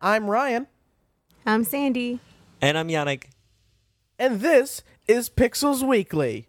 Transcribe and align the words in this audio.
I'm 0.00 0.30
Ryan, 0.30 0.66
I'm 1.44 1.64
Sandy. 1.64 2.20
And 2.60 2.78
I'm 2.78 2.88
Yannick. 2.88 3.24
and 4.18 4.40
this 4.40 4.82
is 5.06 5.28
Pixels 5.28 5.86
Weekly. 5.86 6.48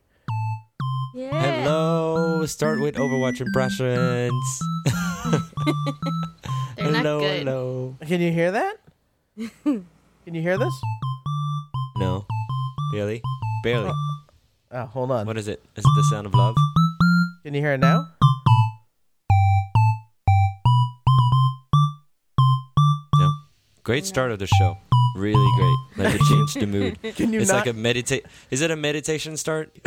Yeah. 1.16 1.42
Hello. 1.64 2.46
Start 2.46 2.80
with 2.80 2.96
Overwatch 2.96 3.42
impressions. 3.42 4.59
They're 6.77 6.92
not 6.92 7.04
hello, 7.04 7.20
good. 7.22 7.40
hello. 7.40 7.96
Can 8.05 8.21
you 8.21 8.32
hear 8.32 8.52
that? 8.52 8.77
Can 9.63 9.86
you 10.36 10.41
hear 10.41 10.57
this? 10.57 10.73
No. 11.97 12.25
Barely. 12.93 13.21
Barely. 13.63 13.89
Oh, 13.89 13.95
oh, 14.71 14.86
hold 14.86 15.11
on. 15.11 15.25
What 15.25 15.38
is 15.38 15.47
it? 15.47 15.61
Is 15.75 15.84
it 15.84 15.91
the 15.95 16.04
sound 16.11 16.27
of 16.27 16.34
love? 16.36 16.55
Can 17.43 17.54
you 17.55 17.61
hear 17.61 17.73
it 17.73 17.79
now? 17.79 18.07
Great 23.89 24.05
start 24.05 24.29
of 24.29 24.37
the 24.37 24.45
show. 24.45 24.77
Really 25.15 25.52
great. 25.57 26.05
Like 26.05 26.13
it 26.13 26.21
changed 26.30 26.59
the 26.59 26.67
mood. 26.67 27.02
Can 27.16 27.34
you 27.34 27.39
It's 27.39 27.49
not? 27.49 27.66
like 27.66 27.66
a 27.66 27.73
meditate. 27.73 28.23
Is 28.52 28.61
it 28.61 28.70
a 28.70 28.75
meditation 28.75 29.35
start? 29.35 29.75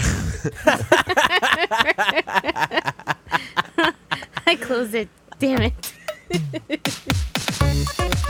I 4.45 4.59
closed 4.61 4.97
it. 4.97 5.09
Damn 5.39 5.63
it. 5.63 5.93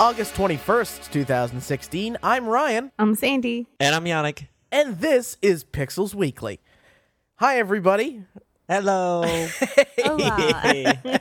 August 0.00 0.34
21st, 0.34 1.10
2016. 1.10 2.18
I'm 2.22 2.46
Ryan, 2.46 2.92
I'm 2.98 3.14
Sandy. 3.14 3.66
And 3.80 3.94
I'm 3.94 4.04
Yannick. 4.04 4.46
and 4.70 4.98
this 5.00 5.36
is 5.42 5.64
Pixels 5.64 6.14
Weekly. 6.14 6.60
Hi, 7.36 7.58
everybody. 7.58 8.22
Hello. 8.68 9.22
Hola. 9.98 10.98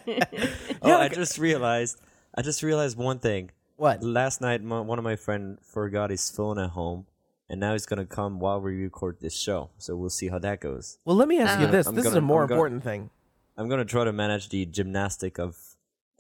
oh, 0.82 0.94
I 0.94 1.10
just 1.10 1.38
realized. 1.40 2.00
I 2.36 2.42
just 2.44 2.62
realized 2.62 2.98
one 2.98 3.20
thing. 3.20 3.52
What? 3.78 4.04
Last 4.04 4.42
night, 4.42 4.62
my, 4.64 4.80
one 4.82 5.00
of 5.00 5.04
my 5.04 5.16
friend 5.16 5.58
forgot 5.64 6.10
his 6.12 6.30
phone 6.30 6.60
at 6.60 6.72
home, 6.72 7.06
and 7.50 7.60
now 7.60 7.72
he's 7.74 7.86
gonna 7.86 8.06
come 8.06 8.40
while 8.40 8.62
we 8.62 8.76
record 8.76 9.18
this 9.22 9.36
show. 9.36 9.70
So 9.80 9.96
we'll 9.96 10.10
see 10.12 10.28
how 10.30 10.40
that 10.40 10.60
goes. 10.62 11.00
Well, 11.06 11.16
let 11.16 11.28
me 11.28 11.40
ask 11.40 11.60
you 11.60 11.68
Uh, 11.68 11.72
this. 11.72 11.88
I'm 11.88 11.96
this 11.96 12.06
is 12.06 12.12
gonna- 12.14 12.24
a 12.24 12.28
more 12.28 12.44
I'm 12.44 12.48
gonna- 12.50 12.60
important 12.62 12.84
thing. 12.84 13.10
I'm 13.58 13.70
gonna 13.70 13.86
try 13.86 14.04
to 14.04 14.14
manage 14.14 14.50
the 14.50 14.66
gymnastic 14.68 15.40
of 15.40 15.58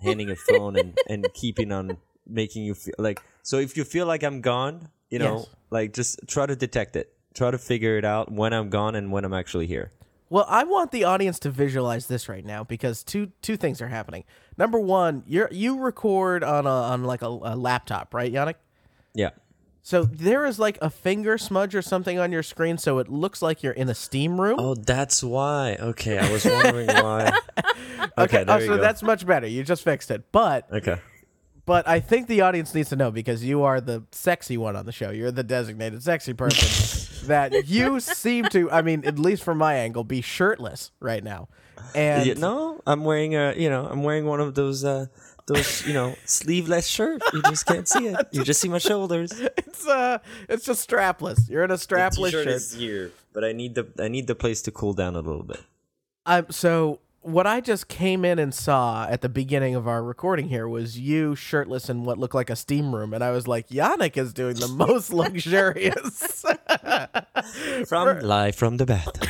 handing 0.01 0.29
a 0.31 0.35
phone 0.35 0.75
and, 0.75 0.97
and 1.07 1.27
keeping 1.35 1.71
on 1.71 1.97
making 2.29 2.63
you 2.63 2.73
feel 2.73 2.95
like. 2.97 3.21
So 3.43 3.57
if 3.57 3.77
you 3.77 3.83
feel 3.83 4.05
like 4.05 4.23
I'm 4.23 4.41
gone, 4.41 4.89
you 5.09 5.19
know, 5.19 5.37
Yes. 5.37 5.47
like 5.69 5.93
just 5.93 6.19
try 6.27 6.45
to 6.45 6.55
detect 6.55 6.95
it. 6.95 7.13
Try 7.33 7.51
to 7.51 7.57
figure 7.57 7.97
it 7.97 8.05
out 8.05 8.31
when 8.31 8.51
I'm 8.53 8.69
gone 8.69 8.95
and 8.95 9.11
when 9.11 9.23
I'm 9.23 9.33
actually 9.33 9.67
here. 9.67 9.91
Well, 10.29 10.45
I 10.49 10.65
want 10.65 10.91
the 10.91 11.05
audience 11.05 11.39
to 11.39 11.49
visualize 11.49 12.07
this 12.07 12.27
right 12.27 12.43
now 12.43 12.63
because 12.63 13.03
two 13.03 13.31
two 13.41 13.55
things 13.55 13.81
are 13.81 13.87
happening. 13.87 14.25
Number 14.57 14.79
one, 14.79 15.23
you're 15.25 15.47
you 15.51 15.79
record 15.79 16.43
on 16.43 16.65
a 16.65 16.69
on 16.69 17.03
like 17.05 17.21
a, 17.21 17.27
a 17.27 17.55
laptop, 17.55 18.13
right, 18.13 18.31
Yannick? 18.31 18.55
Yeah. 19.13 19.29
So 19.83 20.03
there 20.03 20.45
is 20.45 20.59
like 20.59 20.77
a 20.81 20.89
finger 20.89 21.37
smudge 21.37 21.73
or 21.73 21.81
something 21.81 22.19
on 22.19 22.33
your 22.33 22.43
screen, 22.43 22.77
so 22.77 22.97
it 22.99 23.07
looks 23.07 23.41
like 23.41 23.63
you're 23.63 23.71
in 23.71 23.87
a 23.87 23.95
steam 23.95 24.41
room. 24.41 24.59
Oh, 24.59 24.75
that's 24.75 25.23
why. 25.23 25.77
Okay, 25.79 26.17
I 26.17 26.29
was 26.29 26.43
wondering 26.43 26.87
why. 26.87 27.31
Okay, 28.19 28.43
there 28.43 28.55
oh, 28.55 28.59
you 28.59 28.65
so 28.67 28.75
go. 28.77 28.81
that's 28.81 29.03
much 29.03 29.25
better. 29.27 29.45
You 29.47 29.63
just 29.63 29.83
fixed 29.83 30.09
it. 30.09 30.31
But 30.31 30.71
okay. 30.71 30.97
But 31.67 31.85
I 31.87 31.99
think 31.99 32.27
the 32.27 32.41
audience 32.41 32.73
needs 32.73 32.89
to 32.89 32.95
know 32.95 33.11
because 33.11 33.43
you 33.43 33.61
are 33.63 33.81
the 33.81 34.03
sexy 34.11 34.57
one 34.57 34.77
on 34.77 34.85
the 34.85 34.93
show. 34.93 35.11
You're 35.11 35.31
the 35.31 35.43
designated 35.43 36.01
sexy 36.01 36.33
person 36.33 37.27
that 37.27 37.67
you 37.67 37.99
seem 37.99 38.45
to. 38.45 38.71
I 38.71 38.81
mean, 38.81 39.05
at 39.05 39.19
least 39.19 39.43
from 39.43 39.57
my 39.57 39.75
angle, 39.75 40.05
be 40.05 40.21
shirtless 40.21 40.91
right 41.01 41.23
now. 41.23 41.49
And 41.93 42.25
Yeah, 42.25 42.35
no, 42.35 42.81
I'm 42.87 43.03
wearing 43.03 43.35
a. 43.35 43.53
You 43.55 43.69
know, 43.69 43.85
I'm 43.85 44.01
wearing 44.01 44.25
one 44.25 44.39
of 44.39 44.55
those. 44.55 44.83
uh 44.83 45.05
those, 45.45 45.87
you 45.87 45.93
know, 45.93 46.13
sleeveless 46.25 46.87
shirt. 46.87 47.21
You 47.33 47.41
just 47.43 47.65
can't 47.65 47.87
see 47.87 48.07
it. 48.07 48.27
You 48.31 48.43
just 48.43 48.59
see 48.59 48.67
my 48.67 48.79
shoulders. 48.79 49.31
it's 49.31 49.87
uh, 49.87 50.19
it's 50.49 50.65
just 50.65 50.89
strapless. 50.89 51.49
You're 51.49 51.63
in 51.63 51.71
a 51.71 51.75
strapless 51.75 52.31
T-shirt 52.31 52.43
shirt. 52.43 52.47
is 52.47 52.73
here, 52.73 53.11
but 53.31 53.45
I 53.45 53.53
need 53.53 53.75
the 53.75 53.87
I 53.97 54.09
need 54.09 54.27
the 54.27 54.35
place 54.35 54.61
to 54.63 54.71
cool 54.71 54.93
down 54.93 55.15
a 55.15 55.21
little 55.21 55.43
bit. 55.43 55.61
Um, 56.25 56.47
so 56.49 56.99
what 57.27 57.45
I 57.45 57.59
just 57.59 57.89
came 57.89 58.23
in 58.23 58.39
and 58.39 58.53
saw 58.53 59.05
at 59.09 59.19
the 59.19 59.27
beginning 59.27 59.75
of 59.75 59.85
our 59.85 60.01
recording 60.01 60.47
here 60.47 60.65
was 60.65 60.97
you 60.97 61.35
shirtless 61.35 61.89
in 61.89 62.05
what 62.05 62.17
looked 62.17 62.33
like 62.33 62.49
a 62.49 62.55
steam 62.55 62.95
room, 62.95 63.13
and 63.13 63.21
I 63.21 63.31
was 63.31 63.49
like, 63.49 63.67
Yannick 63.67 64.15
is 64.15 64.31
doing 64.31 64.55
the 64.55 64.69
most 64.69 65.11
luxurious 65.13 66.45
From 67.85 68.19
live 68.21 68.55
from 68.55 68.77
the 68.77 68.85
bathtub. 68.85 69.27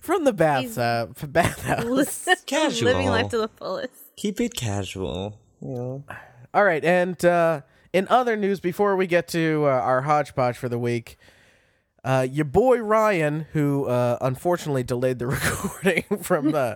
from 0.00 0.22
the 0.22 0.32
bath 0.32 0.78
uh, 0.78 1.06
bathhouse. 1.26 2.28
Casual. 2.46 2.92
Living 2.92 3.08
life 3.08 3.28
to 3.30 3.38
the 3.38 3.48
fullest. 3.48 4.14
Keep 4.14 4.40
it 4.40 4.54
casual. 4.54 5.38
You 5.60 5.74
know. 5.74 6.04
All 6.52 6.64
right, 6.64 6.84
and 6.84 7.22
uh, 7.24 7.62
in 7.92 8.06
other 8.08 8.36
news, 8.36 8.60
before 8.60 8.94
we 8.94 9.08
get 9.08 9.26
to 9.28 9.64
uh, 9.64 9.68
our 9.68 10.02
hodgepodge 10.02 10.56
for 10.56 10.68
the 10.68 10.78
week. 10.78 11.18
Uh, 12.04 12.26
your 12.30 12.44
boy 12.44 12.78
Ryan, 12.80 13.46
who 13.54 13.86
uh, 13.86 14.18
unfortunately 14.20 14.82
delayed 14.82 15.18
the 15.18 15.26
recording 15.28 16.04
from 16.20 16.54
uh, 16.54 16.74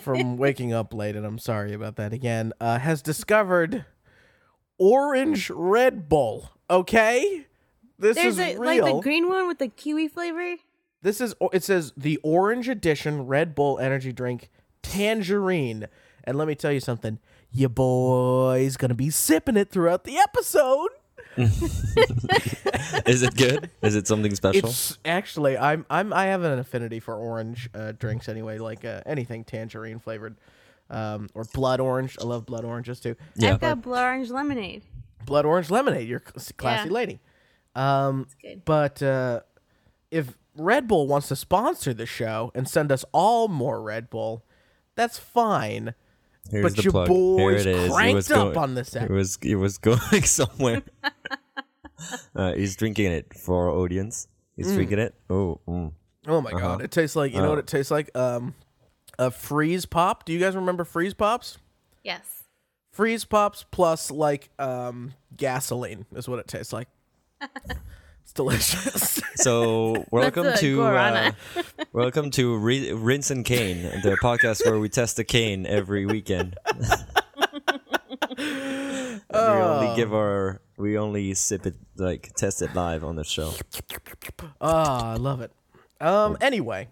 from 0.00 0.36
waking 0.38 0.72
up 0.72 0.94
late, 0.94 1.14
and 1.14 1.26
I'm 1.26 1.38
sorry 1.38 1.74
about 1.74 1.96
that 1.96 2.14
again, 2.14 2.54
uh, 2.58 2.78
has 2.78 3.02
discovered 3.02 3.84
Orange 4.78 5.50
Red 5.50 6.08
Bull. 6.08 6.50
Okay, 6.70 7.46
this 7.98 8.16
There's 8.16 8.38
is 8.38 8.56
a, 8.56 8.58
real. 8.58 8.82
like 8.84 8.94
the 8.94 9.00
green 9.02 9.28
one 9.28 9.46
with 9.46 9.58
the 9.58 9.68
kiwi 9.68 10.08
flavor. 10.08 10.56
this 11.02 11.20
is 11.20 11.34
it 11.52 11.62
says 11.62 11.92
the 11.94 12.16
Orange 12.22 12.66
Edition 12.70 13.26
Red 13.26 13.54
Bull 13.54 13.78
energy 13.78 14.10
drink 14.10 14.48
tangerine, 14.82 15.86
and 16.24 16.38
let 16.38 16.48
me 16.48 16.54
tell 16.54 16.72
you 16.72 16.80
something, 16.80 17.18
your 17.50 17.68
boy's 17.68 18.78
gonna 18.78 18.94
be 18.94 19.10
sipping 19.10 19.58
it 19.58 19.68
throughout 19.70 20.04
the 20.04 20.16
episode. 20.16 20.88
Is 23.06 23.22
it 23.22 23.34
good? 23.36 23.70
Is 23.82 23.94
it 23.94 24.06
something 24.06 24.34
special? 24.34 24.68
It's 24.68 24.98
actually 25.04 25.56
I'm 25.58 25.86
I'm 25.90 26.12
I 26.12 26.26
have 26.26 26.42
an 26.44 26.58
affinity 26.58 27.00
for 27.00 27.14
orange 27.14 27.68
uh, 27.74 27.92
drinks 27.92 28.28
anyway, 28.28 28.58
like 28.58 28.84
uh, 28.84 29.00
anything 29.06 29.44
tangerine 29.44 29.98
flavored, 29.98 30.36
um, 30.90 31.28
or 31.34 31.44
blood 31.52 31.80
orange. 31.80 32.16
I 32.20 32.24
love 32.24 32.46
blood 32.46 32.64
oranges 32.64 33.00
too. 33.00 33.16
yeah. 33.36 33.52
I've 33.54 33.60
got 33.60 33.82
blood 33.82 34.04
orange 34.04 34.30
lemonade. 34.30 34.82
Blood 35.24 35.44
orange 35.46 35.70
lemonade. 35.70 36.08
You're 36.08 36.22
a 36.34 36.52
classy 36.54 36.88
Yeah. 36.88 36.94
lady. 36.94 37.20
Um, 37.74 38.26
good. 38.42 38.64
but 38.64 39.02
uh, 39.02 39.40
if 40.10 40.36
Red 40.56 40.86
Bull 40.86 41.06
wants 41.06 41.28
to 41.28 41.36
sponsor 41.36 41.94
the 41.94 42.06
show 42.06 42.50
and 42.54 42.68
send 42.68 42.92
us 42.92 43.04
all 43.12 43.48
more 43.48 43.80
Red 43.80 44.10
Bull, 44.10 44.44
that's 44.94 45.18
fine. 45.18 45.94
Here's 46.50 46.64
but 46.64 46.76
the 46.76 46.82
your 46.82 46.92
plug. 46.92 47.08
boy's 47.08 47.64
Here 47.64 47.72
it 47.72 47.76
is. 47.78 47.90
It 47.90 47.92
cranked 47.94 48.14
was 48.16 48.30
up 48.30 48.36
going- 48.54 48.56
on 48.58 48.74
this 48.74 48.94
It 48.96 49.10
was 49.10 49.38
it 49.42 49.56
was 49.56 49.78
going 49.78 49.98
somewhere. 50.24 50.82
uh, 52.36 52.52
he's 52.54 52.76
drinking 52.76 53.12
it 53.12 53.32
for 53.34 53.64
our 53.68 53.70
audience. 53.70 54.28
He's 54.56 54.68
Mm. 54.70 54.74
drinking 54.74 54.98
it. 54.98 55.14
Oh, 55.30 55.60
mm. 55.68 55.92
Oh 56.26 56.40
my 56.40 56.50
god, 56.50 56.82
it 56.82 56.90
tastes 56.90 57.16
like 57.16 57.32
you 57.32 57.40
know 57.40 57.50
what 57.50 57.58
it 57.58 57.66
tastes 57.66 57.90
like. 57.90 58.16
Um, 58.16 58.54
a 59.18 59.30
freeze 59.30 59.86
pop. 59.86 60.24
Do 60.24 60.32
you 60.32 60.38
guys 60.38 60.54
remember 60.54 60.84
freeze 60.84 61.14
pops? 61.14 61.58
Yes. 62.04 62.44
freeze 62.92 63.24
pops 63.24 63.64
plus 63.70 64.10
like 64.10 64.50
um 64.58 65.14
gasoline 65.36 66.04
is 66.14 66.28
what 66.28 66.38
it 66.38 66.46
tastes 66.48 66.72
like. 66.72 66.88
it's 68.32 68.34
delicious. 68.34 69.20
So 69.42 70.04
welcome 70.12 70.46
to 70.58 70.82
uh, 70.84 71.32
welcome 71.92 72.30
to 72.32 72.56
Re- 72.58 72.92
Rinse 72.92 73.30
and 73.32 73.44
Cane, 73.44 73.82
the 74.02 74.16
podcast 74.22 74.64
where 74.64 74.78
we 74.78 74.88
test 74.88 75.16
the 75.16 75.24
cane 75.24 75.66
every 75.66 76.06
weekend. 76.06 76.56
And 76.68 76.80
we 78.38 79.24
Oh. 79.34 79.80
only 79.80 79.96
give 79.96 80.14
our 80.14 80.60
we 80.76 80.96
only 80.96 81.34
sip 81.34 81.66
it 81.66 81.74
like 81.96 82.34
test 82.36 82.62
it 82.62 82.72
live 82.74 83.02
on 83.02 83.16
the 83.16 83.24
show. 83.24 83.52
oh, 84.60 84.68
I 84.70 85.14
love 85.16 85.40
it. 85.40 85.50
Um 86.00 86.36
anyway, 86.40 86.88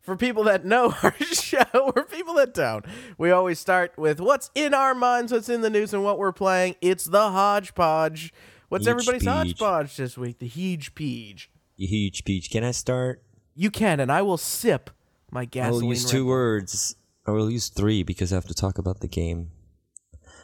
for 0.00 0.14
people 0.16 0.44
that 0.44 0.64
know 0.64 0.94
our 1.02 1.14
show 1.20 1.90
or 1.96 2.04
people 2.04 2.34
that 2.34 2.54
don't, 2.54 2.84
we 3.16 3.32
always 3.32 3.58
start 3.58 3.92
with 3.98 4.20
what's 4.20 4.50
in 4.54 4.72
our 4.72 4.94
minds, 4.94 5.32
what's 5.32 5.48
in 5.48 5.62
the 5.62 5.70
news 5.70 5.92
and 5.92 6.04
what 6.04 6.16
we're 6.18 6.32
playing. 6.32 6.76
It's 6.80 7.04
the 7.06 7.30
hodgepodge. 7.30 8.32
What's 8.68 8.86
everybody's 8.86 9.22
peej. 9.22 9.32
hodgepodge 9.32 9.96
this 9.96 10.18
week? 10.18 10.38
The 10.38 10.46
huge 10.46 10.94
peach. 10.94 11.50
Huge 11.76 12.24
peach. 12.24 12.50
Can 12.50 12.64
I 12.64 12.72
start? 12.72 13.22
You 13.54 13.70
can, 13.70 14.00
and 14.00 14.12
I 14.12 14.22
will 14.22 14.36
sip 14.36 14.90
my 15.30 15.42
I 15.42 15.44
gasoline. 15.46 15.86
will 15.86 15.94
use 15.94 16.04
two 16.08 16.24
Bull. 16.24 16.28
words. 16.30 16.96
I 17.26 17.30
will 17.32 17.50
use 17.50 17.68
three 17.68 18.02
because 18.02 18.32
I 18.32 18.36
have 18.36 18.46
to 18.46 18.54
talk 18.54 18.78
about 18.78 19.00
the 19.00 19.08
game. 19.08 19.50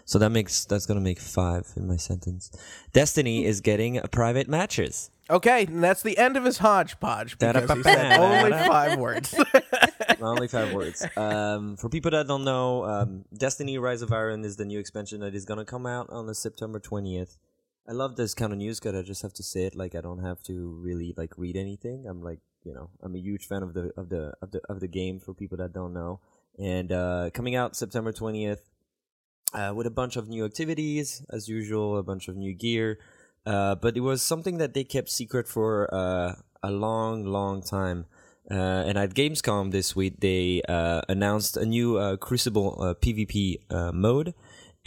So 0.06 0.18
that 0.18 0.30
makes 0.30 0.64
that's 0.66 0.84
gonna 0.84 1.00
make 1.00 1.18
five 1.18 1.66
in 1.76 1.88
my 1.88 1.96
sentence. 1.96 2.50
Destiny 2.92 3.44
is 3.44 3.60
getting 3.60 4.00
private 4.10 4.48
matches. 4.48 5.10
Okay, 5.30 5.64
and 5.64 5.82
that's 5.82 6.02
the 6.02 6.18
end 6.18 6.36
of 6.36 6.44
his 6.44 6.58
hodgepodge 6.58 7.38
because 7.38 7.70
he 7.70 7.82
said 7.82 8.18
only 8.20 8.50
five 8.52 8.98
words. 8.98 9.34
only 10.20 10.48
five 10.48 10.74
words. 10.74 11.06
Um, 11.16 11.78
for 11.78 11.88
people 11.88 12.10
that 12.10 12.26
don't 12.28 12.44
know, 12.44 12.84
um, 12.84 13.24
Destiny: 13.34 13.78
Rise 13.78 14.02
of 14.02 14.12
Iron 14.12 14.44
is 14.44 14.56
the 14.56 14.66
new 14.66 14.78
expansion 14.78 15.20
that 15.20 15.34
is 15.34 15.46
gonna 15.46 15.64
come 15.64 15.86
out 15.86 16.10
on 16.10 16.26
the 16.26 16.34
September 16.34 16.78
twentieth. 16.78 17.38
I 17.86 17.92
love 17.92 18.16
this 18.16 18.34
kind 18.34 18.52
of 18.52 18.58
news 18.58 18.80
because 18.80 18.96
I 18.96 19.02
just 19.02 19.20
have 19.22 19.34
to 19.34 19.42
say 19.42 19.64
it. 19.64 19.74
Like 19.74 19.94
I 19.94 20.00
don't 20.00 20.24
have 20.24 20.42
to 20.44 20.78
really 20.80 21.14
like 21.16 21.36
read 21.36 21.56
anything. 21.56 22.06
I'm 22.08 22.22
like 22.22 22.40
you 22.64 22.72
know 22.72 22.90
I'm 23.02 23.14
a 23.14 23.18
huge 23.18 23.46
fan 23.46 23.62
of 23.62 23.74
the 23.74 23.92
of 23.96 24.08
the 24.08 24.32
of 24.40 24.52
the 24.52 24.60
of 24.68 24.80
the 24.80 24.88
game. 24.88 25.20
For 25.20 25.34
people 25.34 25.58
that 25.58 25.72
don't 25.72 25.92
know, 25.92 26.20
and 26.58 26.90
uh, 26.90 27.30
coming 27.34 27.54
out 27.54 27.76
September 27.76 28.12
twentieth 28.12 28.62
uh, 29.52 29.72
with 29.74 29.86
a 29.86 29.90
bunch 29.90 30.16
of 30.16 30.28
new 30.28 30.44
activities 30.44 31.22
as 31.30 31.48
usual, 31.48 31.98
a 31.98 32.02
bunch 32.02 32.28
of 32.28 32.36
new 32.36 32.54
gear. 32.54 32.98
Uh, 33.44 33.74
but 33.74 33.96
it 33.96 34.00
was 34.00 34.22
something 34.22 34.56
that 34.56 34.72
they 34.72 34.84
kept 34.84 35.10
secret 35.10 35.46
for 35.46 35.92
uh, 35.94 36.34
a 36.62 36.70
long, 36.70 37.26
long 37.26 37.62
time. 37.62 38.06
Uh, 38.50 38.54
and 38.54 38.96
at 38.96 39.14
Gamescom 39.14 39.70
this 39.70 39.94
week, 39.94 40.20
they 40.20 40.62
uh, 40.66 41.02
announced 41.10 41.56
a 41.58 41.66
new 41.66 42.16
Crucible 42.18 42.96
PvP 43.02 43.92
mode, 43.92 44.34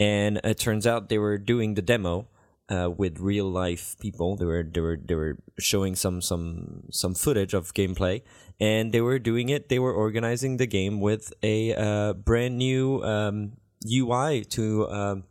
and 0.00 0.40
it 0.42 0.58
turns 0.58 0.86
out 0.86 1.08
they 1.08 1.18
were 1.18 1.38
doing 1.38 1.74
the 1.74 1.82
demo 1.82 2.26
uh, 2.68 2.90
with 2.96 3.18
real 3.20 3.46
life 3.46 3.96
people. 4.00 4.36
They 4.36 4.44
were 4.44 4.62
they 4.62 4.80
were 4.80 4.96
they 4.96 5.14
were 5.14 5.38
showing 5.58 5.94
some 5.94 6.20
some 6.20 6.84
some 6.90 7.14
footage 7.14 7.54
of 7.54 7.74
gameplay, 7.74 8.22
and 8.60 8.92
they 8.92 9.00
were 9.00 9.18
doing 9.18 9.48
it. 9.48 9.68
They 9.68 9.78
were 9.78 9.92
organizing 9.92 10.56
the 10.56 10.66
game 10.66 11.00
with 11.00 11.32
a 11.42 11.74
uh, 11.74 12.12
brand 12.14 12.58
new 12.58 13.02
um, 13.04 13.52
UI 13.86 14.44
to 14.44 14.88
um, 14.90 15.24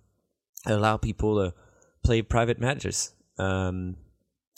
allow 0.65 0.97
people 0.97 1.35
to 1.43 1.53
play 2.03 2.21
private 2.21 2.59
matches. 2.59 3.13
Um, 3.37 3.97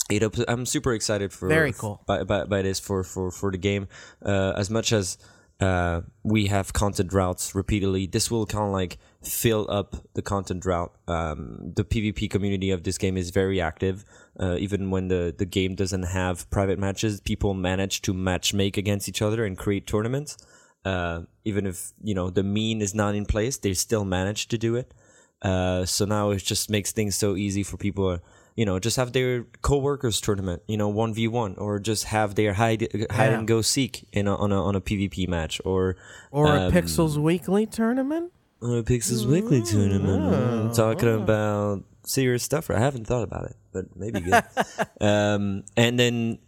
it 0.09 0.23
I'm 0.47 0.65
super 0.65 0.93
excited 0.93 1.31
for 1.31 1.47
Very 1.47 1.73
cool. 1.73 2.01
by, 2.07 2.23
by, 2.23 2.45
by 2.45 2.61
this 2.61 2.79
for, 2.79 3.03
for, 3.03 3.31
for 3.31 3.51
the 3.51 3.57
game. 3.57 3.87
Uh, 4.25 4.53
as 4.55 4.69
much 4.69 4.91
as 4.91 5.17
uh, 5.59 6.01
we 6.23 6.47
have 6.47 6.73
content 6.73 7.13
routes 7.13 7.53
repeatedly, 7.53 8.07
this 8.07 8.31
will 8.31 8.45
kind 8.45 8.65
of 8.65 8.71
like 8.71 8.97
fill 9.23 9.65
up 9.69 9.95
the 10.13 10.21
content 10.21 10.61
drought. 10.61 10.93
Um, 11.07 11.73
the 11.75 11.83
PvP 11.83 12.29
community 12.29 12.71
of 12.71 12.83
this 12.83 12.97
game 12.97 13.17
is 13.17 13.31
very 13.31 13.59
active. 13.59 14.05
Uh, 14.39 14.55
even 14.59 14.89
when 14.91 15.09
the, 15.09 15.35
the 15.37 15.45
game 15.45 15.75
doesn't 15.75 16.03
have 16.03 16.49
private 16.49 16.79
matches, 16.79 17.19
people 17.19 17.53
manage 17.53 18.01
to 18.03 18.13
match 18.13 18.53
make 18.53 18.77
against 18.77 19.09
each 19.09 19.21
other 19.21 19.43
and 19.45 19.57
create 19.57 19.85
tournaments. 19.85 20.37
Uh, 20.85 21.23
even 21.43 21.67
if 21.67 21.91
you 22.01 22.15
know 22.15 22.29
the 22.29 22.43
mean 22.43 22.81
is 22.81 22.95
not 22.95 23.13
in 23.13 23.25
place, 23.25 23.57
they 23.57 23.73
still 23.73 24.05
manage 24.05 24.47
to 24.47 24.57
do 24.57 24.75
it. 24.75 24.93
Uh, 25.41 25.85
so 25.85 26.05
now 26.05 26.29
it 26.31 26.37
just 26.43 26.69
makes 26.69 26.91
things 26.93 27.15
so 27.15 27.35
easy 27.35 27.63
for 27.63 27.75
people. 27.77 28.17
to, 28.17 28.23
You 28.55 28.65
know, 28.65 28.79
just 28.79 28.97
have 28.97 29.11
their 29.11 29.45
co-workers 29.61 30.19
tournament. 30.21 30.61
You 30.67 30.77
know, 30.77 30.87
one 30.89 31.13
v 31.13 31.27
one, 31.27 31.55
or 31.57 31.79
just 31.79 32.05
have 32.05 32.35
their 32.35 32.53
hide 32.53 32.81
hide 33.11 33.31
Yeah. 33.31 33.39
and 33.39 33.47
go 33.47 33.61
seek 33.61 34.07
in 34.13 34.27
a, 34.27 34.35
on 34.35 34.51
a 34.51 34.63
on 34.63 34.75
a 34.75 34.81
PvP 34.81 35.27
match, 35.27 35.61
or 35.65 35.95
Or 36.31 36.47
a 36.47 36.61
um, 36.67 36.71
Pixels 36.71 37.17
Weekly 37.17 37.65
tournament? 37.65 38.31
On 38.61 38.77
a 38.77 38.83
Pixels 38.83 39.25
Weekly 39.25 39.61
tournament. 39.61 40.21
Oh, 40.21 40.67
I'm 40.67 40.73
talking 40.73 41.13
about 41.13 41.83
serious 42.05 42.43
stuff. 42.43 42.69
I 42.69 42.79
haven't 42.79 43.05
thought 43.05 43.23
about 43.23 43.45
it, 43.45 43.55
but 43.71 43.95
maybe 43.95 44.19
good. 44.19 44.43
um, 45.01 45.63
and 45.77 45.99
then 45.99 46.39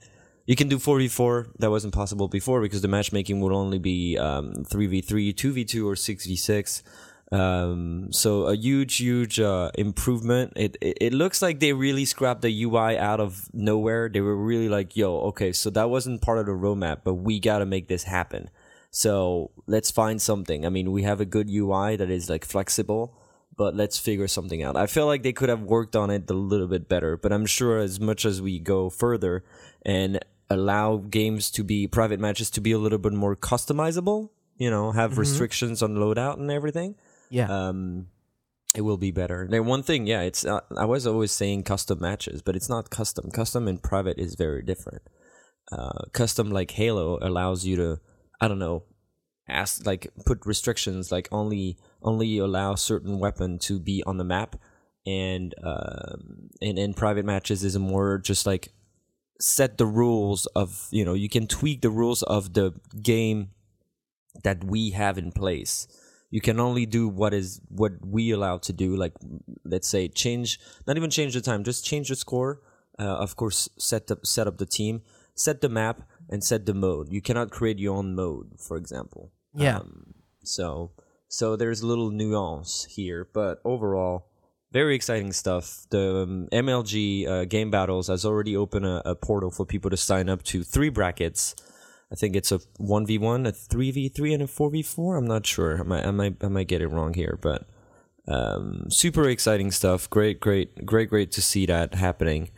you 0.46 0.56
can 0.56 0.68
do 0.68 0.78
4v4. 0.78 1.54
That 1.60 1.70
wasn't 1.70 1.94
possible 1.94 2.28
before 2.28 2.62
because 2.62 2.82
the 2.82 2.88
matchmaking 2.88 3.40
would 3.42 3.54
only 3.54 3.80
be 3.80 4.18
um, 4.18 4.54
3v3, 4.54 5.34
2v2, 5.34 5.86
or 5.86 5.96
6v6. 5.96 6.84
Um, 7.34 8.12
so 8.12 8.48
a 8.48 8.56
huge, 8.56 8.98
huge 8.98 9.40
uh, 9.40 9.72
improvement. 9.76 10.52
It, 10.58 10.76
it 10.82 10.98
it 11.00 11.14
looks 11.14 11.42
like 11.42 11.62
they 11.62 11.72
really 11.72 12.04
scrapped 12.04 12.42
the 12.42 12.64
UI 12.64 12.98
out 12.98 13.22
of 13.22 13.50
nowhere. 13.54 14.10
They 14.10 14.20
were 14.20 14.36
really 14.36 14.68
like, 14.68 14.98
"Yo, 14.98 15.18
okay, 15.30 15.54
so 15.54 15.70
that 15.70 15.90
wasn't 15.90 16.22
part 16.22 16.40
of 16.40 16.46
the 16.46 16.52
roadmap, 16.52 17.06
but 17.06 17.14
we 17.14 17.40
got 17.40 17.60
to 17.60 17.66
make 17.66 17.88
this 17.88 18.04
happen." 18.04 18.50
So 18.92 19.52
let's 19.68 19.90
find 19.90 20.22
something. 20.22 20.66
I 20.66 20.70
mean, 20.70 20.92
we 20.92 21.04
have 21.04 21.22
a 21.22 21.26
good 21.26 21.50
UI 21.50 21.96
that 21.96 22.10
is 22.10 22.30
like 22.30 22.44
flexible, 22.46 23.18
but 23.58 23.76
let's 23.76 23.98
figure 23.98 24.28
something 24.28 24.62
out. 24.62 24.76
I 24.76 24.86
feel 24.88 25.06
like 25.06 25.24
they 25.24 25.32
could 25.34 25.50
have 25.50 25.62
worked 25.62 25.96
on 25.96 26.10
it 26.10 26.30
a 26.30 26.34
little 26.34 26.68
bit 26.68 26.90
better, 26.90 27.16
but 27.18 27.32
I'm 27.32 27.46
sure 27.46 27.80
as 27.80 28.00
much 28.00 28.26
as 28.26 28.42
we 28.42 28.60
go 28.60 28.90
further 28.90 29.44
and 29.86 30.20
allow 30.50 30.98
games 30.98 31.50
to 31.52 31.64
be 31.64 31.88
private 31.88 32.20
matches 32.20 32.50
to 32.52 32.62
be 32.62 32.74
a 32.74 32.78
little 32.78 33.00
bit 33.00 33.14
more 33.14 33.36
customizable, 33.38 34.30
you 34.58 34.70
know, 34.70 34.92
have 34.92 35.18
restrictions 35.18 35.82
on 35.82 35.96
loadout 35.96 36.38
and 36.38 36.52
everything, 36.52 36.96
Yeah. 37.30 37.48
um, 37.50 38.08
it 38.76 38.82
will 38.82 38.98
be 38.98 39.12
better. 39.12 39.48
Then 39.50 39.66
one 39.66 39.84
thing, 39.84 40.06
yeah, 40.08 40.22
it's 40.22 40.46
uh, 40.46 40.60
I 40.78 40.84
was 40.86 41.08
always 41.08 41.32
saying 41.32 41.64
custom 41.64 42.00
matches, 42.02 42.42
but 42.42 42.58
it's 42.58 42.68
not 42.70 42.90
custom. 42.90 43.32
Custom 43.32 43.68
and 43.70 43.82
private 43.82 44.20
is 44.20 44.36
very 44.36 44.62
different. 44.62 45.04
Uh, 45.72 46.04
custom 46.12 46.52
like 46.52 46.72
Halo 46.72 47.18
allows 47.22 47.66
you 47.66 47.76
to, 47.78 48.00
I 48.42 48.48
don't 48.48 48.60
know, 48.60 48.84
ask 49.48 49.86
like 49.86 50.12
put 50.26 50.46
restrictions 50.46 51.12
like 51.12 51.30
only 51.32 51.78
only 52.02 52.40
allow 52.40 52.74
certain 52.74 53.20
weapon 53.20 53.60
to 53.60 53.80
be 53.80 54.04
on 54.08 54.18
the 54.18 54.24
map, 54.24 54.56
and 55.06 55.54
um, 55.64 56.50
and 56.60 56.80
in 56.80 56.96
private 56.96 57.24
matches 57.24 57.64
is 57.64 57.78
more 57.78 58.18
just 58.18 58.48
like 58.48 58.74
set 59.40 59.78
the 59.78 59.86
rules 59.86 60.48
of 60.48 60.88
you 60.92 61.06
know 61.06 61.14
you 61.14 61.30
can 61.30 61.46
tweak 61.46 61.82
the 61.82 61.92
rules 61.92 62.24
of 62.24 62.54
the 62.54 62.74
game 63.02 63.52
that 64.44 64.64
we 64.64 64.90
have 64.90 65.20
in 65.20 65.32
place. 65.32 65.88
You 66.32 66.42
can 66.42 66.60
only 66.60 66.86
do 66.86 67.08
what 67.08 67.34
is 67.34 67.62
what 67.68 67.92
we 68.04 68.32
allow 68.32 68.58
to 68.60 68.74
do 68.74 68.96
like 68.96 69.14
let's 69.64 69.88
say 69.88 70.08
change 70.08 70.60
not 70.88 70.98
even 70.98 71.12
change 71.12 71.34
the 71.36 71.42
time 71.42 71.64
just 71.64 71.86
change 71.86 72.10
the 72.10 72.16
score. 72.16 72.62
Uh, 73.00 73.04
of 73.04 73.36
course 73.36 73.70
set 73.78 74.12
up 74.12 74.26
set 74.26 74.48
up 74.48 74.58
the 74.58 74.66
team 74.66 75.02
set 75.34 75.62
the 75.62 75.70
map 75.70 76.04
and 76.32 76.44
set 76.44 76.66
the 76.66 76.74
mode 76.74 77.12
you 77.12 77.22
cannot 77.22 77.52
create 77.52 77.78
your 77.80 77.96
own 77.96 78.16
mode 78.16 78.48
for 78.58 78.78
example 78.78 79.32
Yeah. 79.54 79.78
um, 79.78 80.14
so 80.44 80.92
so 81.28 81.56
there's 81.56 81.82
a 81.82 81.88
little 81.88 82.10
nuance 82.12 82.86
here 82.90 83.28
but 83.34 83.60
overall 83.66 84.26
very 84.74 84.96
exciting 84.96 85.34
stuff. 85.34 85.86
The 85.90 86.22
um, 86.24 86.48
MLG 86.54 87.28
uh, 87.28 87.44
Game 87.44 87.70
Battles 87.72 88.08
has 88.08 88.24
already 88.24 88.56
opened 88.56 88.86
a, 88.86 89.02
a 89.10 89.16
portal 89.16 89.52
for 89.52 89.66
people 89.66 89.90
to 89.90 89.98
sign 89.98 90.30
up 90.30 90.44
to 90.44 90.64
three 90.64 90.88
brackets. 90.88 91.56
I 92.10 92.16
think 92.16 92.38
it's 92.38 92.54
a 92.54 92.62
one 92.78 93.06
v 93.06 93.18
one, 93.18 93.46
a 93.46 93.52
three 93.52 93.92
v 93.92 94.08
three, 94.08 94.34
and 94.34 94.42
a 94.42 94.48
four 94.48 94.70
v 94.70 94.82
four. 94.82 95.18
I'm 95.18 95.28
not 95.28 95.46
sure. 95.46 95.78
I 95.82 95.84
might, 95.84 96.06
I 96.06 96.12
might, 96.12 96.36
I 96.42 96.48
might 96.48 96.70
get 96.70 96.82
it 96.82 96.88
wrong 96.88 97.14
here, 97.16 97.38
but 97.42 97.68
um, 98.30 98.86
super 98.90 99.28
exciting 99.28 99.72
stuff. 99.72 100.10
Great, 100.10 100.40
great, 100.40 100.86
great, 100.86 101.10
great 101.10 101.32
to 101.34 101.42
see 101.42 101.66
that 101.66 101.94
happening. 101.96 102.50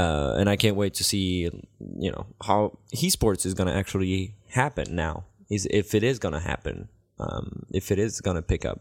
Uh, 0.00 0.36
and 0.38 0.48
I 0.48 0.56
can't 0.56 0.76
wait 0.76 0.94
to 0.94 1.04
see, 1.04 1.50
you 1.98 2.10
know, 2.10 2.26
how 2.42 2.78
esports 2.94 3.44
is 3.44 3.54
going 3.54 3.68
to 3.68 3.74
actually 3.74 4.34
happen 4.48 4.94
now. 4.96 5.24
Is 5.50 5.66
if 5.70 5.94
it 5.94 6.04
is 6.04 6.18
going 6.18 6.34
to 6.34 6.40
happen, 6.40 6.88
um, 7.18 7.66
if 7.72 7.90
it 7.90 7.98
is 7.98 8.20
going 8.20 8.36
to 8.36 8.42
pick 8.42 8.64
up 8.64 8.80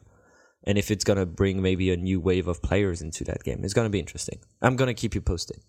and 0.63 0.77
if 0.77 0.91
it's 0.91 1.03
gonna 1.03 1.25
bring 1.25 1.61
maybe 1.61 1.91
a 1.91 1.97
new 1.97 2.19
wave 2.19 2.47
of 2.47 2.61
players 2.61 3.01
into 3.01 3.23
that 3.25 3.43
game. 3.43 3.61
It's 3.63 3.73
gonna 3.73 3.89
be 3.89 3.99
interesting. 3.99 4.39
I'm 4.61 4.75
gonna 4.75 4.93
keep 4.93 5.15
you 5.15 5.21
posted. 5.21 5.61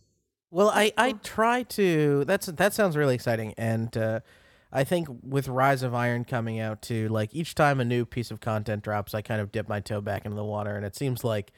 Well, 0.51 0.71
I, 0.71 0.93
I 0.97 1.13
try 1.13 1.63
to. 1.63 2.25
That's 2.25 2.47
that 2.47 2.75
sounds 2.75 2.97
really 2.97 3.15
exciting, 3.15 3.55
and 3.57 3.97
uh, 3.97 4.21
I 4.73 4.85
think 4.85 5.09
with 5.23 5.49
Rise 5.49 5.83
of 5.83 5.95
Iron 5.95 6.25
coming 6.25 6.59
out 6.59 6.83
too, 6.83 7.09
like 7.09 7.35
each 7.35 7.55
time 7.55 7.81
a 7.81 7.85
new 7.85 8.05
piece 8.05 8.31
of 8.31 8.41
content 8.41 8.83
drops, 8.83 9.15
I 9.15 9.23
kind 9.23 9.41
of 9.41 9.53
dip 9.53 9.69
my 9.69 9.81
toe 9.81 10.01
back 10.01 10.25
into 10.25 10.37
the 10.37 10.45
water, 10.45 10.77
and 10.77 10.85
it 10.85 10.97
seems 10.97 11.23
like 11.23 11.53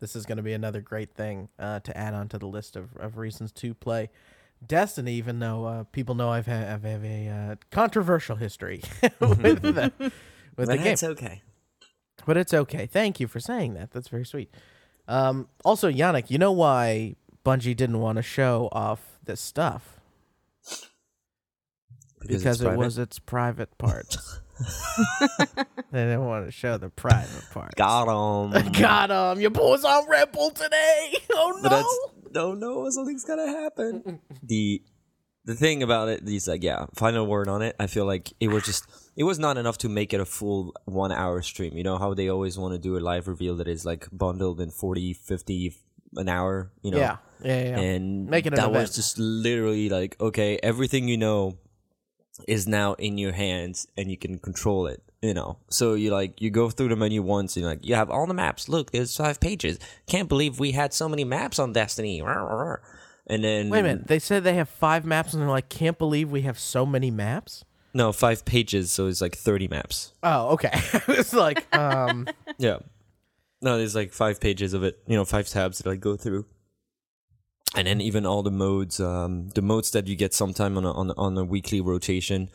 this 0.00 0.14
is 0.16 0.26
going 0.26 0.36
to 0.36 0.42
be 0.42 0.52
another 0.52 0.80
great 0.80 1.14
thing 1.14 1.48
uh, 1.58 1.80
to 1.80 1.96
add 1.96 2.14
onto 2.14 2.38
the 2.38 2.46
list 2.46 2.76
of, 2.76 2.96
of 2.96 3.16
reasons 3.16 3.52
to 3.52 3.74
play 3.74 4.10
Destiny. 4.66 5.14
Even 5.14 5.38
though 5.38 5.64
uh, 5.64 5.84
people 5.84 6.14
know 6.14 6.30
I've 6.30 6.46
had, 6.46 6.68
I've 6.68 6.82
have 6.84 7.04
a 7.04 7.28
uh, 7.28 7.56
controversial 7.70 8.36
history 8.36 8.82
with 9.20 9.62
the 9.62 9.92
with 10.56 10.68
the 10.68 10.76
game, 10.78 10.86
It's 10.88 11.02
okay. 11.02 11.42
but 12.24 12.36
it's 12.36 12.54
okay. 12.54 12.86
Thank 12.86 13.20
you 13.20 13.26
for 13.26 13.40
saying 13.40 13.74
that. 13.74 13.90
That's 13.90 14.08
very 14.08 14.24
sweet. 14.24 14.50
Um, 15.08 15.48
also, 15.64 15.90
Yannick, 15.90 16.30
you 16.30 16.38
know 16.38 16.52
why 16.52 17.16
Bungie 17.44 17.76
didn't 17.76 18.00
want 18.00 18.16
to 18.16 18.22
show 18.22 18.68
off 18.72 19.18
this 19.24 19.40
stuff? 19.40 20.00
Because, 22.26 22.60
it 22.60 22.76
was 22.76 22.98
its 22.98 23.18
private 23.20 23.76
parts. 23.78 24.40
they 25.92 26.04
didn't 26.04 26.24
want 26.24 26.46
to 26.46 26.52
show 26.52 26.78
the 26.78 26.88
private 26.88 27.44
parts. 27.52 27.74
got 27.74 28.04
him. 28.08 28.72
Got 28.72 29.10
him. 29.10 29.40
Your 29.40 29.50
boy's 29.50 29.84
on 29.84 30.08
Red 30.08 30.32
Bull 30.32 30.50
today. 30.50 31.14
Oh 31.38 31.52
no. 31.56 31.62
But 31.62 31.68
that's 31.70 31.98
don't 32.32 32.58
know 32.60 32.88
something's 32.90 33.24
gonna 33.24 33.46
happen. 33.48 34.20
the 34.42 34.82
the 35.44 35.54
thing 35.54 35.82
about 35.82 36.08
it, 36.08 36.26
he's 36.26 36.48
like, 36.48 36.62
yeah, 36.64 36.86
final 36.94 37.26
word 37.26 37.46
on 37.48 37.60
it. 37.62 37.76
I 37.78 37.86
feel 37.86 38.04
like 38.06 38.32
it 38.40 38.48
was 38.48 38.64
just 38.64 38.84
it 39.16 39.24
was 39.24 39.38
not 39.38 39.58
enough 39.58 39.76
to 39.78 39.88
make 39.90 40.14
it 40.14 40.20
a 40.20 40.24
full 40.24 40.72
one 40.86 41.12
hour 41.12 41.42
stream. 41.42 41.76
You 41.76 41.84
know 41.84 41.98
how 41.98 42.14
they 42.14 42.28
always 42.28 42.58
want 42.58 42.72
to 42.72 42.78
do 42.78 42.96
a 42.96 43.00
live 43.00 43.28
reveal 43.28 43.56
that 43.56 43.68
is 43.68 43.84
like 43.84 44.08
bundled 44.10 44.60
in 44.60 44.70
40, 44.70 45.12
50 45.12 45.74
an 46.16 46.28
hour, 46.28 46.72
you 46.82 46.90
know. 46.90 46.98
yeah. 46.98 47.16
Yeah. 47.42 47.62
Yeah. 47.62 47.78
and 47.80 48.26
Make 48.30 48.46
it 48.46 48.54
an 48.54 48.56
that 48.56 48.70
event. 48.70 48.82
was 48.88 48.94
just 48.96 49.18
literally 49.18 49.90
like 49.90 50.16
okay 50.20 50.58
everything 50.62 51.06
you 51.06 51.18
know 51.18 51.58
is 52.46 52.66
now 52.66 52.94
in 52.94 53.18
your 53.18 53.32
hands 53.32 53.86
and 53.96 54.10
you 54.10 54.16
can 54.16 54.38
control 54.38 54.86
it 54.86 55.02
you 55.22 55.32
know 55.34 55.58
so 55.70 55.94
you 55.94 56.10
like 56.10 56.40
you 56.40 56.50
go 56.50 56.70
through 56.70 56.88
the 56.88 56.96
menu 56.96 57.22
once 57.22 57.56
and 57.56 57.62
you're 57.62 57.70
like 57.70 57.84
you 57.84 57.94
have 57.94 58.10
all 58.10 58.26
the 58.26 58.34
maps 58.34 58.68
look 58.68 58.90
there's 58.90 59.16
five 59.16 59.40
pages 59.40 59.78
can't 60.06 60.28
believe 60.28 60.58
we 60.58 60.72
had 60.72 60.92
so 60.92 61.08
many 61.08 61.24
maps 61.24 61.58
on 61.58 61.72
destiny 61.72 62.20
and 63.26 63.42
then 63.42 63.70
Wait 63.70 63.80
a 63.80 63.82
minute. 63.82 64.06
They 64.06 64.18
said 64.18 64.44
they 64.44 64.54
have 64.54 64.68
five 64.68 65.04
maps, 65.04 65.32
and 65.32 65.42
they're 65.42 65.48
like, 65.48 65.68
can't 65.68 65.98
believe 65.98 66.30
we 66.30 66.42
have 66.42 66.58
so 66.58 66.86
many 66.86 67.10
maps. 67.10 67.64
No, 67.92 68.12
five 68.12 68.44
pages, 68.44 68.92
so 68.92 69.06
it's 69.06 69.20
like 69.20 69.36
thirty 69.36 69.68
maps. 69.68 70.12
Oh, 70.22 70.50
okay. 70.50 70.70
it's 71.08 71.32
like, 71.32 71.74
um, 71.74 72.28
Yeah. 72.58 72.78
No, 73.62 73.78
there's 73.78 73.94
like 73.94 74.12
five 74.12 74.38
pages 74.38 74.74
of 74.74 74.84
it. 74.84 74.98
You 75.06 75.16
know, 75.16 75.24
five 75.24 75.48
tabs 75.48 75.78
that 75.78 75.90
I 75.90 75.96
go 75.96 76.16
through, 76.16 76.44
and 77.74 77.86
then 77.86 78.00
even 78.00 78.24
all 78.26 78.42
the 78.42 78.50
modes, 78.50 79.00
um, 79.00 79.48
the 79.54 79.62
modes 79.62 79.90
that 79.90 80.06
you 80.06 80.16
get 80.16 80.32
sometime 80.34 80.76
on 80.76 80.84
a 80.84 80.92
on, 80.92 81.10
on 81.12 81.38
a 81.38 81.44
weekly 81.44 81.80
rotation, 81.80 82.48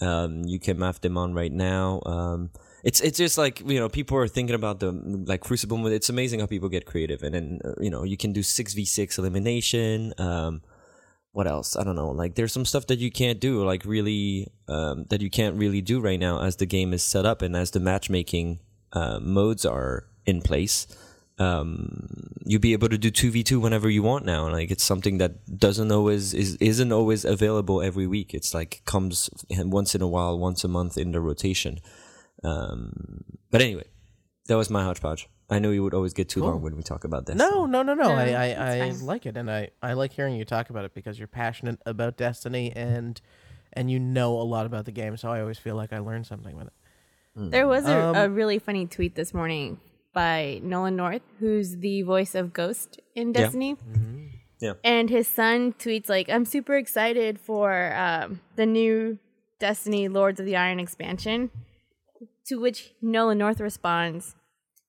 um, 0.00 0.44
you 0.44 0.58
can 0.58 0.78
map 0.78 1.00
them 1.00 1.16
on 1.18 1.34
right 1.34 1.52
now. 1.52 2.00
Um, 2.06 2.50
it's 2.84 3.00
it's 3.00 3.18
just 3.18 3.38
like 3.38 3.60
you 3.60 3.78
know 3.78 3.88
people 3.88 4.16
are 4.16 4.28
thinking 4.28 4.54
about 4.54 4.80
the 4.80 4.92
like 4.92 5.40
Crucible. 5.40 5.86
It's 5.86 6.08
amazing 6.08 6.40
how 6.40 6.46
people 6.46 6.68
get 6.68 6.86
creative, 6.86 7.22
and 7.22 7.34
then 7.34 7.60
uh, 7.64 7.74
you 7.80 7.90
know 7.90 8.04
you 8.04 8.16
can 8.16 8.32
do 8.32 8.42
six 8.42 8.74
v 8.74 8.84
six 8.84 9.18
elimination. 9.18 10.14
Um, 10.18 10.62
what 11.32 11.46
else? 11.46 11.76
I 11.76 11.84
don't 11.84 11.96
know. 11.96 12.10
Like 12.10 12.34
there's 12.34 12.52
some 12.52 12.64
stuff 12.64 12.86
that 12.88 12.98
you 12.98 13.10
can't 13.10 13.40
do, 13.40 13.64
like 13.64 13.84
really 13.84 14.48
um, 14.68 15.06
that 15.10 15.20
you 15.22 15.30
can't 15.30 15.56
really 15.56 15.80
do 15.80 16.00
right 16.00 16.20
now 16.20 16.42
as 16.42 16.56
the 16.56 16.66
game 16.66 16.92
is 16.92 17.02
set 17.02 17.24
up 17.24 17.40
and 17.40 17.56
as 17.56 17.70
the 17.70 17.80
matchmaking 17.80 18.60
uh, 18.92 19.18
modes 19.20 19.64
are 19.64 20.06
in 20.26 20.42
place. 20.42 20.86
Um, 21.42 22.32
you'll 22.44 22.60
be 22.60 22.72
able 22.72 22.88
to 22.88 22.98
do 22.98 23.10
two 23.10 23.30
v 23.30 23.42
two 23.42 23.58
whenever 23.60 23.88
you 23.96 24.02
want 24.02 24.24
now. 24.24 24.48
Like 24.58 24.70
it's 24.70 24.84
something 24.84 25.18
that 25.18 25.32
doesn't 25.58 25.90
always 25.92 26.34
is 26.34 26.56
isn't 26.56 26.92
always 26.92 27.24
available 27.24 27.82
every 27.82 28.06
week. 28.06 28.34
It's 28.38 28.52
like 28.54 28.82
comes 28.84 29.28
once 29.50 29.94
in 29.96 30.02
a 30.02 30.08
while, 30.08 30.38
once 30.38 30.64
a 30.64 30.68
month 30.68 30.96
in 30.98 31.12
the 31.12 31.20
rotation. 31.20 31.78
Um, 32.44 33.24
but 33.50 33.60
anyway, 33.62 33.84
that 34.48 34.56
was 34.56 34.70
my 34.70 34.82
hodgepodge. 34.82 35.28
I 35.50 35.58
know 35.58 35.70
you 35.70 35.82
would 35.82 35.94
always 35.94 36.14
get 36.14 36.28
too 36.28 36.40
Cool. 36.40 36.50
long 36.50 36.62
when 36.62 36.76
we 36.76 36.82
talk 36.82 37.04
about 37.04 37.26
this. 37.26 37.36
no, 37.36 37.66
no, 37.66 37.82
no, 37.82 37.94
no. 37.94 38.08
No, 38.08 38.14
I, 38.14 38.52
I, 38.52 38.86
I 38.86 38.90
like 39.02 39.26
it, 39.26 39.36
and 39.36 39.50
I, 39.50 39.68
I 39.82 39.92
like 39.92 40.12
hearing 40.12 40.34
you 40.34 40.44
talk 40.46 40.70
about 40.70 40.84
it 40.86 40.94
because 40.94 41.18
you're 41.18 41.28
passionate 41.28 41.78
about 41.84 42.16
Destiny 42.16 42.72
and 42.74 43.20
and 43.74 43.90
you 43.90 43.98
know 43.98 44.30
a 44.40 44.46
lot 44.54 44.64
about 44.66 44.84
the 44.86 44.92
game. 44.92 45.16
So 45.16 45.28
I 45.28 45.40
always 45.40 45.58
feel 45.58 45.76
like 45.76 45.92
I 45.92 45.98
learned 45.98 46.26
something 46.26 46.56
with 46.56 46.68
it. 46.68 46.72
There 47.34 47.66
was 47.66 47.86
a, 47.86 47.98
Um, 47.98 48.16
a 48.16 48.28
really 48.28 48.58
funny 48.58 48.86
tweet 48.86 49.14
this 49.14 49.32
morning 49.34 49.78
by 50.12 50.60
Nolan 50.62 50.96
North, 50.96 51.22
who's 51.40 51.78
the 51.78 52.02
voice 52.02 52.34
of 52.34 52.52
Ghost 52.52 53.00
in 53.14 53.32
Destiny. 53.32 53.76
Yeah. 54.60 54.74
And 54.84 55.10
his 55.10 55.26
son 55.26 55.72
tweets 55.72 56.08
like, 56.08 56.28
"I'm 56.28 56.44
super 56.44 56.76
excited 56.76 57.40
for 57.40 57.92
um, 57.94 58.40
the 58.56 58.66
new 58.66 59.18
Destiny 59.58 60.08
Lords 60.08 60.38
of 60.38 60.46
the 60.46 60.56
Iron 60.56 60.78
expansion." 60.78 61.50
To 62.46 62.56
which 62.56 62.92
Nolan 63.00 63.38
North 63.38 63.60
responds, 63.60 64.36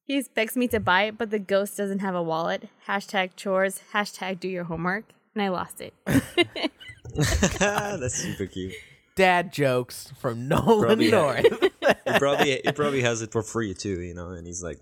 "He 0.06 0.18
expects 0.18 0.56
me 0.56 0.68
to 0.68 0.80
buy 0.80 1.04
it, 1.04 1.18
but 1.18 1.32
the 1.32 1.40
ghost 1.40 1.78
doesn't 1.78 2.00
have 2.00 2.16
a 2.16 2.22
wallet." 2.22 2.70
Hashtag 2.88 3.32
chores. 3.36 3.82
Hashtag 3.94 4.40
do 4.40 4.48
your 4.48 4.66
homework. 4.66 5.06
And 5.34 5.42
I 5.42 5.48
lost 5.48 5.82
it. 5.82 5.94
That's 7.60 8.16
super 8.16 8.46
cute. 8.46 8.74
Dad 9.16 9.54
jokes 9.54 10.12
from 10.20 10.48
Nolan 10.48 10.82
Probably. 10.82 11.12
North. 11.12 11.46
He 12.06 12.14
probably 12.18 12.62
he 12.64 12.72
probably 12.72 13.02
has 13.02 13.22
it 13.22 13.34
for 13.34 13.44
free 13.44 13.74
too, 13.74 14.00
you 14.02 14.14
know, 14.14 14.30
and 14.30 14.48
he's 14.48 14.64
like. 14.64 14.78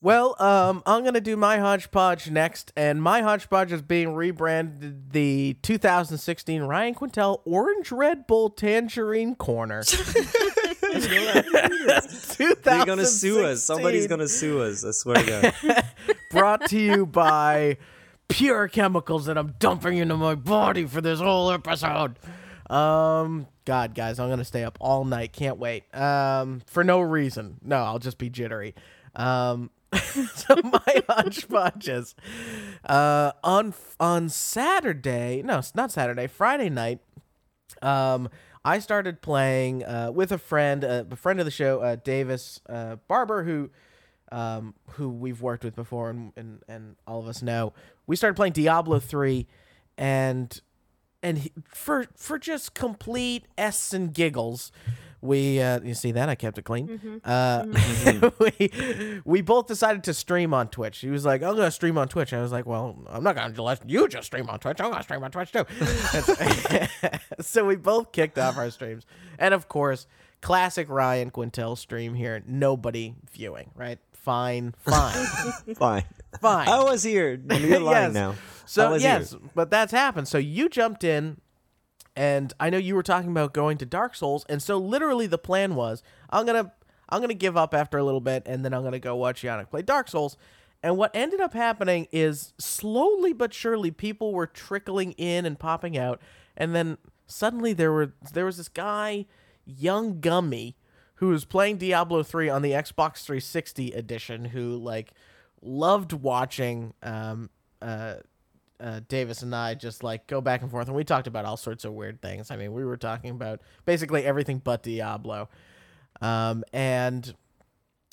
Well, 0.00 0.34
um, 0.42 0.82
I'm 0.86 1.04
gonna 1.04 1.20
do 1.20 1.36
my 1.36 1.58
hodgepodge 1.58 2.30
next, 2.30 2.72
and 2.76 3.02
my 3.02 3.20
hodgepodge 3.20 3.72
is 3.72 3.82
being 3.82 4.14
rebranded 4.14 5.12
the 5.12 5.58
2016 5.62 6.62
Ryan 6.62 6.94
Quintel 6.94 7.42
Orange 7.44 7.92
Red 7.92 8.26
Bull 8.26 8.48
Tangerine 8.50 9.34
Corner. 9.34 9.82
They're 12.62 12.86
gonna 12.86 13.04
sue 13.04 13.44
us. 13.44 13.62
Somebody's 13.62 14.06
gonna 14.06 14.28
sue 14.28 14.62
us. 14.62 14.84
I 14.84 14.90
swear 14.92 15.16
to 15.16 15.52
God. 15.62 15.84
Brought 16.30 16.68
to 16.70 16.78
you 16.78 17.04
by 17.06 17.76
pure 18.28 18.66
chemicals 18.68 19.26
that 19.26 19.36
I'm 19.36 19.54
dumping 19.58 19.98
into 19.98 20.16
my 20.16 20.34
body 20.34 20.86
for 20.86 21.00
this 21.00 21.20
whole 21.20 21.50
episode. 21.52 22.18
Um, 22.72 23.46
God, 23.66 23.94
guys, 23.94 24.18
I'm 24.18 24.30
gonna 24.30 24.44
stay 24.44 24.64
up 24.64 24.78
all 24.80 25.04
night. 25.04 25.32
Can't 25.32 25.58
wait. 25.58 25.94
Um, 25.94 26.62
for 26.66 26.82
no 26.82 27.00
reason. 27.00 27.58
No, 27.62 27.76
I'll 27.76 27.98
just 27.98 28.18
be 28.18 28.30
jittery. 28.30 28.74
Um, 29.14 29.70
so 29.92 30.56
my 30.64 31.02
hodgepodges. 31.08 32.14
Uh, 32.84 33.32
on 33.44 33.74
on 34.00 34.28
Saturday, 34.30 35.42
no, 35.42 35.58
it's 35.58 35.74
not 35.74 35.92
Saturday. 35.92 36.26
Friday 36.26 36.70
night. 36.70 37.00
Um, 37.82 38.28
I 38.64 38.78
started 38.78 39.20
playing 39.20 39.84
uh, 39.84 40.12
with 40.12 40.32
a 40.32 40.38
friend, 40.38 40.84
uh, 40.84 41.04
a 41.10 41.16
friend 41.16 41.40
of 41.40 41.44
the 41.44 41.50
show, 41.50 41.80
uh, 41.80 41.96
Davis 41.96 42.60
uh, 42.68 42.96
Barber, 43.06 43.44
who 43.44 43.70
um, 44.30 44.74
who 44.92 45.10
we've 45.10 45.42
worked 45.42 45.64
with 45.64 45.76
before, 45.76 46.08
and, 46.08 46.32
and 46.36 46.62
and 46.68 46.96
all 47.06 47.20
of 47.20 47.28
us 47.28 47.42
know. 47.42 47.74
We 48.06 48.16
started 48.16 48.34
playing 48.34 48.54
Diablo 48.54 48.98
three, 48.98 49.46
and 49.98 50.58
and 51.22 51.38
he, 51.38 51.52
for 51.68 52.06
for 52.16 52.38
just 52.38 52.74
complete 52.74 53.46
s 53.56 53.92
and 53.92 54.12
giggles, 54.12 54.72
we 55.20 55.60
uh, 55.60 55.80
you 55.82 55.94
see 55.94 56.12
that 56.12 56.28
I 56.28 56.34
kept 56.34 56.58
it 56.58 56.62
clean. 56.62 57.20
Uh, 57.24 57.66
we 58.40 59.20
we 59.24 59.40
both 59.40 59.66
decided 59.68 60.04
to 60.04 60.14
stream 60.14 60.52
on 60.52 60.68
Twitch. 60.68 60.98
He 60.98 61.10
was 61.10 61.24
like, 61.24 61.42
"I'm 61.42 61.54
gonna 61.54 61.70
stream 61.70 61.96
on 61.96 62.08
Twitch." 62.08 62.32
I 62.32 62.42
was 62.42 62.50
like, 62.52 62.66
"Well, 62.66 62.98
I'm 63.08 63.22
not 63.22 63.36
gonna 63.36 63.62
let 63.62 63.88
you 63.88 64.08
just 64.08 64.26
stream 64.26 64.50
on 64.50 64.58
Twitch. 64.58 64.80
I'm 64.80 64.90
gonna 64.90 65.02
stream 65.04 65.22
on 65.22 65.30
Twitch 65.30 65.52
too." 65.52 65.64
So, 66.22 66.34
so 67.40 67.64
we 67.64 67.76
both 67.76 68.12
kicked 68.12 68.38
off 68.38 68.56
our 68.56 68.70
streams, 68.70 69.06
and 69.38 69.54
of 69.54 69.68
course, 69.68 70.06
classic 70.40 70.88
Ryan 70.88 71.30
Quintel 71.30 71.78
stream 71.78 72.14
here. 72.14 72.42
Nobody 72.46 73.14
viewing, 73.30 73.70
right? 73.76 73.98
Fine, 74.22 74.74
fine, 74.78 75.26
Fine. 75.74 76.04
fine. 76.40 76.68
I 76.68 76.82
was 76.84 77.02
here. 77.02 77.40
You're 77.50 77.80
lying 77.80 78.06
Yes. 78.06 78.14
now. 78.14 78.34
So 78.66 78.94
yes, 78.94 79.32
here. 79.32 79.40
but 79.54 79.70
that's 79.70 79.90
happened. 79.92 80.28
So 80.28 80.38
you 80.38 80.68
jumped 80.68 81.02
in, 81.04 81.40
and 82.14 82.52
I 82.60 82.70
know 82.70 82.78
you 82.78 82.94
were 82.94 83.02
talking 83.02 83.30
about 83.30 83.52
going 83.52 83.78
to 83.78 83.86
Dark 83.86 84.14
Souls, 84.14 84.46
and 84.48 84.62
so 84.62 84.78
literally 84.78 85.26
the 85.26 85.38
plan 85.38 85.74
was 85.74 86.02
I'm 86.30 86.46
gonna 86.46 86.72
I'm 87.08 87.20
gonna 87.20 87.34
give 87.34 87.56
up 87.56 87.74
after 87.74 87.98
a 87.98 88.04
little 88.04 88.20
bit, 88.20 88.44
and 88.46 88.64
then 88.64 88.72
I'm 88.72 88.82
gonna 88.84 88.98
go 89.00 89.16
watch 89.16 89.42
Yannick 89.42 89.70
play 89.70 89.82
Dark 89.82 90.08
Souls. 90.08 90.36
And 90.84 90.96
what 90.96 91.10
ended 91.14 91.40
up 91.40 91.54
happening 91.54 92.06
is 92.12 92.54
slowly 92.58 93.32
but 93.32 93.54
surely 93.54 93.90
people 93.92 94.32
were 94.32 94.46
trickling 94.48 95.12
in 95.12 95.44
and 95.46 95.58
popping 95.58 95.96
out, 95.98 96.20
and 96.56 96.74
then 96.74 96.96
suddenly 97.26 97.72
there 97.72 97.92
were 97.92 98.12
there 98.32 98.44
was 98.46 98.56
this 98.56 98.68
guy, 98.68 99.26
young 99.64 100.20
Gummy, 100.20 100.76
who 101.22 101.28
was 101.28 101.44
playing 101.44 101.76
Diablo 101.76 102.24
3 102.24 102.48
on 102.48 102.62
the 102.62 102.72
Xbox 102.72 103.22
360 103.22 103.92
edition, 103.92 104.44
who 104.44 104.76
like 104.76 105.12
loved 105.62 106.12
watching 106.12 106.94
um 107.00 107.48
uh 107.80 108.14
uh, 108.80 109.00
Davis 109.06 109.42
and 109.42 109.54
I 109.54 109.74
just 109.74 110.02
like 110.02 110.26
go 110.26 110.40
back 110.40 110.62
and 110.62 110.70
forth, 110.70 110.88
and 110.88 110.96
we 110.96 111.04
talked 111.04 111.28
about 111.28 111.44
all 111.44 111.56
sorts 111.56 111.84
of 111.84 111.92
weird 111.92 112.20
things. 112.20 112.50
I 112.50 112.56
mean, 112.56 112.72
we 112.72 112.84
were 112.84 112.96
talking 112.96 113.30
about 113.30 113.60
basically 113.84 114.24
everything 114.24 114.58
but 114.58 114.82
Diablo, 114.82 115.48
um, 116.20 116.64
and 116.72 117.32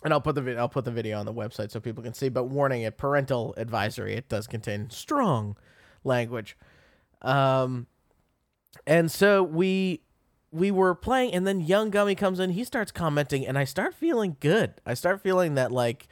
and 0.03 0.13
I'll 0.13 0.21
put 0.21 0.35
the 0.35 0.55
I'll 0.55 0.69
put 0.69 0.85
the 0.85 0.91
video 0.91 1.19
on 1.19 1.25
the 1.25 1.33
website 1.33 1.71
so 1.71 1.79
people 1.79 2.03
can 2.03 2.13
see. 2.13 2.29
But 2.29 2.43
warning: 2.43 2.83
it 2.83 2.95
parental 2.95 3.55
advisory. 3.57 4.13
It 4.13 4.29
does 4.29 4.45
contain 4.45 4.91
strong 4.91 5.57
language, 6.03 6.55
um, 7.23 7.87
and 8.85 9.11
so 9.11 9.41
we 9.41 10.01
we 10.51 10.71
were 10.71 10.95
playing, 10.95 11.33
and 11.33 11.45
then 11.45 11.61
young 11.61 11.89
Gummy 11.89 12.15
comes 12.15 12.39
in. 12.39 12.51
He 12.51 12.63
starts 12.63 12.91
commenting, 12.91 13.45
and 13.45 13.57
I 13.57 13.63
start 13.63 13.93
feeling 13.93 14.37
good. 14.39 14.73
I 14.85 14.93
start 14.93 15.21
feeling 15.21 15.55
that 15.55 15.71
like. 15.71 16.07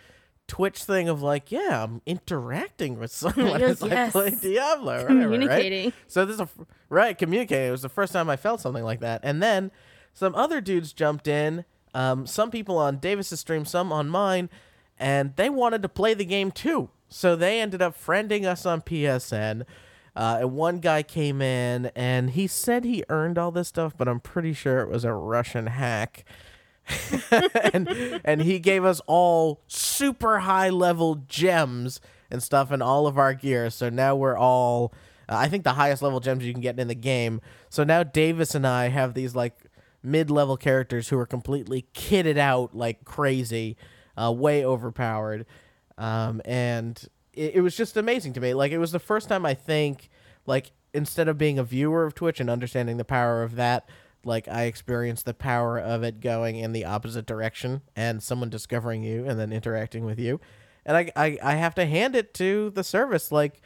Twitch 0.48 0.82
thing 0.86 1.10
of 1.10 1.22
like, 1.22 1.52
yeah, 1.52 1.84
I'm 1.84 2.02
interacting 2.06 2.98
with 2.98 3.12
someone 3.12 3.60
Yes, 3.60 3.82
as 3.82 3.84
I 3.84 4.10
play 4.10 4.30
Diablo, 4.30 5.02
whatever, 5.04 5.38
right? 5.40 5.94
So 6.08 6.24
this 6.24 6.36
is 6.36 6.40
a, 6.40 6.48
right 6.88 7.18
communicating. 7.18 7.68
It 7.68 7.72
was 7.72 7.82
the 7.82 7.90
first 7.90 8.14
time 8.14 8.30
I 8.30 8.38
felt 8.38 8.62
something 8.62 8.86
like 8.86 9.02
that, 9.02 9.20
and 9.24 9.44
then 9.44 9.72
some 10.14 10.34
other 10.36 10.62
dudes 10.62 10.94
jumped 10.94 11.28
in. 11.28 11.66
Um, 11.94 12.26
some 12.26 12.50
people 12.50 12.78
on 12.78 12.98
Davis's 13.00 13.42
stream, 13.42 13.66
some 13.66 13.92
on 13.92 14.08
mine, 14.08 14.50
and 14.98 15.36
they 15.36 15.50
wanted 15.50 15.82
to 15.82 15.90
play 15.90 16.14
the 16.14 16.24
game 16.24 16.52
too. 16.52 16.92
So 17.10 17.36
they 17.36 17.60
ended 17.60 17.82
up 17.82 18.02
friending 18.02 18.46
us 18.46 18.66
on 18.66 18.82
PSN. 18.84 19.66
Uh, 20.18 20.40
and 20.42 20.54
one 20.54 20.80
guy 20.80 21.04
came 21.04 21.44
in 21.44 21.92
and 21.96 22.32
he 22.32 22.48
said 22.48 22.84
he 22.84 23.04
earned 23.08 23.38
all 23.38 23.52
this 23.52 23.68
stuff, 23.68 23.94
but 23.96 24.08
I'm 24.08 24.20
pretty 24.20 24.52
sure 24.52 24.80
it 24.80 24.90
was 24.90 25.04
a 25.04 25.14
Russian 25.14 25.68
hack. 25.68 26.26
and 27.74 27.88
and 28.26 28.42
he 28.42 28.58
gave 28.58 28.84
us 28.84 29.00
all 29.06 29.62
super 29.68 30.40
high 30.40 30.70
level 30.70 31.22
gems 31.28 32.02
and 32.32 32.42
stuff 32.42 32.72
in 32.72 32.82
all 32.82 33.06
of 33.06 33.20
our 33.20 33.36
gear. 33.36 33.70
So 33.70 33.90
now 33.90 34.16
we're 34.16 34.38
all 34.38 34.92
uh, 35.30 35.36
I 35.36 35.50
think 35.50 35.64
the 35.64 35.74
highest 35.74 36.02
level 36.02 36.20
gems 36.20 36.44
you 36.44 36.52
can 36.52 36.62
get 36.62 36.80
in 36.80 36.88
the 36.88 36.96
game. 36.96 37.40
So 37.70 37.84
now 37.84 38.02
Davis 38.02 38.56
and 38.56 38.66
I 38.66 38.88
have 38.88 39.14
these 39.14 39.36
like 39.36 39.54
mid 40.02 40.32
level 40.32 40.58
characters 40.58 41.10
who 41.10 41.20
are 41.20 41.28
completely 41.28 41.86
kitted 41.94 42.40
out 42.40 42.76
like 42.76 43.06
crazy, 43.06 43.78
uh, 44.20 44.32
way 44.32 44.66
overpowered. 44.66 45.46
Um, 46.00 46.42
and 46.44 47.08
it, 47.38 47.56
it 47.56 47.62
was 47.62 47.76
just 47.76 47.96
amazing 47.96 48.34
to 48.34 48.40
me. 48.40 48.54
Like 48.54 48.72
it 48.72 48.80
was 48.80 48.92
the 48.92 49.00
first 49.00 49.30
time 49.30 49.46
I 49.46 49.54
think 49.54 50.10
like 50.46 50.72
instead 50.94 51.28
of 51.28 51.38
being 51.38 51.60
a 51.60 51.64
viewer 51.64 52.06
of 52.06 52.16
Twitch 52.16 52.40
and 52.40 52.50
understanding 52.50 52.98
the 52.98 53.06
power 53.06 53.44
of 53.44 53.56
that, 53.56 53.88
like 54.26 54.48
I 54.48 54.64
experienced 54.64 55.26
the 55.26 55.34
power 55.34 55.78
of 55.78 56.04
it 56.04 56.20
going 56.20 56.58
in 56.58 56.74
the 56.74 56.86
opposite 56.86 57.26
direction 57.26 57.82
and 57.96 58.22
someone 58.22 58.50
discovering 58.50 59.04
you 59.04 59.26
and 59.26 59.40
then 59.40 59.54
interacting 59.54 60.06
with 60.06 60.20
you. 60.20 60.40
And 60.86 60.98
I, 60.98 61.12
I, 61.16 61.38
I 61.44 61.56
have 61.56 61.76
to 61.76 61.86
hand 61.86 62.16
it 62.16 62.34
to 62.36 62.72
the 62.72 62.84
service. 62.84 63.32
Like 63.32 63.62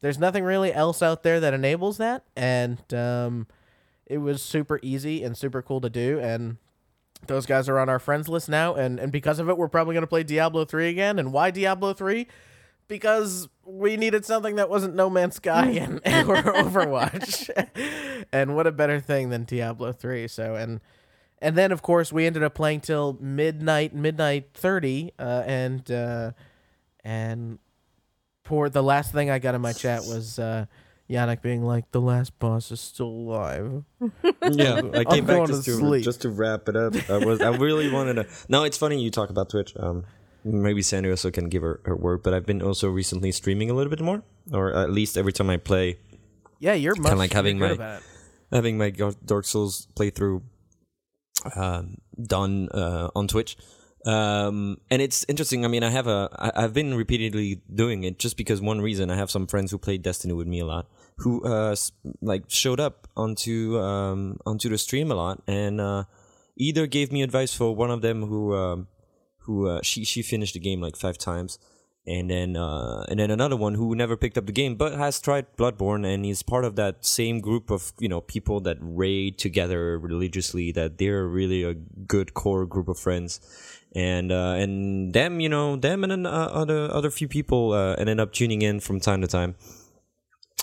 there's 0.00 0.18
nothing 0.18 0.44
really 0.44 0.72
else 0.72 1.02
out 1.02 1.22
there 1.22 1.40
that 1.40 1.52
enables 1.52 1.98
that. 1.98 2.24
And 2.36 2.82
um, 2.94 3.46
it 4.06 4.18
was 4.18 4.42
super 4.42 4.80
easy 4.82 5.22
and 5.22 5.36
super 5.36 5.62
cool 5.62 5.80
to 5.80 5.90
do 5.90 6.18
and 6.18 6.56
those 7.26 7.46
guys 7.46 7.68
are 7.68 7.78
on 7.78 7.88
our 7.88 7.98
friends 7.98 8.28
list 8.28 8.48
now 8.48 8.74
and 8.74 8.98
and 8.98 9.12
because 9.12 9.38
of 9.38 9.48
it 9.48 9.58
we're 9.58 9.68
probably 9.68 9.94
going 9.94 10.02
to 10.02 10.06
play 10.08 10.22
Diablo 10.22 10.64
3 10.64 10.88
again 10.88 11.18
and 11.18 11.32
why 11.32 11.50
Diablo 11.50 11.92
3 11.92 12.26
because 12.90 13.48
we 13.64 13.96
needed 13.96 14.26
something 14.26 14.56
that 14.56 14.68
wasn't 14.68 14.96
No 14.96 15.08
Man's 15.08 15.36
Sky 15.36 15.70
and, 15.70 16.00
and 16.04 16.28
or 16.28 16.34
Overwatch. 16.42 17.48
and 18.32 18.56
what 18.56 18.66
a 18.66 18.72
better 18.72 19.00
thing 19.00 19.30
than 19.30 19.44
Diablo 19.44 19.92
3. 19.92 20.28
So 20.28 20.56
and 20.56 20.80
and 21.40 21.56
then 21.56 21.72
of 21.72 21.80
course 21.80 22.12
we 22.12 22.26
ended 22.26 22.42
up 22.42 22.52
playing 22.52 22.80
till 22.80 23.16
midnight 23.20 23.94
midnight 23.94 24.50
30 24.52 25.12
uh, 25.18 25.44
and 25.46 25.90
uh, 25.90 26.32
and 27.04 27.60
poor 28.42 28.68
the 28.68 28.82
last 28.82 29.12
thing 29.12 29.30
I 29.30 29.38
got 29.38 29.54
in 29.54 29.60
my 29.62 29.72
chat 29.72 30.00
was 30.00 30.38
uh 30.38 30.66
Yannick 31.08 31.42
being 31.42 31.62
like 31.64 31.90
the 31.90 32.00
last 32.00 32.38
boss 32.38 32.70
is 32.70 32.80
still 32.80 33.08
alive. 33.08 33.82
yeah, 34.48 34.80
I 34.94 35.04
came 35.04 35.26
back 35.26 35.36
going 35.36 35.48
just 35.48 35.64
to 35.64 35.72
to, 35.72 35.76
sleep. 35.76 36.04
just 36.04 36.22
to 36.22 36.28
wrap 36.28 36.68
it 36.68 36.76
up. 36.76 36.94
I 37.10 37.18
was 37.18 37.40
I 37.40 37.48
really 37.56 37.90
wanted 37.90 38.14
to. 38.14 38.26
No, 38.48 38.62
it's 38.62 38.76
funny 38.76 39.02
you 39.02 39.10
talk 39.10 39.28
about 39.28 39.50
Twitch. 39.50 39.74
Um, 39.76 40.04
maybe 40.44 40.82
Sandy 40.82 41.10
also 41.10 41.30
can 41.30 41.48
give 41.48 41.62
her 41.62 41.80
her 41.84 41.96
word, 41.96 42.22
but 42.22 42.32
I've 42.34 42.46
been 42.46 42.62
also 42.62 42.88
recently 42.88 43.32
streaming 43.32 43.70
a 43.70 43.74
little 43.74 43.90
bit 43.90 44.00
more, 44.00 44.22
or 44.52 44.72
at 44.74 44.90
least 44.90 45.16
every 45.18 45.32
time 45.32 45.50
I 45.50 45.56
play, 45.56 45.98
Yeah, 46.58 46.74
you're 46.74 46.94
much 46.96 47.16
like 47.16 47.32
having 47.32 47.58
my- 47.58 47.68
having 48.52 48.78
my 48.78 48.90
Dark 49.24 49.44
Souls 49.46 49.86
playthrough 49.94 50.42
um, 51.56 51.96
done 52.22 52.68
uh, 52.72 53.08
on 53.14 53.28
Twitch. 53.28 53.56
Um, 54.06 54.78
and 54.90 55.02
it's 55.02 55.26
interesting. 55.28 55.64
I 55.64 55.68
mean, 55.68 55.82
I 55.82 55.90
have 55.90 56.06
a, 56.06 56.28
I, 56.38 56.64
I've 56.64 56.72
been 56.72 56.94
repeatedly 56.94 57.60
doing 57.72 58.04
it 58.04 58.18
just 58.18 58.36
because 58.38 58.60
one 58.60 58.80
reason 58.80 59.10
I 59.10 59.16
have 59.16 59.30
some 59.30 59.46
friends 59.46 59.70
who 59.70 59.78
played 59.78 60.02
Destiny 60.02 60.32
with 60.32 60.46
me 60.46 60.60
a 60.60 60.66
lot, 60.66 60.88
who 61.18 61.44
uh 61.44 61.72
s- 61.72 61.92
like 62.22 62.44
showed 62.48 62.80
up 62.80 63.08
onto 63.14 63.78
um 63.78 64.38
onto 64.46 64.70
the 64.70 64.78
stream 64.78 65.10
a 65.10 65.14
lot, 65.14 65.42
and 65.46 65.80
uh, 65.82 66.04
either 66.56 66.86
gave 66.86 67.12
me 67.12 67.20
advice 67.22 67.52
for 67.52 67.76
one 67.76 67.90
of 67.90 68.00
them 68.00 68.24
who 68.26 68.54
um 68.56 68.88
who 69.50 69.66
uh, 69.66 69.80
she 69.82 70.04
she 70.04 70.22
finished 70.22 70.54
the 70.54 70.60
game 70.60 70.80
like 70.80 70.96
five 70.96 71.18
times, 71.18 71.58
and 72.06 72.30
then 72.30 72.56
uh, 72.56 73.04
and 73.08 73.18
then 73.18 73.30
another 73.32 73.56
one 73.56 73.74
who 73.74 73.96
never 73.96 74.16
picked 74.16 74.38
up 74.38 74.46
the 74.46 74.52
game 74.52 74.76
but 74.76 74.92
has 74.94 75.20
tried 75.20 75.46
Bloodborne 75.56 76.06
and 76.06 76.24
is 76.24 76.42
part 76.42 76.64
of 76.64 76.76
that 76.76 77.04
same 77.04 77.40
group 77.40 77.68
of 77.70 77.92
you 77.98 78.08
know 78.08 78.20
people 78.20 78.60
that 78.60 78.78
raid 78.80 79.38
together 79.38 79.98
religiously. 79.98 80.70
That 80.70 80.98
they're 80.98 81.26
really 81.26 81.64
a 81.64 81.74
good 81.74 82.32
core 82.34 82.64
group 82.64 82.86
of 82.86 82.96
friends, 82.98 83.40
and 83.94 84.30
uh, 84.30 84.54
and 84.62 85.12
them 85.12 85.40
you 85.40 85.48
know 85.48 85.74
them 85.74 86.04
and 86.04 86.12
then 86.12 86.26
uh, 86.26 86.48
other 86.62 86.88
other 86.92 87.10
few 87.10 87.26
people 87.26 87.72
uh, 87.72 87.94
ended 87.94 88.20
up 88.20 88.32
tuning 88.32 88.62
in 88.62 88.78
from 88.78 89.00
time 89.00 89.20
to 89.20 89.26
time. 89.26 89.56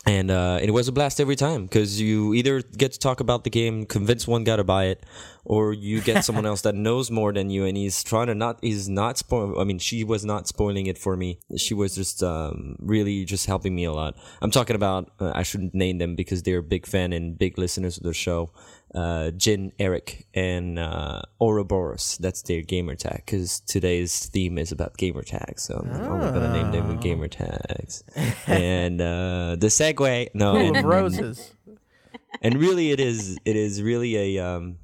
And 0.07 0.31
uh, 0.31 0.59
it 0.61 0.71
was 0.71 0.87
a 0.87 0.93
blast 0.93 1.19
every 1.19 1.35
time 1.35 1.63
because 1.63 1.99
you 1.99 2.33
either 2.33 2.61
get 2.61 2.93
to 2.93 2.99
talk 2.99 3.19
about 3.19 3.43
the 3.43 3.49
game, 3.49 3.85
convince 3.85 4.25
one 4.25 4.45
guy 4.45 4.55
to 4.55 4.63
buy 4.63 4.85
it, 4.85 5.05
or 5.43 5.73
you 5.73 5.99
get 5.99 6.23
someone 6.23 6.45
else 6.51 6.61
that 6.61 6.75
knows 6.75 7.11
more 7.11 7.33
than 7.33 7.49
you 7.49 7.65
and 7.65 7.75
he's 7.75 8.03
trying 8.05 8.27
to 8.27 8.35
not 8.35 8.57
he's 8.61 8.87
not 8.87 9.17
spoil. 9.17 9.59
I 9.59 9.65
mean, 9.65 9.79
she 9.79 10.05
was 10.05 10.23
not 10.23 10.47
spoiling 10.47 10.87
it 10.87 10.97
for 10.97 11.17
me. 11.17 11.39
She 11.57 11.73
was 11.73 11.93
just 11.93 12.23
um, 12.23 12.77
really 12.79 13.25
just 13.25 13.47
helping 13.47 13.75
me 13.75 13.83
a 13.83 13.91
lot. 13.91 14.15
I'm 14.41 14.51
talking 14.51 14.77
about 14.77 15.11
uh, 15.19 15.33
I 15.35 15.43
shouldn't 15.43 15.73
name 15.73 15.97
them 15.97 16.15
because 16.15 16.41
they're 16.43 16.59
a 16.59 16.63
big 16.63 16.85
fan 16.85 17.11
and 17.11 17.37
big 17.37 17.57
listeners 17.57 17.97
of 17.97 18.03
the 18.03 18.13
show. 18.13 18.51
Uh, 18.97 19.29
Jin, 19.29 19.73
Eric, 19.77 20.25
and 20.33 20.79
uh, 20.79 21.21
Ouroboros. 21.39 22.17
That's 22.19 22.41
their 22.41 22.63
gamer 22.63 22.95
tag 22.95 23.23
because 23.25 23.59
today's 23.59 24.25
theme 24.25 24.57
is 24.57 24.71
about 24.71 24.97
gamer 24.97 25.21
tags. 25.21 25.61
So 25.63 25.85
I'm 25.85 26.01
only 26.01 26.31
gonna 26.31 26.53
name 26.53 26.71
them 26.71 26.87
with 26.87 27.01
gamer 27.01 27.27
tags. 27.27 28.03
and 28.47 28.99
uh, 28.99 29.55
the 29.59 29.67
segue, 29.67 30.29
no, 30.33 30.53
Full 30.53 30.61
and, 30.67 30.77
of 30.77 30.83
roses. 30.85 31.53
and 32.41 32.55
really 32.55 32.91
it 32.91 32.99
is 32.99 33.37
it 33.45 33.55
is 33.55 33.81
really 33.81 34.37
a 34.37 34.43
um 34.43 34.77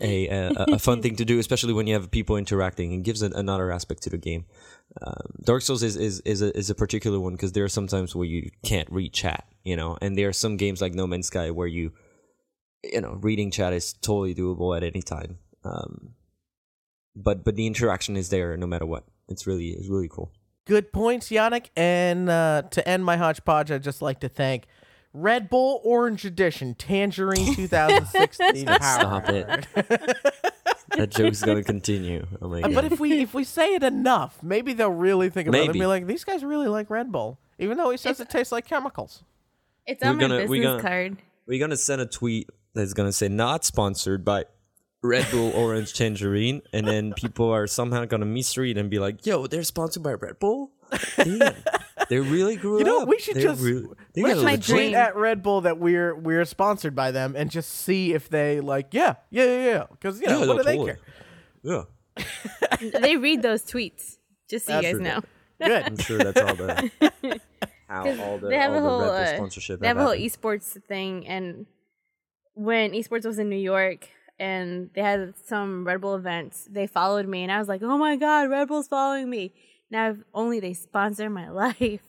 a, 0.00 0.28
a 0.28 0.50
a 0.72 0.78
fun 0.78 1.02
thing 1.02 1.16
to 1.16 1.24
do 1.24 1.38
especially 1.38 1.72
when 1.72 1.86
you 1.86 1.94
have 1.94 2.10
people 2.10 2.36
interacting 2.36 2.92
and 2.92 3.04
gives 3.04 3.22
an, 3.22 3.32
another 3.34 3.70
aspect 3.70 4.02
to 4.02 4.10
the 4.10 4.18
game 4.18 4.44
um, 5.02 5.34
dark 5.44 5.62
souls 5.62 5.82
is 5.82 5.96
is 5.96 6.20
is 6.20 6.42
a, 6.42 6.56
is 6.56 6.70
a 6.70 6.74
particular 6.74 7.20
one 7.20 7.32
because 7.32 7.52
there 7.52 7.64
are 7.64 7.68
some 7.68 7.86
times 7.86 8.14
where 8.14 8.26
you 8.26 8.50
can't 8.64 8.90
read 8.90 9.12
chat 9.12 9.44
you 9.62 9.76
know 9.76 9.96
and 10.00 10.16
there 10.16 10.28
are 10.28 10.32
some 10.32 10.56
games 10.56 10.80
like 10.80 10.94
no 10.94 11.06
man's 11.06 11.26
sky 11.26 11.50
where 11.50 11.66
you 11.66 11.92
you 12.84 13.00
know 13.00 13.18
reading 13.20 13.50
chat 13.50 13.72
is 13.72 13.92
totally 13.92 14.34
doable 14.34 14.76
at 14.76 14.82
any 14.82 15.02
time 15.02 15.38
um 15.64 16.14
but 17.14 17.44
but 17.44 17.56
the 17.56 17.66
interaction 17.66 18.16
is 18.16 18.28
there 18.30 18.56
no 18.56 18.66
matter 18.66 18.86
what 18.86 19.04
it's 19.28 19.46
really 19.46 19.68
it's 19.70 19.88
really 19.88 20.08
cool 20.08 20.32
Good 20.66 20.92
points, 20.92 21.30
Yannick. 21.30 21.70
And 21.74 22.30
uh, 22.30 22.62
to 22.70 22.86
end 22.88 23.04
my 23.04 23.16
hodgepodge, 23.16 23.72
I'd 23.72 23.82
just 23.82 24.02
like 24.02 24.20
to 24.20 24.28
thank 24.28 24.66
Red 25.12 25.50
Bull 25.50 25.80
Orange 25.82 26.24
Edition 26.24 26.74
Tangerine 26.74 27.54
2016 27.56 28.66
Power. 28.66 28.78
Stop 28.80 29.28
it. 29.30 29.66
that 30.96 31.10
joke's 31.10 31.42
gonna 31.42 31.64
continue 31.64 32.24
oh 32.40 32.48
my 32.48 32.60
god 32.60 32.74
But 32.74 32.84
if 32.84 33.00
we 33.00 33.20
if 33.20 33.34
we 33.34 33.42
say 33.42 33.74
it 33.74 33.82
enough, 33.82 34.42
maybe 34.44 34.72
they'll 34.72 34.90
really 34.90 35.28
think 35.30 35.48
about 35.48 35.58
it 35.58 35.60
and 35.62 35.68
Maybe. 35.70 35.80
be 35.80 35.86
like, 35.86 36.06
these 36.06 36.22
guys 36.24 36.44
really 36.44 36.68
like 36.68 36.88
Red 36.90 37.10
Bull, 37.10 37.38
even 37.58 37.76
though 37.76 37.90
he 37.90 37.96
says 37.96 38.20
it 38.20 38.28
tastes 38.30 38.52
like 38.52 38.66
chemicals. 38.66 39.24
It's 39.86 40.00
on 40.04 40.10
We're 40.10 40.14
my 40.14 40.20
gonna- 40.20 40.34
we're 40.48 40.58
business 40.58 40.64
gonna- 40.66 40.82
card. 40.82 41.16
We're 41.46 41.58
gonna 41.58 41.76
send 41.76 42.00
a 42.00 42.06
tweet 42.06 42.48
that's 42.74 42.92
gonna 42.94 43.12
say 43.12 43.28
not 43.28 43.64
sponsored 43.64 44.24
by 44.24 44.44
Red 45.02 45.26
Bull 45.30 45.50
Orange 45.52 45.94
Tangerine, 45.94 46.60
and 46.72 46.86
then 46.86 47.14
people 47.14 47.48
are 47.50 47.66
somehow 47.66 48.04
gonna 48.04 48.26
misread 48.26 48.76
and 48.78 48.90
be 48.90 48.98
like, 48.98 49.24
"Yo, 49.26 49.46
they're 49.46 49.62
sponsored 49.62 50.02
by 50.02 50.12
Red 50.14 50.38
Bull." 50.38 50.72
Damn, 51.16 51.54
they 52.08 52.18
really 52.18 52.56
grew 52.56 52.78
You 52.80 52.84
know, 52.84 53.02
up. 53.02 53.08
we 53.08 53.18
should 53.20 53.36
They're 53.36 53.44
just 53.44 53.62
really- 53.62 53.86
they 54.12 54.22
let's 54.22 54.42
my 54.42 54.56
just 54.56 54.68
legit- 54.68 54.76
tweet 54.76 54.76
dream. 54.90 54.94
at 54.96 55.14
Red 55.16 55.42
Bull 55.42 55.60
that 55.62 55.78
we're 55.78 56.14
we're 56.14 56.44
sponsored 56.44 56.94
by 56.96 57.12
them 57.12 57.34
and 57.36 57.48
just 57.50 57.70
see 57.70 58.12
if 58.12 58.28
they 58.28 58.60
like, 58.60 58.88
yeah, 58.92 59.14
yeah, 59.30 59.44
yeah, 59.44 59.64
yeah. 59.64 59.84
Because 59.90 60.20
you 60.20 60.26
know, 60.26 60.40
Yeah, 60.42 60.46
what 60.48 60.56
do 60.58 60.62
they 60.64 60.84
care? 60.84 60.98
Yeah, 61.62 61.82
they 63.00 63.16
read 63.16 63.42
those 63.42 63.62
tweets, 63.62 64.18
just 64.48 64.66
so 64.66 64.76
you 64.76 64.82
That's 64.82 64.98
guys 64.98 65.00
know. 65.00 65.20
Good. 65.66 65.82
I'm 65.84 65.96
sure 65.98 66.18
that's 66.18 66.40
all 66.40 66.54
the 66.56 66.90
how 67.88 68.08
all 68.20 68.38
the 68.38 68.48
they 68.48 68.58
have 68.58 68.72
all 68.72 68.78
a 68.78 68.80
whole 68.80 69.00
Red 69.00 69.06
Bull 69.06 69.14
uh, 69.16 69.36
sponsorship. 69.36 69.80
they 69.80 69.86
have 69.88 69.96
a 69.96 70.02
whole 70.02 70.10
happened. 70.12 70.30
esports 70.30 70.82
thing 70.88 71.26
and 71.28 71.66
when 72.54 72.92
esports 72.92 73.24
was 73.24 73.38
in 73.38 73.48
new 73.48 73.56
york 73.56 74.08
and 74.38 74.90
they 74.94 75.02
had 75.02 75.34
some 75.46 75.84
red 75.86 76.00
bull 76.00 76.14
events 76.14 76.66
they 76.70 76.86
followed 76.86 77.26
me 77.26 77.42
and 77.42 77.52
i 77.52 77.58
was 77.58 77.68
like 77.68 77.82
oh 77.82 77.98
my 77.98 78.16
god 78.16 78.50
red 78.50 78.66
bull's 78.68 78.88
following 78.88 79.28
me 79.30 79.52
now 79.90 80.10
if 80.10 80.16
only 80.34 80.60
they 80.60 80.72
sponsor 80.74 81.28
my 81.30 81.48
life 81.64 82.00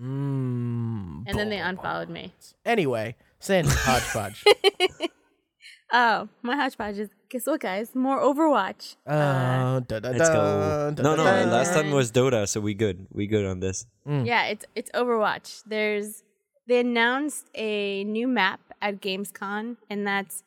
Mm, 0.00 1.24
and 1.26 1.36
then 1.38 1.48
they 1.50 1.58
unfollowed 1.58 2.08
me 2.08 2.32
Anyway, 2.64 3.16
Sandy 3.40 3.70
Hodgepodge. 3.72 4.44
oh 5.92 6.28
my 6.42 6.54
hodgepodge 6.54 6.98
is 6.98 7.10
guess 7.28 7.46
what 7.46 7.60
guys 7.60 7.94
more 7.96 8.20
overwatch 8.20 8.94
Uh, 9.06 9.80
da, 9.80 9.98
da, 9.98 10.10
Let's 10.10 10.28
da, 10.28 10.34
go. 10.34 10.92
da, 10.94 11.02
No, 11.02 11.16
no. 11.16 11.24
da, 11.24 11.44
da. 11.44 11.50
Last 11.50 11.72
time 11.74 11.90
was 11.90 12.12
Dota, 12.12 12.46
so 12.48 12.60
we 12.60 12.74
good. 12.74 13.06
We 13.10 13.26
good 13.26 13.44
on 13.44 13.58
this. 13.60 13.86
yeah 14.06 14.46
it's 14.46 14.64
it's 14.76 14.90
overwatch 14.92 15.62
there's 15.66 16.22
they 16.68 16.80
announced 16.80 17.46
a 17.54 18.04
new 18.04 18.28
map 18.28 18.60
at 18.80 19.00
Gamescom, 19.00 19.76
and 19.90 20.06
that's 20.06 20.44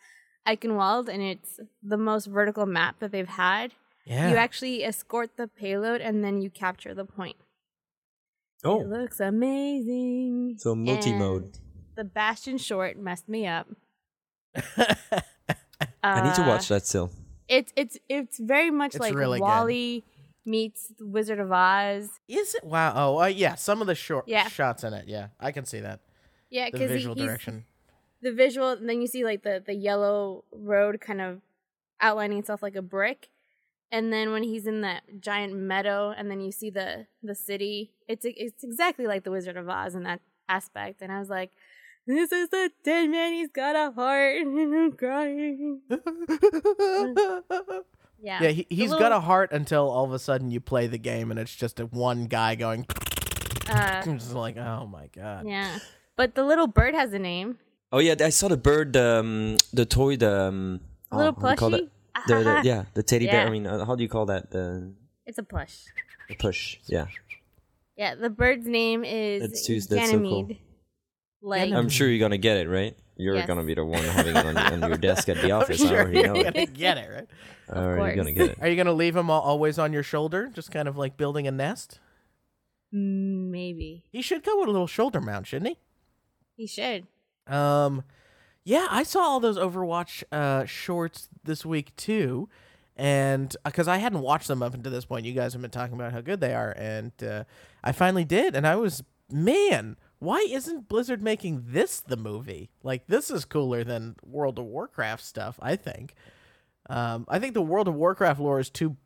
Eichenwalde 0.48 1.08
and 1.10 1.22
it's 1.22 1.60
the 1.84 1.98
most 1.98 2.26
vertical 2.26 2.66
map 2.66 2.96
that 3.00 3.12
they've 3.12 3.28
had 3.28 3.74
Yeah. 4.06 4.32
You 4.32 4.38
actually 4.38 4.84
escort 4.84 5.38
the 5.38 5.48
payload 5.48 6.02
and 6.02 6.24
then 6.24 6.42
you 6.42 6.50
capture 6.50 6.94
the 6.96 7.06
point. 7.06 7.36
Oh, 8.64 8.82
It 8.82 8.88
looks 8.88 9.20
amazing. 9.20 10.56
so 10.58 10.74
multi-mode. 10.76 11.60
The 11.96 12.04
Bastion 12.06 12.58
short 12.58 12.98
messed 12.98 13.28
me 13.30 13.46
up. 13.46 13.68
I 16.04 16.22
need 16.24 16.36
to 16.36 16.44
Uh, 16.44 16.48
watch 16.48 16.68
that 16.70 16.86
still. 16.88 17.12
It's 17.48 17.72
it's 17.76 17.98
it's 18.10 18.40
very 18.40 18.72
much 18.72 18.96
It's 18.96 19.02
like 19.02 19.14
really 19.14 19.40
good. 19.40 19.46
WALL-E 19.46 20.04
meets 20.46 20.88
the 20.98 21.06
Wizard 21.06 21.40
of 21.40 21.52
Oz. 21.52 22.10
Is 22.28 22.56
it? 22.56 22.64
Wow. 22.64 22.94
Oh, 22.96 23.22
uh, 23.22 23.26
yeah. 23.28 23.56
Some 23.56 23.82
of 23.82 23.88
the 23.88 23.96
short 23.96 24.28
Yeah. 24.28 24.48
shots 24.48 24.84
in 24.84 24.94
it. 24.94 25.08
Yeah, 25.08 25.28
I 25.40 25.52
can 25.52 25.66
see 25.66 25.82
that. 25.82 26.00
Yeah, 26.52 26.66
The 26.66 26.72
because 26.74 26.92
visual 26.92 27.16
direction. 27.16 27.66
the 28.22 28.32
visual, 28.34 28.70
and 28.72 28.88
then 28.88 29.02
you 29.02 29.08
see 29.08 29.24
like 29.24 29.42
the 29.42 29.64
the 29.66 29.74
yellow 29.74 30.44
road 30.52 31.02
kind 31.02 31.22
of 31.22 31.42
outlining 32.00 32.38
itself 32.40 32.62
like 32.62 32.76
a 32.76 32.82
brick, 32.84 33.30
and 33.92 34.12
then 34.14 34.32
when 34.32 34.44
he's 34.44 34.68
in 34.68 34.82
that 34.82 35.04
giant 35.22 35.54
meadow, 35.56 36.14
and 36.16 36.30
then 36.30 36.40
you 36.42 36.52
see 36.52 36.70
the 36.70 37.08
the 37.24 37.34
city, 37.36 37.92
it's 38.08 38.26
it's 38.26 38.64
exactly 38.64 39.08
like 39.08 39.24
the 39.24 39.32
Wizard 39.32 39.58
of 39.58 39.68
Oz 39.70 39.96
in 39.96 40.04
that 40.04 40.22
aspect. 40.50 41.02
And 41.02 41.12
I 41.12 41.20
was 41.20 41.30
like, 41.30 41.52
this 42.06 42.32
is 42.32 42.50
the 42.50 42.70
dead 42.84 43.10
man. 43.10 43.32
He's 43.34 43.50
got 43.50 43.76
a 43.76 43.92
heart, 43.92 44.38
and 44.42 44.76
I'm 44.76 44.92
crying. 44.94 45.82
Yeah, 48.24 48.44
Yeah, 48.44 48.50
he, 48.50 48.68
he's 48.70 48.92
little- 48.92 49.00
got 49.00 49.12
a 49.12 49.20
heart 49.20 49.52
until 49.52 49.90
all 49.90 50.06
of 50.06 50.14
a 50.14 50.20
sudden 50.20 50.52
you 50.52 50.60
play 50.60 50.86
the 50.86 51.00
game 51.00 51.32
and 51.32 51.40
it's 51.40 51.56
just 51.56 51.80
a 51.80 51.88
one 51.88 52.26
guy 52.26 52.54
going. 52.54 52.86
Uh, 53.68 54.04
I'm 54.06 54.20
just 54.20 54.34
like, 54.36 54.58
oh 54.58 54.86
my 54.86 55.08
god. 55.08 55.48
yeah, 55.48 55.80
but 56.22 56.36
the 56.36 56.44
little 56.44 56.68
bird 56.68 56.94
has 56.94 57.14
a 57.14 57.20
name. 57.20 57.58
Oh 57.92 57.98
yeah, 57.98 58.14
I 58.20 58.30
saw 58.30 58.48
the 58.48 58.58
bird, 58.58 58.96
um, 58.96 59.58
the 59.74 59.86
toy, 59.86 60.18
the 60.18 60.30
um, 60.54 60.80
A 61.12 61.18
little 61.18 61.34
oh, 61.36 61.42
what 61.42 61.58
do 61.58 61.66
you 61.66 61.72
call 61.72 61.72
plushie. 61.72 61.90
The, 62.28 62.36
the, 62.44 62.62
yeah, 62.72 62.84
the 62.94 63.02
teddy 63.02 63.26
bear. 63.26 63.48
I 63.48 63.50
mean, 63.50 63.66
uh, 63.66 63.84
how 63.86 63.96
do 63.96 64.04
you 64.04 64.10
call 64.10 64.28
that? 64.28 64.52
The, 64.52 64.94
It's 65.26 65.40
a 65.40 65.44
plush. 65.44 65.86
the 66.30 66.36
push. 66.36 66.78
Yeah, 66.86 67.08
Yeah, 67.98 68.14
the 68.14 68.30
bird's 68.30 68.68
name 68.68 69.04
is 69.04 69.42
That's 69.42 69.66
too- 69.66 69.82
that's 69.82 70.12
so 70.12 70.20
cool. 70.20 70.44
Ganymede. 70.44 70.60
Like 71.42 71.72
I'm 71.74 71.90
sure 71.90 72.08
you're 72.08 72.20
gonna 72.20 72.38
get 72.38 72.58
it, 72.58 72.70
right? 72.70 72.96
you're 73.18 73.36
Yes. 73.36 73.48
gonna 73.48 73.64
be 73.64 73.74
the 73.74 73.84
one 73.86 74.04
having 74.04 74.36
it 74.36 74.46
on, 74.46 74.58
on 74.58 74.80
your 74.90 74.98
desk 74.98 75.28
at 75.30 75.38
the 75.42 75.52
I'm 75.52 75.62
office. 75.62 75.82
I 75.82 75.88
sure 75.88 75.98
already 76.02 76.20
you're 76.20 76.28
know. 76.34 76.44
gonna 76.44 76.62
it. 76.70 76.74
get 76.74 76.98
it 76.98 77.10
right. 77.10 77.28
I 77.70 77.78
already 77.82 78.16
gonna 78.16 78.34
course. 78.34 78.48
get 78.48 78.58
it. 78.58 78.62
Are 78.62 78.68
you 78.70 78.76
gonna 78.78 78.94
leave 78.94 79.16
him 79.16 79.30
al- 79.30 79.42
always 79.42 79.78
on 79.80 79.92
your 79.94 80.04
shoulder, 80.04 80.50
just 80.54 80.70
kind 80.72 80.88
of 80.88 80.98
like 80.98 81.18
building 81.18 81.48
a 81.48 81.52
nest? 81.52 82.00
Mm, 82.94 83.50
Maybe 83.52 84.06
He 84.12 84.22
should 84.22 84.44
come 84.44 84.60
with 84.60 84.70
a 84.70 84.72
little 84.72 84.88
shoulder 84.88 85.20
mount, 85.22 85.48
shouldn't 85.48 85.70
he 85.70 85.78
should. 86.68 87.08
he? 87.48 87.54
Um, 87.54 88.04
yeah, 88.64 88.88
I 88.90 89.04
saw 89.04 89.22
all 89.22 89.40
those 89.40 89.58
Overwatch 89.58 90.24
uh, 90.32 90.66
shorts 90.66 91.30
this 91.44 91.66
week 91.66 91.96
too, 91.96 92.48
and 92.96 93.56
because 93.66 93.88
I 93.88 93.98
hadn't 93.98 94.22
watched 94.22 94.48
them 94.48 94.62
up 94.62 94.74
until 94.74 94.92
this 94.92 95.06
point, 95.06 95.26
you 95.26 95.34
guys 95.34 95.54
have 95.54 95.62
been 95.62 95.72
talking 95.72 95.96
about 95.96 96.12
how 96.12 96.22
good 96.22 96.42
they 96.42 96.54
are, 96.54 96.72
and 96.78 97.12
uh, 97.24 97.44
I 97.84 97.92
finally 97.92 98.26
did, 98.26 98.56
and 98.56 98.68
I 98.68 98.76
was 98.76 99.04
man. 99.32 99.98
Why 100.20 100.46
isn't 100.48 100.88
Blizzard 100.88 101.24
making 101.24 101.64
this 101.70 102.00
the 102.00 102.18
movie? 102.18 102.70
Like 102.84 103.08
this 103.08 103.32
is 103.32 103.44
cooler 103.44 103.84
than 103.84 104.16
World 104.24 104.60
of 104.60 104.66
Warcraft 104.66 105.24
stuff. 105.24 105.58
I 105.62 105.76
think. 105.76 106.14
Um, 106.90 107.26
I 107.28 107.40
think 107.40 107.56
the 107.56 107.62
World 107.62 107.88
of 107.88 107.96
Warcraft 107.96 108.40
lore 108.40 108.60
is 108.60 108.70
too 108.70 108.98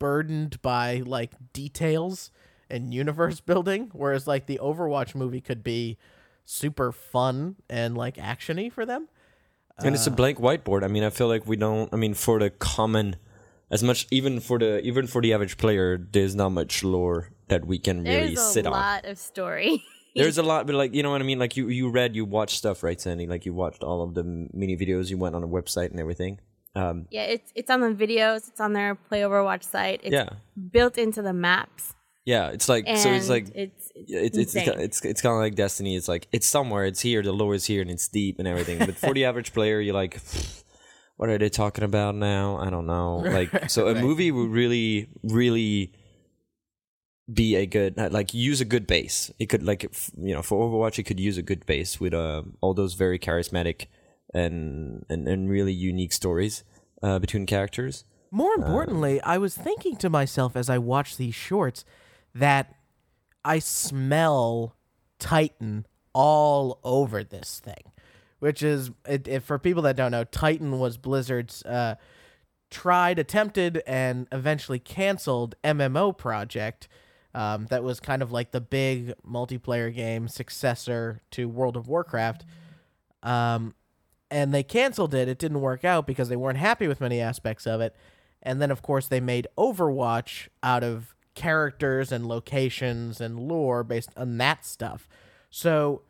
burdened 0.00 0.60
by 0.62 1.02
like 1.04 1.32
details 1.52 2.32
and 2.68 2.92
universe 2.92 3.38
building, 3.40 3.90
whereas 3.92 4.26
like 4.26 4.46
the 4.46 4.58
Overwatch 4.60 5.14
movie 5.14 5.40
could 5.40 5.62
be 5.62 5.96
super 6.50 6.90
fun 6.90 7.56
and 7.68 7.96
like 7.96 8.16
actiony 8.16 8.72
for 8.72 8.84
them. 8.84 9.08
and 9.78 9.94
it's 9.94 10.06
a 10.06 10.10
blank 10.10 10.38
whiteboard. 10.38 10.82
I 10.82 10.88
mean, 10.88 11.04
I 11.04 11.10
feel 11.10 11.28
like 11.28 11.46
we 11.46 11.56
don't. 11.56 11.92
I 11.92 11.96
mean, 11.96 12.14
for 12.14 12.38
the 12.38 12.50
common, 12.50 13.16
as 13.70 13.82
much 13.82 14.06
even 14.10 14.40
for 14.40 14.58
the 14.58 14.80
even 14.80 15.06
for 15.06 15.22
the 15.22 15.32
average 15.32 15.56
player, 15.56 15.96
there's 15.96 16.34
not 16.34 16.50
much 16.50 16.82
lore 16.82 17.30
that 17.48 17.64
we 17.64 17.78
can 17.78 18.02
really 18.04 18.34
There's 18.34 18.40
a 18.40 18.52
sit 18.52 18.66
on. 18.66 18.72
There's 18.72 18.82
a 18.82 18.86
lot 18.86 19.04
of 19.04 19.18
story. 19.18 19.84
There's 20.16 20.38
a 20.38 20.42
lot, 20.42 20.66
but 20.66 20.74
like 20.74 20.92
you 20.92 21.04
know 21.04 21.12
what 21.12 21.20
I 21.20 21.24
mean. 21.24 21.38
Like 21.38 21.56
you, 21.56 21.68
you 21.68 21.88
read, 21.88 22.16
you 22.16 22.24
watched 22.24 22.56
stuff, 22.56 22.82
right, 22.82 23.00
Sandy? 23.00 23.28
Like 23.28 23.46
you 23.46 23.54
watched 23.54 23.84
all 23.84 24.02
of 24.02 24.14
the 24.14 24.24
mini 24.24 24.76
videos. 24.76 25.08
You 25.08 25.18
went 25.18 25.36
on 25.36 25.44
a 25.44 25.48
website 25.48 25.92
and 25.92 26.00
everything. 26.00 26.40
Um, 26.74 27.06
yeah, 27.10 27.22
it's 27.22 27.52
it's 27.54 27.70
on 27.70 27.80
the 27.80 27.94
videos. 27.94 28.48
It's 28.48 28.60
on 28.60 28.72
their 28.72 28.96
Play 28.96 29.20
Overwatch 29.20 29.62
site. 29.62 30.00
It's 30.02 30.12
yeah, 30.12 30.30
built 30.72 30.98
into 30.98 31.22
the 31.22 31.32
maps. 31.32 31.94
Yeah. 32.32 32.46
It's 32.54 32.68
like 32.74 32.84
And 32.86 32.98
so. 32.98 33.08
It's 33.18 33.28
like 33.34 33.46
it's 33.54 33.90
it's, 33.94 34.12
it's 34.26 34.36
it's 34.38 34.54
it's, 34.56 34.68
it's, 34.86 34.98
it's 35.12 35.22
kind 35.24 35.34
of 35.34 35.40
like 35.46 35.54
Destiny. 35.64 35.92
It's 35.98 36.08
like 36.14 36.24
it's 36.36 36.48
somewhere, 36.56 36.84
it's 36.90 37.00
here, 37.08 37.20
the 37.22 37.32
lore 37.32 37.54
is 37.60 37.64
here, 37.72 37.82
and 37.84 37.90
it's 37.90 38.08
deep 38.08 38.38
and 38.38 38.46
everything. 38.52 38.78
But 38.78 38.96
for 38.96 39.12
the 39.14 39.24
average 39.30 39.52
player, 39.52 39.78
you're 39.80 39.94
like, 40.04 40.14
what 41.18 41.28
are 41.28 41.38
they 41.38 41.50
talking 41.50 41.84
about 41.84 42.14
now? 42.14 42.56
I 42.66 42.68
don't 42.74 42.86
know. 42.86 43.10
Like, 43.38 43.50
so 43.74 43.80
a 43.88 43.94
Right. 43.94 44.02
movie 44.06 44.30
would 44.36 44.50
really, 44.62 45.08
really 45.22 45.92
be 47.32 47.54
a 47.56 47.66
good 47.66 47.96
like 48.18 48.34
use 48.34 48.60
a 48.60 48.64
good 48.74 48.86
base. 48.86 49.30
It 49.38 49.46
could 49.50 49.62
like 49.62 49.84
f- 49.84 50.10
you 50.28 50.34
know 50.34 50.42
for 50.42 50.56
Overwatch, 50.66 50.98
it 50.98 51.04
could 51.04 51.20
use 51.20 51.38
a 51.38 51.42
good 51.50 51.64
base 51.66 52.00
with 52.00 52.14
uh, 52.14 52.42
all 52.60 52.74
those 52.74 52.94
very 52.94 53.18
charismatic 53.18 53.86
and 54.34 55.04
and, 55.08 55.28
and 55.28 55.48
really 55.48 55.72
unique 55.72 56.12
stories 56.12 56.64
uh, 57.02 57.18
between 57.18 57.46
characters. 57.46 58.04
More 58.32 58.54
importantly, 58.54 59.20
I 59.22 59.38
was 59.38 59.54
thinking 59.56 59.96
to 59.96 60.08
myself 60.10 60.56
as 60.56 60.68
I 60.70 60.78
watched 60.78 61.18
these 61.18 61.34
shorts 61.34 61.84
that 62.34 62.74
I 63.44 63.58
smell 63.58 64.76
Titan 65.18 65.86
all 66.12 66.80
over 66.84 67.22
this 67.22 67.60
thing, 67.60 67.92
which 68.38 68.62
is 68.62 68.90
it, 69.06 69.28
it, 69.28 69.42
for 69.42 69.58
people 69.58 69.82
that 69.82 69.96
don't 69.96 70.10
know, 70.10 70.24
Titan 70.24 70.78
was 70.78 70.96
Blizzard's 70.96 71.62
uh, 71.64 71.96
tried, 72.70 73.18
attempted, 73.18 73.82
and 73.86 74.26
eventually 74.32 74.78
canceled 74.78 75.54
MMO 75.64 76.16
project. 76.16 76.88
Um, 77.32 77.66
that 77.70 77.84
was 77.84 78.00
kind 78.00 78.22
of 78.22 78.32
like 78.32 78.50
the 78.50 78.60
big 78.60 79.14
multiplayer 79.24 79.94
game 79.94 80.26
successor 80.26 81.22
to 81.30 81.48
World 81.48 81.76
of 81.76 81.86
Warcraft. 81.86 82.44
Um, 83.22 83.74
and 84.30 84.52
they 84.52 84.62
canceled 84.62 85.14
it. 85.14 85.28
It 85.28 85.38
didn't 85.38 85.60
work 85.60 85.84
out 85.84 86.06
because 86.06 86.28
they 86.28 86.36
weren't 86.36 86.58
happy 86.58 86.88
with 86.88 87.00
many 87.00 87.20
aspects 87.20 87.66
of 87.66 87.80
it. 87.80 87.94
And 88.42 88.60
then, 88.60 88.70
of 88.70 88.82
course, 88.82 89.06
they 89.06 89.20
made 89.20 89.46
Overwatch 89.58 90.48
out 90.62 90.82
of 90.82 91.14
characters 91.40 92.12
and 92.12 92.26
locations 92.26 93.20
and 93.20 93.38
lore 93.40 93.82
based 93.82 94.10
on 94.16 94.36
that 94.38 94.64
stuff. 94.66 95.08
So 95.48 96.02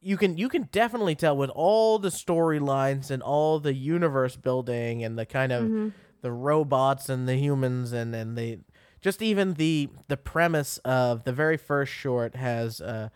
you 0.00 0.16
can 0.16 0.36
you 0.36 0.48
can 0.48 0.68
definitely 0.72 1.14
tell 1.14 1.36
with 1.36 1.50
all 1.50 1.98
the 1.98 2.08
storylines 2.10 3.10
and 3.10 3.22
all 3.22 3.60
the 3.60 3.72
universe 3.74 4.36
building 4.36 5.04
and 5.04 5.18
the 5.18 5.24
kind 5.26 5.52
of 5.52 5.92
the 6.22 6.32
robots 6.32 7.08
and 7.08 7.28
the 7.28 7.36
humans 7.36 7.92
and 7.92 8.14
and 8.14 8.36
the 8.36 8.58
just 9.00 9.22
even 9.22 9.54
the 9.54 9.88
the 10.08 10.16
premise 10.16 10.78
of 10.78 11.24
the 11.24 11.32
very 11.32 11.56
first 11.56 11.92
short 11.92 12.34
has 12.36 12.80
uh 12.80 13.08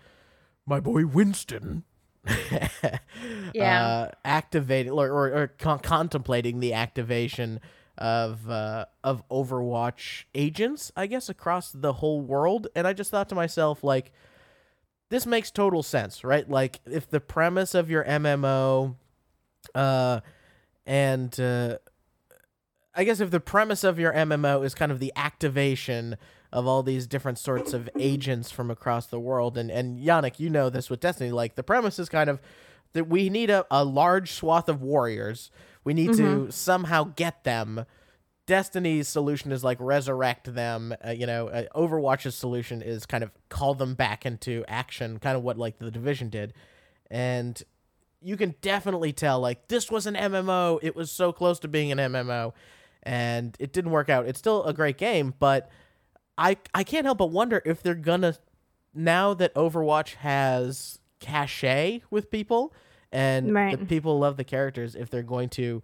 my 0.66 0.80
boy 0.80 1.06
Winston 1.06 1.82
Yeah. 3.54 3.86
uh, 3.86 4.10
activating 4.24 4.92
or, 4.92 5.08
or, 5.08 5.32
or 5.32 5.46
con- 5.58 5.78
contemplating 5.80 6.60
the 6.60 6.72
activation 6.74 7.60
of 7.98 8.48
uh, 8.48 8.86
of 9.04 9.28
Overwatch 9.28 10.24
agents, 10.34 10.90
I 10.96 11.06
guess, 11.06 11.28
across 11.28 11.72
the 11.72 11.94
whole 11.94 12.20
world. 12.20 12.68
And 12.74 12.86
I 12.86 12.92
just 12.92 13.10
thought 13.10 13.28
to 13.30 13.34
myself, 13.34 13.84
like, 13.84 14.12
this 15.10 15.26
makes 15.26 15.50
total 15.50 15.82
sense, 15.82 16.24
right? 16.24 16.48
Like, 16.48 16.80
if 16.86 17.10
the 17.10 17.20
premise 17.20 17.74
of 17.74 17.90
your 17.90 18.04
MMO, 18.04 18.94
uh, 19.74 20.20
and 20.86 21.38
uh, 21.40 21.78
I 22.94 23.04
guess 23.04 23.20
if 23.20 23.30
the 23.30 23.40
premise 23.40 23.84
of 23.84 23.98
your 23.98 24.12
MMO 24.12 24.64
is 24.64 24.74
kind 24.74 24.92
of 24.92 25.00
the 25.00 25.12
activation 25.16 26.16
of 26.52 26.66
all 26.66 26.82
these 26.82 27.06
different 27.06 27.38
sorts 27.38 27.74
of 27.74 27.90
agents 27.98 28.50
from 28.50 28.70
across 28.70 29.06
the 29.06 29.20
world, 29.20 29.58
and 29.58 29.70
and 29.70 29.98
Yannick, 29.98 30.38
you 30.38 30.48
know 30.48 30.70
this 30.70 30.88
with 30.88 31.00
Destiny, 31.00 31.30
like 31.30 31.56
the 31.56 31.62
premise 31.62 31.98
is 31.98 32.08
kind 32.08 32.30
of 32.30 32.40
that 32.92 33.08
we 33.08 33.28
need 33.28 33.50
a, 33.50 33.66
a 33.70 33.84
large 33.84 34.32
swath 34.32 34.68
of 34.68 34.82
warriors. 34.82 35.50
We 35.88 35.94
need 35.94 36.18
to 36.18 36.50
somehow 36.50 37.04
get 37.16 37.44
them. 37.44 37.86
Destiny's 38.44 39.08
solution 39.08 39.52
is 39.52 39.64
like 39.64 39.78
resurrect 39.80 40.54
them. 40.54 40.94
Uh, 41.02 41.12
you 41.12 41.24
know, 41.24 41.48
uh, 41.48 41.64
Overwatch's 41.74 42.34
solution 42.34 42.82
is 42.82 43.06
kind 43.06 43.24
of 43.24 43.30
call 43.48 43.74
them 43.74 43.94
back 43.94 44.26
into 44.26 44.66
action, 44.68 45.18
kind 45.18 45.34
of 45.34 45.42
what 45.42 45.56
like 45.56 45.78
the 45.78 45.90
division 45.90 46.28
did, 46.28 46.52
and 47.10 47.62
you 48.20 48.36
can 48.36 48.54
definitely 48.60 49.14
tell 49.14 49.40
like 49.40 49.68
this 49.68 49.90
was 49.90 50.04
an 50.04 50.14
MMO. 50.14 50.78
It 50.82 50.94
was 50.94 51.10
so 51.10 51.32
close 51.32 51.58
to 51.60 51.68
being 51.68 51.90
an 51.90 51.96
MMO, 51.96 52.52
and 53.02 53.56
it 53.58 53.72
didn't 53.72 53.90
work 53.90 54.10
out. 54.10 54.26
It's 54.26 54.38
still 54.38 54.64
a 54.64 54.74
great 54.74 54.98
game, 54.98 55.32
but 55.38 55.70
I 56.36 56.58
I 56.74 56.84
can't 56.84 57.06
help 57.06 57.16
but 57.16 57.30
wonder 57.30 57.62
if 57.64 57.82
they're 57.82 57.94
gonna 57.94 58.34
now 58.92 59.32
that 59.32 59.54
Overwatch 59.54 60.16
has 60.16 60.98
cachet 61.18 62.02
with 62.10 62.30
people 62.30 62.74
and 63.12 63.54
the 63.54 63.86
people 63.86 64.18
love 64.18 64.36
the 64.36 64.44
characters, 64.44 64.94
if 64.94 65.10
they're 65.10 65.22
going 65.22 65.48
to 65.50 65.82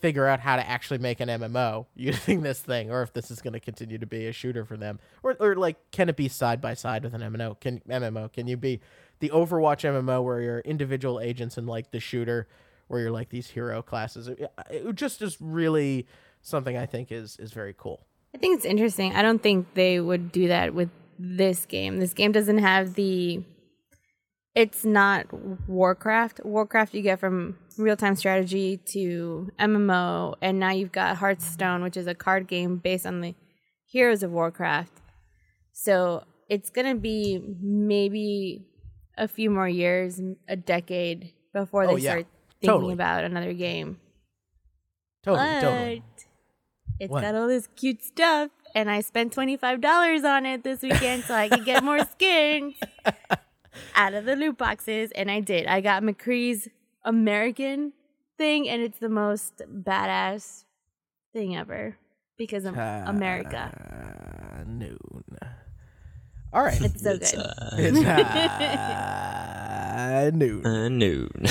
figure 0.00 0.26
out 0.26 0.40
how 0.40 0.56
to 0.56 0.68
actually 0.68 0.98
make 0.98 1.20
an 1.20 1.28
MMO 1.28 1.86
using 1.96 2.42
this 2.42 2.60
thing, 2.60 2.90
or 2.90 3.02
if 3.02 3.12
this 3.12 3.30
is 3.30 3.40
going 3.40 3.54
to 3.54 3.60
continue 3.60 3.98
to 3.98 4.06
be 4.06 4.26
a 4.26 4.32
shooter 4.32 4.64
for 4.64 4.76
them, 4.76 4.98
or 5.22 5.36
or 5.40 5.56
like 5.56 5.90
can 5.90 6.08
it 6.08 6.16
be 6.16 6.28
side 6.28 6.60
by 6.60 6.74
side 6.74 7.04
with 7.04 7.14
an 7.14 7.20
MMO? 7.20 7.58
Can 7.60 7.80
MMO? 7.88 8.32
Can 8.32 8.46
you 8.46 8.56
be 8.56 8.80
the 9.20 9.30
Overwatch 9.30 9.84
MMO 9.84 10.22
where 10.22 10.40
you're 10.40 10.60
individual 10.60 11.20
agents 11.20 11.56
and 11.56 11.66
like 11.66 11.90
the 11.90 12.00
shooter 12.00 12.46
where 12.88 13.00
you're 13.00 13.10
like 13.10 13.30
these 13.30 13.48
hero 13.50 13.82
classes? 13.82 14.28
It, 14.28 14.50
it 14.70 14.94
just 14.94 15.22
is 15.22 15.40
really 15.40 16.06
something 16.42 16.76
I 16.76 16.86
think 16.86 17.10
is 17.10 17.36
is 17.38 17.52
very 17.52 17.74
cool. 17.76 18.06
I 18.34 18.38
think 18.38 18.56
it's 18.56 18.66
interesting. 18.66 19.14
I 19.14 19.22
don't 19.22 19.42
think 19.42 19.74
they 19.74 20.00
would 20.00 20.30
do 20.30 20.48
that 20.48 20.74
with 20.74 20.90
this 21.18 21.66
game. 21.66 21.98
This 21.98 22.14
game 22.14 22.32
doesn't 22.32 22.58
have 22.58 22.94
the. 22.94 23.42
It's 24.58 24.84
not 24.84 25.26
Warcraft. 25.68 26.40
Warcraft 26.44 26.92
you 26.92 27.02
get 27.02 27.20
from 27.20 27.56
real 27.76 27.96
time 27.96 28.16
strategy 28.16 28.78
to 28.86 29.52
MMO, 29.60 30.34
and 30.42 30.58
now 30.58 30.70
you've 30.72 30.90
got 30.90 31.18
Hearthstone, 31.18 31.80
which 31.84 31.96
is 31.96 32.08
a 32.08 32.14
card 32.14 32.48
game 32.48 32.78
based 32.78 33.06
on 33.06 33.20
the 33.20 33.36
heroes 33.86 34.24
of 34.24 34.32
Warcraft. 34.32 34.90
So 35.72 36.24
it's 36.48 36.70
gonna 36.70 36.96
be 36.96 37.40
maybe 37.62 38.64
a 39.16 39.28
few 39.28 39.48
more 39.48 39.68
years, 39.68 40.20
a 40.48 40.56
decade 40.56 41.32
before 41.52 41.86
they 41.86 41.92
Oh, 41.92 41.96
yeah. 41.96 42.10
start 42.10 42.26
thinking 42.60 42.68
Totally. 42.70 42.94
about 42.94 43.22
another 43.22 43.52
game. 43.52 44.00
Totally, 45.22 45.46
but 45.46 45.60
totally. 45.60 46.02
it's 46.98 47.10
What? 47.12 47.20
got 47.22 47.36
all 47.36 47.46
this 47.46 47.68
cute 47.76 48.02
stuff, 48.02 48.50
and 48.74 48.90
I 48.90 49.02
spent 49.02 49.32
twenty 49.32 49.56
five 49.56 49.80
dollars 49.80 50.24
on 50.24 50.46
it 50.46 50.64
this 50.64 50.82
weekend 50.82 51.22
so 51.24 51.34
I 51.34 51.48
could 51.48 51.64
get 51.64 51.84
more 51.84 52.00
skins 52.12 52.74
out 53.94 54.14
of 54.14 54.24
the 54.24 54.36
loot 54.36 54.56
boxes, 54.58 55.10
and 55.12 55.30
I 55.30 55.40
did. 55.40 55.66
I 55.66 55.80
got 55.80 56.02
McCree's 56.02 56.68
American 57.04 57.92
thing, 58.36 58.68
and 58.68 58.82
it's 58.82 58.98
the 58.98 59.08
most 59.08 59.62
badass 59.72 60.64
thing 61.32 61.56
ever 61.56 61.96
because 62.36 62.64
of 62.64 62.76
America. 62.76 63.70
Uh, 64.60 64.64
noon. 64.66 65.24
All 66.52 66.62
right. 66.64 66.80
It's 66.80 67.02
so 67.02 67.10
It's, 67.12 67.32
good. 67.32 67.40
uh, 67.40 67.52
It's 67.76 67.98
uh, 69.98 70.30
noon. 70.34 70.64
uh, 70.66 70.88
noon. 70.88 71.30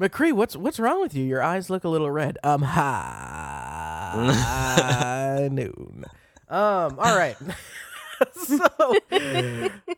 McCree, 0.00 0.32
what's 0.32 0.56
what's 0.56 0.80
wrong 0.80 1.00
with 1.02 1.14
you? 1.14 1.22
Your 1.24 1.42
eyes 1.42 1.68
look 1.68 1.84
a 1.84 1.88
little 1.88 2.10
red. 2.10 2.38
Um, 2.42 2.62
ha 2.76 4.16
noon. 5.50 6.04
Um, 6.48 6.98
all 6.98 7.16
right. 7.16 7.36
so, 8.32 8.66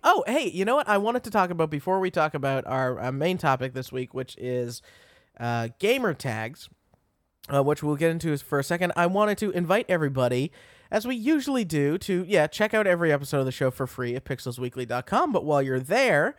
oh, 0.05 0.25
hey, 0.27 0.49
you 0.51 0.65
know 0.65 0.77
what? 0.77 0.89
I 0.89 0.99
wanted 0.99 1.25
to 1.25 1.31
talk 1.31 1.51
about 1.51 1.71
before 1.71 2.01
we 2.01 2.11
talk 2.11 2.35
about 2.35 2.67
our 2.67 3.01
uh, 3.01 3.13
main 3.13 3.39
topic 3.39 3.75
this 3.75 3.91
week, 3.93 4.15
which 4.15 4.37
is 4.39 4.83
uh, 5.41 5.69
gamer 5.79 6.15
tags, 6.15 6.69
uh, 7.53 7.63
which 7.63 7.83
we'll 7.83 7.97
get 7.97 8.11
into 8.11 8.37
for 8.39 8.59
a 8.59 8.65
second. 8.65 8.93
I 8.97 9.07
wanted 9.07 9.39
to 9.39 9.51
invite 9.51 9.87
everybody, 9.89 10.53
as 10.91 11.07
we 11.07 11.17
usually 11.17 11.65
do, 11.65 11.99
to 11.99 12.25
yeah 12.29 12.47
check 12.47 12.75
out 12.75 12.87
every 12.87 13.13
episode 13.13 13.41
of 13.41 13.47
the 13.47 13.53
show 13.53 13.71
for 13.71 13.87
free 13.87 14.15
at 14.15 14.25
pixelsweekly.com. 14.25 15.33
But 15.33 15.45
while 15.45 15.63
you're 15.63 15.81
there, 15.81 16.37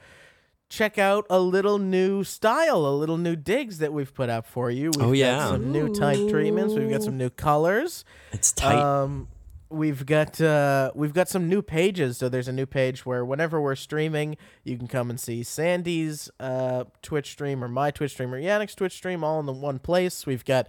check 0.70 0.98
out 0.98 1.26
a 1.30 1.40
little 1.40 1.80
new 1.80 2.24
style, 2.24 2.86
a 2.86 2.96
little 2.96 3.18
new 3.18 3.36
digs 3.36 3.80
that 3.80 3.92
we've 3.94 4.14
put 4.14 4.30
up 4.30 4.46
for 4.46 4.72
you. 4.72 4.92
We've 4.96 5.02
Oh, 5.02 5.08
got 5.10 5.14
yeah. 5.18 5.48
some 5.50 5.72
new 5.72 5.94
type 5.94 6.30
treatments. 6.30 6.74
We've 6.76 6.90
got 6.90 7.04
some 7.04 7.18
new 7.18 7.30
colors. 7.30 8.06
It's 8.32 8.52
tight. 8.52 8.78
Um, 8.80 9.28
we've 9.74 10.06
got 10.06 10.40
uh, 10.40 10.92
we've 10.94 11.14
got 11.14 11.28
some 11.28 11.50
new 11.50 11.62
pages. 11.62 12.18
So 12.18 12.30
there's 12.30 12.48
a 12.48 12.54
new 12.54 12.66
page 12.66 13.06
where 13.06 13.26
whenever 13.26 13.60
we're 13.60 13.76
streaming, 13.76 14.38
you 14.64 14.78
can 14.78 14.88
come 14.88 15.10
and 15.10 15.20
see 15.20 15.44
Sandy's 15.44 16.30
uh, 16.40 16.86
Twitch 17.02 17.32
stream 17.32 17.64
or 17.64 17.68
my 17.68 17.92
Twitch 17.92 18.12
stream 18.12 18.34
or 18.34 18.40
Yannick's 18.40 18.76
Twitch 18.76 18.94
stream 18.94 19.24
all 19.24 19.40
in 19.40 19.46
the 19.46 19.52
one 19.52 19.80
place. 19.80 20.26
We've 20.26 20.46
got 20.46 20.68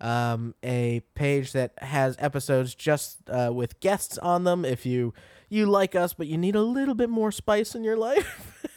um, 0.00 0.54
a 0.62 1.00
page 1.14 1.52
that 1.52 1.72
has 1.78 2.16
episodes 2.18 2.74
just 2.74 3.18
uh, 3.30 3.52
with 3.54 3.80
guests 3.80 4.18
on 4.18 4.44
them. 4.44 4.64
If 4.64 4.84
you 4.84 5.14
you 5.48 5.66
like 5.66 5.94
us, 5.94 6.12
but 6.12 6.26
you 6.26 6.38
need 6.38 6.54
a 6.54 6.62
little 6.62 6.94
bit 6.94 7.10
more 7.10 7.32
spice 7.32 7.74
in 7.74 7.82
your 7.84 7.96
life, 7.96 8.64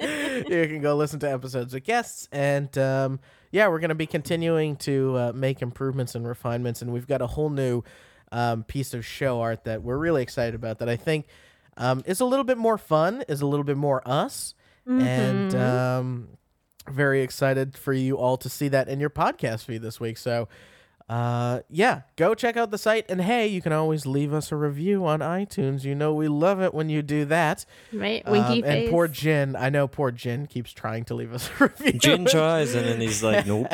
you 0.00 0.66
can 0.66 0.80
go 0.80 0.96
listen 0.96 1.18
to 1.20 1.30
episodes 1.30 1.72
with 1.72 1.84
guests. 1.84 2.28
And 2.30 2.76
um, 2.76 3.20
yeah, 3.50 3.68
we're 3.68 3.80
going 3.80 3.90
to 3.90 3.94
be 3.94 4.06
continuing 4.06 4.76
to 4.76 5.16
uh, 5.16 5.32
make 5.34 5.62
improvements 5.62 6.14
and 6.14 6.26
refinements. 6.26 6.82
And 6.82 6.92
we've 6.92 7.06
got 7.06 7.22
a 7.22 7.26
whole 7.26 7.50
new 7.50 7.82
um, 8.32 8.62
piece 8.64 8.94
of 8.94 9.04
show 9.04 9.40
art 9.40 9.64
that 9.64 9.82
we're 9.82 9.96
really 9.98 10.22
excited 10.22 10.54
about 10.54 10.78
that 10.78 10.88
I 10.88 10.96
think 10.96 11.26
um, 11.76 12.02
is 12.06 12.20
a 12.20 12.24
little 12.24 12.44
bit 12.44 12.58
more 12.58 12.78
fun, 12.78 13.24
is 13.28 13.40
a 13.40 13.46
little 13.46 13.64
bit 13.64 13.76
more 13.76 14.02
us. 14.06 14.54
And 14.86 15.54
um, 15.54 16.28
very 16.90 17.22
excited 17.22 17.76
for 17.76 17.92
you 17.92 18.16
all 18.18 18.36
to 18.38 18.48
see 18.48 18.66
that 18.68 18.88
in 18.88 18.98
your 18.98 19.10
podcast 19.10 19.64
feed 19.66 19.82
this 19.82 20.00
week. 20.00 20.18
So, 20.18 20.48
uh, 21.08 21.60
yeah, 21.68 22.02
go 22.16 22.34
check 22.34 22.56
out 22.56 22.70
the 22.72 22.78
site. 22.78 23.04
And 23.08 23.20
hey, 23.20 23.46
you 23.46 23.62
can 23.62 23.72
always 23.72 24.04
leave 24.06 24.32
us 24.32 24.50
a 24.50 24.56
review 24.56 25.06
on 25.06 25.20
iTunes. 25.20 25.84
You 25.84 25.94
know, 25.94 26.12
we 26.14 26.26
love 26.28 26.60
it 26.60 26.74
when 26.74 26.88
you 26.88 27.02
do 27.02 27.24
that. 27.26 27.64
Right? 27.92 28.24
Winky 28.28 28.62
Um, 28.62 28.62
face. 28.62 28.82
and 28.84 28.90
poor 28.90 29.06
Jin, 29.06 29.54
I 29.56 29.68
know 29.70 29.86
poor 29.86 30.10
Jin 30.10 30.46
keeps 30.46 30.72
trying 30.72 31.04
to 31.04 31.14
leave 31.14 31.32
us 31.32 31.48
a 31.60 31.64
review. 31.68 31.92
Jin 32.00 32.24
tries, 32.26 32.74
and 32.74 32.86
then 32.86 33.00
he's 33.00 33.22
like, 33.22 33.46
"Nope, 33.46 33.68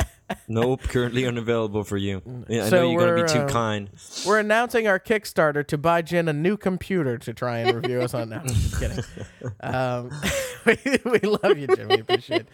nope, 0.47 0.81
currently 0.83 1.25
unavailable 1.25 1.83
for 1.83 1.97
you." 1.97 2.21
Yeah, 2.47 2.65
I 2.65 2.69
So 2.69 2.81
know 2.83 2.91
you're 2.91 2.99
gonna 3.15 3.23
be 3.23 3.31
too 3.31 3.39
uh, 3.39 3.47
kind. 3.49 3.89
We're 4.25 4.39
announcing 4.39 4.87
our 4.87 4.99
Kickstarter 4.99 5.65
to 5.67 5.77
buy 5.77 6.01
Jin 6.01 6.27
a 6.27 6.33
new 6.33 6.57
computer 6.57 7.17
to 7.17 7.33
try 7.33 7.59
and 7.59 7.75
review 7.75 8.01
us 8.01 8.13
on. 8.13 8.29
No, 8.29 8.39
just 8.45 8.79
kidding. 8.79 9.03
Um, 9.61 10.09
we, 10.65 10.77
we 11.05 11.19
love 11.19 11.57
you, 11.57 11.67
Jin. 11.67 11.87
We 11.87 11.99
appreciate 11.99 12.45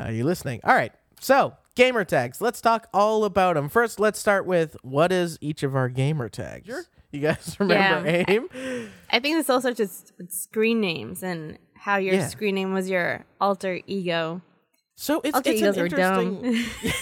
uh, 0.00 0.08
you 0.08 0.24
listening. 0.24 0.60
All 0.64 0.74
right, 0.74 0.92
so 1.20 1.54
gamer 1.74 2.04
tags. 2.04 2.40
Let's 2.40 2.60
talk 2.60 2.88
all 2.94 3.24
about 3.24 3.54
them. 3.54 3.68
First, 3.68 4.00
let's 4.00 4.18
start 4.18 4.46
with 4.46 4.76
what 4.82 5.12
is 5.12 5.38
each 5.40 5.62
of 5.62 5.74
our 5.76 5.88
gamer 5.88 6.28
tags. 6.28 6.88
You 7.10 7.20
guys 7.20 7.56
remember 7.60 8.08
Yeah. 8.08 8.24
AIM? 8.28 8.48
I 9.10 9.18
think 9.20 9.36
this 9.36 9.50
all 9.50 9.60
starts 9.60 9.78
with 9.80 10.12
with 10.18 10.30
screen 10.32 10.80
names 10.80 11.22
and 11.22 11.58
how 11.74 11.96
your 11.96 12.14
Yeah. 12.14 12.28
screen 12.28 12.54
name 12.54 12.72
was 12.72 12.88
your 12.88 13.24
alter 13.40 13.80
ego. 13.86 14.40
So 15.02 15.20
it's, 15.24 15.34
Alter 15.34 15.50
it's 15.50 15.60
egos 15.60 15.76
an 15.76 15.82
are 15.82 15.88
dumb. 15.88 16.44
interesting. 16.44 16.92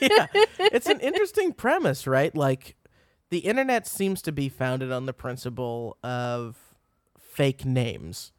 yeah, 0.00 0.26
it's 0.58 0.88
an 0.88 0.98
interesting 0.98 1.52
premise, 1.52 2.04
right? 2.04 2.34
Like 2.34 2.74
the 3.30 3.38
internet 3.38 3.86
seems 3.86 4.22
to 4.22 4.32
be 4.32 4.48
founded 4.48 4.90
on 4.90 5.06
the 5.06 5.12
principle 5.12 5.96
of 6.02 6.56
fake 7.16 7.64
names. 7.64 8.32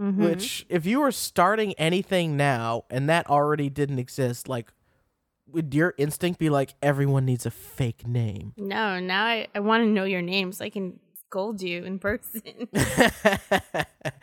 Mhm. 0.00 0.16
Which, 0.16 0.64
if 0.70 0.86
you 0.86 1.00
were 1.00 1.12
starting 1.12 1.74
anything 1.74 2.38
now 2.38 2.84
and 2.88 3.06
that 3.10 3.28
already 3.28 3.68
didn't 3.68 3.98
exist, 3.98 4.48
like, 4.48 4.72
would 5.46 5.74
your 5.74 5.92
instinct 5.98 6.38
be 6.40 6.48
like 6.48 6.72
everyone 6.82 7.26
needs 7.26 7.44
a 7.44 7.50
fake 7.50 8.06
name? 8.06 8.54
No, 8.56 8.98
now 8.98 9.26
I, 9.26 9.46
I 9.54 9.60
want 9.60 9.82
to 9.84 9.88
know 9.90 10.04
your 10.04 10.22
name 10.22 10.52
so 10.52 10.64
I 10.64 10.70
can 10.70 10.98
scold 11.26 11.60
you 11.60 11.84
in 11.84 11.98
person. 11.98 12.40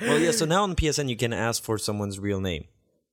Well, 0.01 0.17
yeah. 0.17 0.31
So 0.31 0.45
now 0.45 0.63
on 0.63 0.75
PSN, 0.75 1.09
you 1.09 1.15
can 1.15 1.31
ask 1.31 1.61
for 1.61 1.77
someone's 1.77 2.17
real 2.17 2.41
name, 2.41 2.65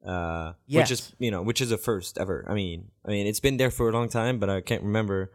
uh, 0.09 0.53
which 0.69 0.91
is 0.91 1.13
you 1.19 1.31
know, 1.31 1.43
which 1.43 1.61
is 1.61 1.71
a 1.71 1.79
first 1.79 2.19
ever. 2.19 2.45
I 2.49 2.55
mean, 2.55 2.91
I 3.07 3.11
mean, 3.11 3.27
it's 3.27 3.41
been 3.41 3.59
there 3.59 3.71
for 3.71 3.89
a 3.89 3.93
long 3.93 4.09
time, 4.09 4.39
but 4.39 4.49
I 4.49 4.61
can't 4.63 4.83
remember. 4.83 5.33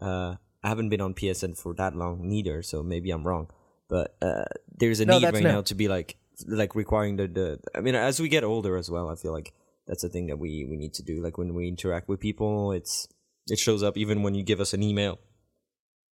Uh, 0.00 0.34
I 0.62 0.68
haven't 0.68 0.88
been 0.88 1.00
on 1.00 1.14
PSN 1.14 1.56
for 1.56 1.72
that 1.74 1.94
long 1.94 2.28
neither, 2.28 2.62
so 2.62 2.82
maybe 2.82 3.10
I'm 3.10 3.24
wrong. 3.26 3.48
But 3.88 4.16
uh, 4.20 4.44
there's 4.76 5.00
a 5.00 5.06
No, 5.06 5.18
need 5.18 5.24
right 5.26 5.34
new. 5.34 5.48
now 5.48 5.62
to 5.62 5.74
be 5.74 5.88
like, 5.88 6.16
like 6.46 6.74
requiring 6.74 7.16
the, 7.16 7.28
the. 7.28 7.60
I 7.74 7.80
mean, 7.80 7.94
as 7.94 8.20
we 8.20 8.28
get 8.28 8.44
older 8.44 8.76
as 8.76 8.90
well, 8.90 9.08
I 9.08 9.14
feel 9.14 9.32
like 9.32 9.54
that's 9.86 10.04
a 10.04 10.08
thing 10.08 10.26
that 10.26 10.38
we 10.38 10.66
we 10.68 10.76
need 10.76 10.94
to 10.94 11.02
do. 11.02 11.22
Like 11.22 11.38
when 11.38 11.54
we 11.54 11.68
interact 11.68 12.08
with 12.08 12.20
people, 12.20 12.72
it's 12.72 13.08
it 13.46 13.58
shows 13.58 13.82
up 13.82 13.96
even 13.96 14.22
when 14.22 14.34
you 14.34 14.42
give 14.42 14.60
us 14.60 14.74
an 14.74 14.82
email. 14.82 15.18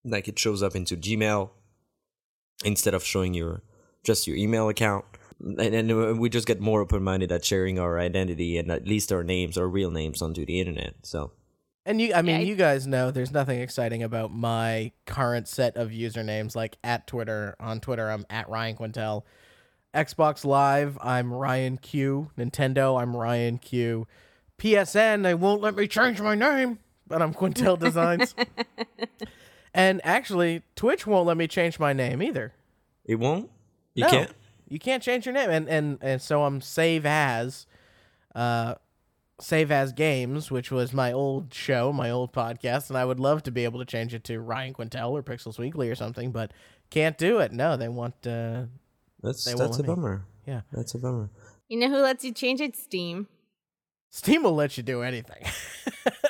Like 0.03 0.27
it 0.27 0.37
shows 0.37 0.61
up 0.61 0.75
into 0.75 0.95
Gmail 0.95 1.49
instead 2.63 2.93
of 2.93 3.03
showing 3.03 3.33
your 3.33 3.63
just 4.03 4.27
your 4.27 4.37
email 4.37 4.69
account. 4.69 5.05
And 5.45 5.57
then 5.89 6.17
we 6.17 6.29
just 6.29 6.47
get 6.47 6.59
more 6.59 6.81
open 6.81 7.03
minded 7.03 7.31
at 7.31 7.45
sharing 7.45 7.77
our 7.79 7.99
identity 7.99 8.57
and 8.57 8.71
at 8.71 8.87
least 8.87 9.11
our 9.11 9.23
names, 9.23 9.57
our 9.57 9.67
real 9.67 9.91
names, 9.91 10.21
onto 10.21 10.43
the 10.45 10.59
internet. 10.59 10.95
So 11.03 11.31
And 11.85 12.01
you, 12.01 12.13
I 12.15 12.23
mean, 12.23 12.35
Yeah, 12.37 12.41
I- 12.41 12.45
you 12.45 12.55
guys 12.55 12.87
know 12.87 13.11
there's 13.11 13.31
nothing 13.31 13.59
exciting 13.61 14.01
about 14.01 14.33
my 14.33 14.91
current 15.05 15.47
set 15.47 15.77
of 15.77 15.89
usernames. 15.91 16.55
Like 16.55 16.77
at 16.83 17.05
Twitter, 17.05 17.55
on 17.59 17.79
Twitter, 17.79 18.09
I'm 18.09 18.25
at 18.29 18.49
Ryan 18.49 18.75
Quintel. 18.75 19.23
Xbox 19.93 20.43
Live, 20.43 20.97
I'm 20.99 21.31
Ryan 21.31 21.77
Q. 21.77 22.31
Nintendo, 22.37 22.99
I'm 23.01 23.15
Ryan 23.15 23.59
Q. 23.59 24.07
PSN, 24.57 25.23
they 25.23 25.33
won't 25.35 25.61
let 25.61 25.75
me 25.75 25.87
change 25.87 26.19
my 26.19 26.33
name, 26.35 26.79
but 27.07 27.21
I'm 27.21 27.33
Quintel 27.33 27.77
Designs. 27.79 28.33
and 29.73 30.01
actually, 30.03 30.63
Twitch 30.75 31.05
won't 31.05 31.27
let 31.27 31.37
me 31.37 31.47
change 31.47 31.79
my 31.79 31.93
name 31.93 32.21
either. 32.23 32.53
it 33.05 33.15
won't. 33.15 33.49
You 33.93 34.03
No, 34.05 34.09
can't. 34.09 34.31
You 34.67 34.79
can't 34.79 35.01
change 35.03 35.25
your 35.25 35.33
name, 35.33 35.49
and 35.49 35.67
and 35.69 35.97
and 36.01 36.21
so 36.21 36.43
I'm 36.43 36.59
save 36.61 37.05
as, 37.05 37.67
uh, 38.33 38.75
save 39.39 39.71
as 39.71 39.93
games, 39.93 40.49
which 40.49 40.71
was 40.71 40.93
my 40.93 41.11
old 41.11 41.53
show, 41.53 41.91
my 41.93 42.09
old 42.09 42.33
podcast, 42.33 42.89
and 42.89 42.97
I 42.97 43.05
would 43.05 43.19
love 43.19 43.43
to 43.43 43.51
be 43.51 43.63
able 43.63 43.79
to 43.79 43.85
change 43.85 44.13
it 44.13 44.23
to 44.25 44.39
Ryan 44.39 44.73
Quintel 44.73 45.11
or 45.11 45.21
Pixels 45.23 45.59
Weekly 45.59 45.89
or 45.89 45.95
something, 45.95 46.31
but 46.31 46.51
can't 46.89 47.17
do 47.17 47.39
it. 47.39 47.51
No, 47.51 47.77
they 47.77 47.89
want. 47.89 48.15
Uh, 48.25 48.63
That's 49.21 49.43
They 49.45 49.53
that's 49.53 49.77
a 49.79 49.83
me. 49.83 49.87
bummer. 49.87 50.25
yeah, 50.47 50.61
That's 50.71 50.93
a 50.95 50.99
bummer. 50.99 51.29
you 51.67 51.79
know 51.79 51.89
who 51.89 51.97
lets 51.97 52.23
you 52.23 52.31
change 52.31 52.61
it? 52.61 52.75
Steam. 52.75 53.27
Steam 54.09 54.43
will 54.43 54.55
let 54.55 54.77
you 54.77 54.83
do 54.83 55.01
anything. 55.01 55.43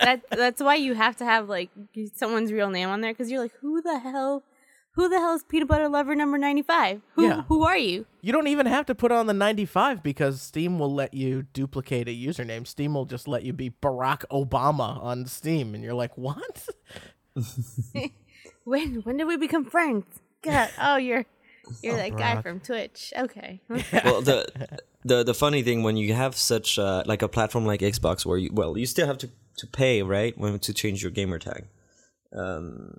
That 0.02 0.24
that's 0.30 0.62
why 0.62 0.76
you 0.76 0.93
have 0.93 1.15
to 1.17 1.26
have 1.26 1.50
like 1.50 1.69
someone's 2.15 2.52
real 2.52 2.69
name 2.69 2.89
on 2.89 3.02
there 3.02 3.12
because 3.12 3.32
you're 3.32 3.41
like, 3.41 3.54
who 3.62 3.82
the 3.82 3.98
hell, 4.00 4.43
who 4.95 5.08
the 5.10 5.19
hell 5.19 5.36
is 5.36 5.43
peanut 5.43 5.67
butter 5.67 5.88
lover 5.88 6.15
number 6.15 6.38
ninety 6.38 6.62
five? 6.62 7.01
Who 7.13 7.23
Yeah. 7.23 7.43
who 7.43 7.63
are 7.63 7.77
you? 7.77 8.05
you 8.21 8.31
don't 8.31 8.47
even 8.47 8.65
have 8.65 8.86
to 8.88 8.95
put 8.95 9.12
on 9.12 9.27
the 9.27 9.34
95 9.34 10.01
because 10.01 10.41
Steam 10.41 10.79
will 10.79 10.91
let 10.91 11.13
you 11.13 11.43
duplicate 11.53 12.08
a 12.08 12.12
username. 12.12 12.65
Steam 12.65 12.95
will 12.95 13.05
just 13.05 13.27
let 13.27 13.43
you 13.43 13.53
be 13.53 13.69
Barack 13.69 14.23
Obama 14.31 14.99
on 15.03 15.27
Steam, 15.27 15.75
and 15.75 15.84
you're 15.84 15.93
like, 15.93 16.17
what? 16.17 16.67
When 18.63 18.95
when 19.03 19.17
did 19.17 19.25
we 19.27 19.38
become 19.38 19.63
friends? 19.65 20.05
God, 20.41 20.69
oh 20.81 20.97
you're 20.97 21.25
you're 21.81 21.95
that 21.97 22.15
guy 22.17 22.41
from 22.41 22.60
Twitch. 22.60 23.13
Okay. 23.17 23.62
well, 24.03 24.21
the 24.21 24.47
the 25.03 25.23
the 25.23 25.34
funny 25.34 25.62
thing 25.62 25.84
when 25.84 25.97
you 25.97 26.13
have 26.13 26.36
such 26.36 26.79
uh, 26.79 27.03
like 27.05 27.21
a 27.21 27.27
platform 27.27 27.65
like 27.65 27.81
Xbox, 27.81 28.25
where 28.25 28.38
you 28.38 28.49
well, 28.53 28.77
you 28.77 28.86
still 28.88 29.05
have 29.08 29.17
to 29.19 29.29
to 29.58 29.67
pay 29.67 30.01
right 30.03 30.36
when 30.38 30.58
to 30.60 30.73
change 30.73 31.01
your 31.03 31.12
gamer 31.12 31.38
tag. 31.39 31.67
Um, 32.36 32.97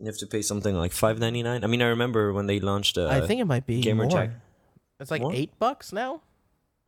you 0.00 0.06
have 0.06 0.18
to 0.18 0.26
pay 0.26 0.42
something 0.42 0.74
like 0.74 0.92
five 0.92 1.18
ninety 1.18 1.42
nine. 1.42 1.64
I 1.64 1.66
mean, 1.66 1.82
I 1.82 1.86
remember 1.88 2.32
when 2.32 2.46
they 2.46 2.60
launched. 2.60 2.98
Uh, 2.98 3.08
I 3.08 3.20
think 3.26 3.40
it 3.40 3.44
might 3.46 3.66
be 3.66 3.80
gamer 3.80 4.04
more. 4.04 4.10
tag. 4.10 4.30
It's 4.98 5.10
like 5.10 5.22
More? 5.22 5.32
eight 5.34 5.58
bucks 5.58 5.92
now. 5.92 6.20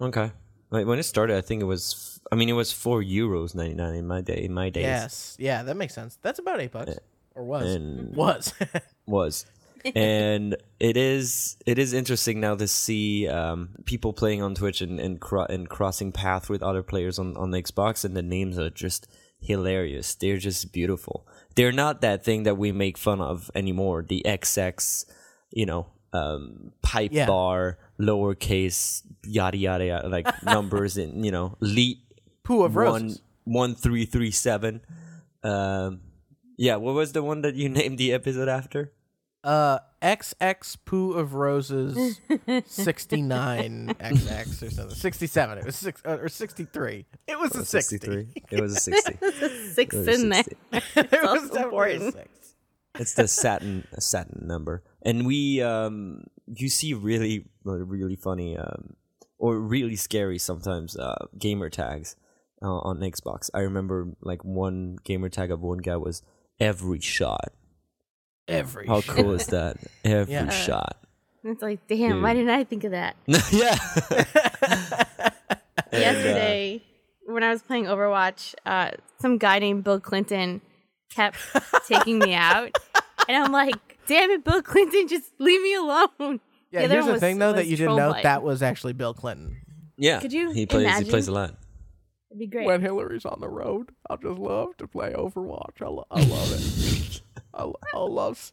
Okay. 0.01 0.33
Like 0.70 0.87
when 0.87 0.98
it 0.98 1.05
started, 1.05 1.37
I 1.37 1.40
think 1.40 1.62
it 1.62 1.66
was. 1.66 2.20
I 2.31 2.35
mean, 2.35 2.48
it 2.48 2.55
was 2.55 2.72
four 2.72 3.03
euros 3.03 3.55
ninety 3.55 3.75
nine 3.75 3.94
in 3.94 4.07
my 4.07 4.20
day. 4.20 4.42
In 4.44 4.53
my 4.55 4.70
days, 4.70 4.85
Yes, 4.85 5.37
yeah, 5.38 5.62
that 5.62 5.77
makes 5.77 5.94
sense. 5.94 6.18
That's 6.22 6.38
about 6.38 6.61
eight 6.61 6.72
bucks, 6.72 6.94
or 7.35 7.44
was 7.44 7.75
and- 7.75 8.14
was. 8.16 8.55
was, 9.07 9.46
and 9.94 10.57
it 10.81 10.96
is. 10.96 11.57
It 11.66 11.79
is 11.79 11.92
interesting 11.92 12.40
now 12.40 12.55
to 12.57 12.66
see 12.68 13.29
um, 13.29 13.70
people 13.85 14.12
playing 14.14 14.42
on 14.42 14.55
Twitch 14.55 14.81
and 14.81 14.98
and, 14.98 15.20
cro- 15.20 15.46
and 15.46 15.68
crossing 15.68 16.12
path 16.12 16.48
with 16.48 16.62
other 16.62 16.83
players 16.83 17.18
on 17.18 17.37
on 17.37 17.51
the 17.51 17.62
Xbox, 17.62 18.05
and 18.05 18.16
the 18.16 18.22
names 18.22 18.59
are 18.59 18.70
just 18.70 19.07
hilarious. 19.40 20.14
They're 20.14 20.38
just 20.38 20.72
beautiful. 20.72 21.27
They're 21.54 21.72
not 21.72 22.00
that 22.00 22.24
thing 22.24 22.44
that 22.44 22.56
we 22.56 22.72
make 22.72 22.96
fun 22.98 23.20
of 23.20 23.50
anymore. 23.54 24.04
The 24.08 24.22
XX, 24.24 25.04
you 25.52 25.66
know, 25.66 25.86
um, 26.12 26.72
pipe 26.82 27.10
Yeah. 27.12 27.26
bar, 27.26 27.78
lowercase, 28.00 29.02
yada 29.24 29.56
yada 29.56 29.84
yada, 29.86 30.08
like 30.08 30.26
numbers 30.44 30.96
and 30.96 31.24
you 31.24 31.30
know, 31.30 31.56
leet 31.60 31.98
Poo 32.44 32.64
of 32.64 32.74
one 32.74 32.84
roses. 32.84 33.22
one 33.44 33.74
three 33.74 34.04
three 34.04 34.30
seven. 34.30 34.80
Um, 35.42 36.00
yeah, 36.56 36.76
what 36.76 36.94
was 36.94 37.12
the 37.12 37.22
one 37.22 37.42
that 37.42 37.54
you 37.54 37.68
named 37.80 37.98
the 37.98 38.12
episode 38.12 38.48
after? 38.48 38.92
Uh, 39.44 39.78
XX 40.00 40.76
Poo 40.85 41.12
of 41.14 41.35
Roses 41.35 42.20
69 42.66 43.94
XX 44.00 44.62
or 44.62 44.70
something. 44.70 44.90
67. 44.90 45.59
It 45.59 45.64
was 45.64 45.76
six 45.76 46.02
uh, 46.05 46.18
or 46.20 46.28
63. 46.28 47.07
It 47.26 47.38
was 47.38 47.55
a 47.57 47.64
60. 47.64 47.96
63. 47.98 48.42
It 48.50 48.61
was 48.61 48.76
a 48.76 48.81
60. 48.81 49.18
Six 49.72 49.94
It 49.94 49.98
was 49.98 50.09
in 50.22 50.28
there. 50.28 50.44
60. 50.44 50.57
it 50.96 51.22
was 51.22 51.57
important. 51.57 52.14
six. 52.14 52.55
It's 52.98 53.14
the 53.14 53.26
satin 53.26 53.87
satin 53.98 54.46
number, 54.46 54.83
and 55.00 55.24
we 55.26 55.62
um 55.62 56.24
you 56.46 56.68
see 56.68 56.92
really 56.94 57.46
really 57.64 58.16
funny 58.16 58.57
um 58.57 58.96
or 59.38 59.59
really 59.59 59.96
scary 59.96 60.38
sometimes 60.38 60.96
uh 60.96 61.26
gamer 61.38 61.70
tags 61.70 62.16
uh, 62.62 62.66
on 62.68 62.98
Xbox. 62.98 63.50
I 63.55 63.61
remember 63.61 64.09
like 64.20 64.44
one 64.44 64.98
gamer 65.05 65.28
tag 65.31 65.50
of 65.50 65.61
one 65.62 65.78
guy 65.78 65.96
was 65.96 66.22
every 66.61 67.00
shot. 67.00 67.52
Every 68.52 68.86
How 68.86 69.00
shit. 69.00 69.14
cool 69.16 69.32
is 69.32 69.46
that? 69.48 69.76
Every 70.04 70.32
Yeah. 70.32 70.48
shot. 70.50 70.96
It's 71.44 71.60
like, 71.62 71.86
damn, 71.88 72.22
why 72.22 72.34
didn't 72.34 72.50
I 72.50 72.62
think 72.64 72.84
of 72.84 72.92
that? 72.92 73.16
yeah. 73.50 73.76
And, 75.92 76.00
Yesterday, 76.00 76.82
when 77.26 77.42
I 77.42 77.50
was 77.50 77.62
playing 77.62 77.84
Overwatch, 77.84 78.54
uh, 78.64 78.92
some 79.20 79.36
guy 79.36 79.58
named 79.58 79.84
Bill 79.84 80.00
Clinton 80.00 80.62
kept 81.14 81.36
taking 81.86 82.18
me 82.18 82.32
out. 82.32 82.70
And 83.28 83.36
I'm 83.44 83.52
like, 83.52 83.74
damn 84.06 84.30
it, 84.30 84.42
Bill 84.42 84.62
Clinton, 84.62 85.06
just 85.06 85.30
leave 85.38 85.60
me 85.60 85.74
alone. 85.74 86.40
Yeah, 86.70 86.84
other 86.84 86.88
here's 86.94 87.02
one 87.02 87.06
the 87.08 87.12
was- 87.12 87.20
thing 87.20 87.38
though 87.38 87.52
that 87.52 87.58
was 87.58 87.70
you 87.70 87.76
didn't 87.76 87.88
troll 87.88 87.98
know 87.98 88.12
bite. 88.12 88.22
that 88.22 88.42
was 88.42 88.62
actually 88.62 88.94
Bill 88.94 89.12
Clinton. 89.12 89.58
yeah. 89.98 90.20
Could 90.20 90.32
you 90.32 90.50
He 90.52 90.64
plays. 90.64 90.98
He 90.98 91.04
plays 91.04 91.28
a 91.28 91.32
lot. 91.32 91.54
It'd 92.30 92.38
be 92.38 92.46
great. 92.46 92.66
When 92.66 92.80
Hillary's 92.80 93.26
on 93.26 93.40
the 93.40 93.48
road, 93.50 93.90
I'll 94.08 94.16
just 94.16 94.38
love 94.38 94.74
to 94.78 94.86
play 94.86 95.12
Overwatch. 95.12 95.82
I, 95.82 95.88
lo- 95.88 96.06
I 96.10 96.20
love 96.24 96.52
it. 96.54 96.91
I, 97.54 97.64
lo- 97.64 97.78
I 97.94 97.98
love. 97.98 98.34
s- 98.36 98.52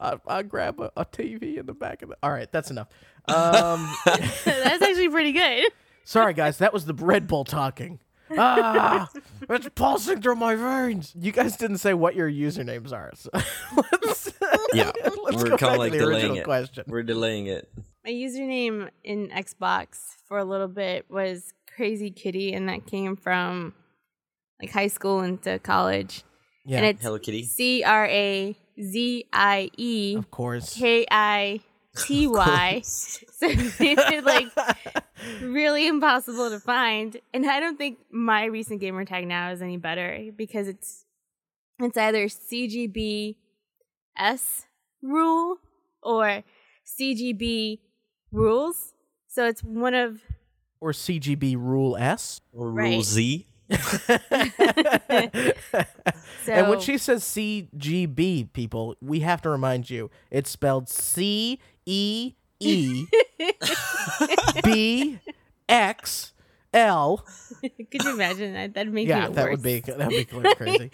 I, 0.00 0.18
I 0.26 0.42
grab 0.42 0.80
a, 0.80 0.90
a 0.96 1.04
TV 1.04 1.58
in 1.58 1.66
the 1.66 1.74
back 1.74 2.02
of 2.02 2.08
the. 2.10 2.16
All 2.22 2.30
right, 2.32 2.50
that's 2.50 2.70
enough. 2.70 2.88
Um, 3.28 3.88
That's 4.04 4.82
actually 4.82 5.08
pretty 5.10 5.30
good. 5.32 5.66
sorry 6.04 6.34
guys, 6.34 6.58
that 6.58 6.72
was 6.72 6.86
the 6.86 6.94
Red 6.94 7.28
Bull 7.28 7.44
talking. 7.44 8.00
Ah, 8.36 9.08
it's 9.48 9.68
pulsing 9.76 10.20
through 10.22 10.34
my 10.36 10.56
veins. 10.56 11.14
You 11.16 11.30
guys 11.30 11.56
didn't 11.56 11.78
say 11.78 11.94
what 11.94 12.16
your 12.16 12.28
usernames 12.30 12.92
are. 12.92 13.12
So 13.14 13.30
let's, 13.92 14.32
Yeah. 14.72 14.90
let's 15.22 15.36
We're 15.36 15.50
go 15.50 15.56
kinda 15.56 15.72
back 15.74 15.78
like 15.78 15.92
to 15.92 15.98
the 15.98 16.04
original 16.04 16.20
delaying 16.20 16.36
it. 16.36 16.44
question. 16.44 16.84
We're 16.88 17.02
delaying 17.04 17.46
it. 17.46 17.70
My 18.04 18.10
username 18.10 18.88
in 19.04 19.28
Xbox 19.28 19.98
for 20.26 20.38
a 20.38 20.44
little 20.44 20.66
bit 20.66 21.04
was 21.08 21.52
Crazy 21.76 22.10
Kitty, 22.10 22.52
and 22.54 22.68
that 22.68 22.86
came 22.86 23.14
from 23.14 23.74
like 24.60 24.70
high 24.72 24.88
school 24.88 25.20
into 25.20 25.58
college. 25.60 26.24
Yeah, 26.64 26.78
And 26.78 26.86
it's 26.86 27.02
Hello 27.02 27.18
Kitty. 27.18 27.44
C 27.44 27.82
R 27.82 28.06
A 28.06 28.56
Z 28.80 29.24
I 29.32 29.70
E 29.76 30.14
of 30.16 30.30
course. 30.30 30.74
K 30.74 31.04
I 31.10 31.60
T 31.96 32.26
Y. 32.26 32.82
So 33.42 33.48
it's 33.50 34.24
like 34.24 34.46
really 35.42 35.88
impossible 35.88 36.48
to 36.50 36.60
find. 36.60 37.16
And 37.34 37.44
I 37.50 37.58
don't 37.58 37.76
think 37.76 37.98
my 38.10 38.44
recent 38.44 38.80
gamer 38.80 39.04
tag 39.04 39.26
now 39.26 39.50
is 39.50 39.60
any 39.60 39.76
better 39.76 40.30
because 40.36 40.68
it's 40.68 41.04
it's 41.80 41.96
either 41.96 42.26
CGB 42.26 43.34
S 44.16 44.66
rule 45.02 45.56
or 46.02 46.44
CGB 46.86 47.80
rules. 48.30 48.92
So 49.26 49.46
it's 49.46 49.62
one 49.64 49.94
of 49.94 50.20
Or 50.80 50.92
CGB 50.92 51.56
Rule 51.56 51.96
S. 51.96 52.40
Or 52.52 52.66
Rule 52.70 52.76
Right. 52.76 53.02
Z. 53.04 53.46
so 53.70 54.18
and 56.48 56.68
when 56.68 56.80
she 56.80 56.98
says 56.98 57.22
CGB, 57.24 58.52
people, 58.52 58.96
we 59.00 59.20
have 59.20 59.42
to 59.42 59.50
remind 59.50 59.90
you 59.90 60.10
it's 60.30 60.50
spelled 60.50 60.88
C 60.88 61.60
E 61.86 62.34
E 62.60 63.06
B 64.62 65.18
X 65.68 66.32
L. 66.74 67.24
could 67.60 68.04
you 68.04 68.12
imagine 68.14 68.54
that? 68.54 68.74
That'd 68.74 68.92
make 68.92 69.08
Yeah, 69.08 69.28
that 69.28 69.44
worse. 69.44 69.50
would 69.52 69.62
be 69.62 69.80
that 69.80 69.98
would 69.98 70.08
be 70.10 70.24
crazy. 70.54 70.90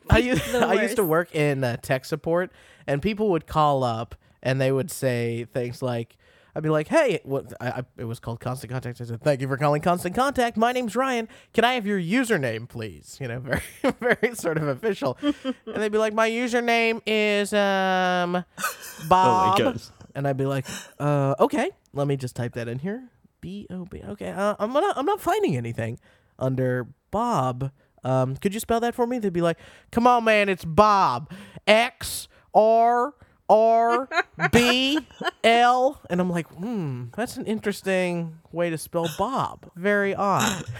I 0.10 0.18
used 0.18 0.54
I 0.54 0.82
used 0.82 0.96
to 0.96 1.04
work 1.04 1.34
in 1.34 1.64
uh, 1.64 1.76
tech 1.82 2.04
support, 2.04 2.52
and 2.86 3.02
people 3.02 3.30
would 3.30 3.46
call 3.46 3.84
up 3.84 4.14
and 4.42 4.60
they 4.60 4.72
would 4.72 4.90
say 4.90 5.46
things 5.52 5.82
like. 5.82 6.16
I'd 6.54 6.62
be 6.62 6.68
like, 6.68 6.88
"Hey, 6.88 7.20
what?" 7.24 7.52
I, 7.60 7.68
I, 7.68 7.82
it 7.96 8.04
was 8.04 8.20
called 8.20 8.40
Constant 8.40 8.70
Contact. 8.70 9.00
I 9.00 9.04
said, 9.04 9.22
"Thank 9.22 9.40
you 9.40 9.48
for 9.48 9.56
calling 9.56 9.80
Constant 9.80 10.14
Contact. 10.14 10.56
My 10.56 10.72
name's 10.72 10.94
Ryan. 10.94 11.28
Can 11.54 11.64
I 11.64 11.74
have 11.74 11.86
your 11.86 11.98
username, 11.98 12.68
please?" 12.68 13.16
You 13.20 13.28
know, 13.28 13.38
very, 13.40 13.62
very 14.00 14.34
sort 14.34 14.58
of 14.58 14.68
official. 14.68 15.16
and 15.22 15.76
they'd 15.76 15.92
be 15.92 15.98
like, 15.98 16.12
"My 16.12 16.28
username 16.28 17.00
is 17.06 17.52
um, 17.54 18.44
Bob." 19.08 19.58
God. 19.58 19.82
And 20.14 20.28
I'd 20.28 20.36
be 20.36 20.44
like, 20.46 20.66
"Uh, 20.98 21.34
okay. 21.40 21.70
Let 21.94 22.06
me 22.06 22.16
just 22.16 22.36
type 22.36 22.52
that 22.54 22.68
in 22.68 22.78
here. 22.80 23.08
B 23.40 23.66
O 23.70 23.86
B. 23.86 24.02
Okay. 24.06 24.30
Uh, 24.30 24.54
I'm 24.58 24.72
not. 24.72 24.96
I'm 24.96 25.06
not 25.06 25.20
finding 25.20 25.56
anything 25.56 25.98
under 26.38 26.88
Bob. 27.10 27.70
Um, 28.04 28.36
could 28.36 28.52
you 28.52 28.60
spell 28.60 28.80
that 28.80 28.94
for 28.94 29.06
me? 29.06 29.18
They'd 29.18 29.32
be 29.32 29.40
like, 29.40 29.58
"Come 29.90 30.06
on, 30.06 30.24
man. 30.24 30.50
It's 30.50 30.66
Bob. 30.66 31.32
X 31.66 32.28
R." 32.54 33.14
R 33.52 34.08
B 34.52 34.98
L 35.44 36.00
and 36.08 36.20
I'm 36.20 36.30
like, 36.30 36.48
hmm, 36.48 37.04
that's 37.14 37.36
an 37.36 37.44
interesting 37.44 38.38
way 38.50 38.70
to 38.70 38.78
spell 38.78 39.08
Bob. 39.18 39.70
Very 39.76 40.14
odd. 40.14 40.64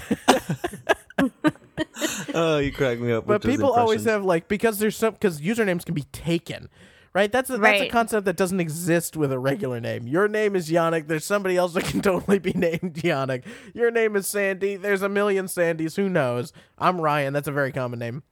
Oh, 2.34 2.58
you 2.58 2.72
crack 2.72 2.98
me 2.98 3.12
up. 3.12 3.26
But 3.26 3.42
with 3.44 3.52
people 3.52 3.72
always 3.72 4.04
have 4.04 4.24
like 4.24 4.48
because 4.48 4.78
there's 4.78 4.96
some 4.96 5.14
because 5.14 5.40
usernames 5.40 5.84
can 5.84 5.94
be 5.94 6.04
taken, 6.12 6.68
right? 7.12 7.30
That's 7.30 7.50
a, 7.50 7.58
that's 7.58 7.82
a 7.82 7.88
concept 7.88 8.24
that 8.26 8.36
doesn't 8.36 8.60
exist 8.60 9.16
with 9.16 9.32
a 9.32 9.38
regular 9.38 9.80
name. 9.80 10.06
Your 10.06 10.28
name 10.28 10.56
is 10.56 10.70
Yannick. 10.70 11.08
There's 11.08 11.24
somebody 11.24 11.56
else 11.56 11.74
that 11.74 11.84
can 11.84 12.00
totally 12.02 12.38
be 12.38 12.52
named 12.52 12.94
Yannick. 12.94 13.44
Your 13.74 13.90
name 13.90 14.16
is 14.16 14.26
Sandy. 14.26 14.76
There's 14.76 15.02
a 15.02 15.08
million 15.08 15.46
Sandys. 15.46 15.96
Who 15.96 16.08
knows? 16.08 16.52
I'm 16.78 17.00
Ryan. 17.00 17.32
That's 17.32 17.48
a 17.48 17.52
very 17.52 17.72
common 17.72 17.98
name, 17.98 18.22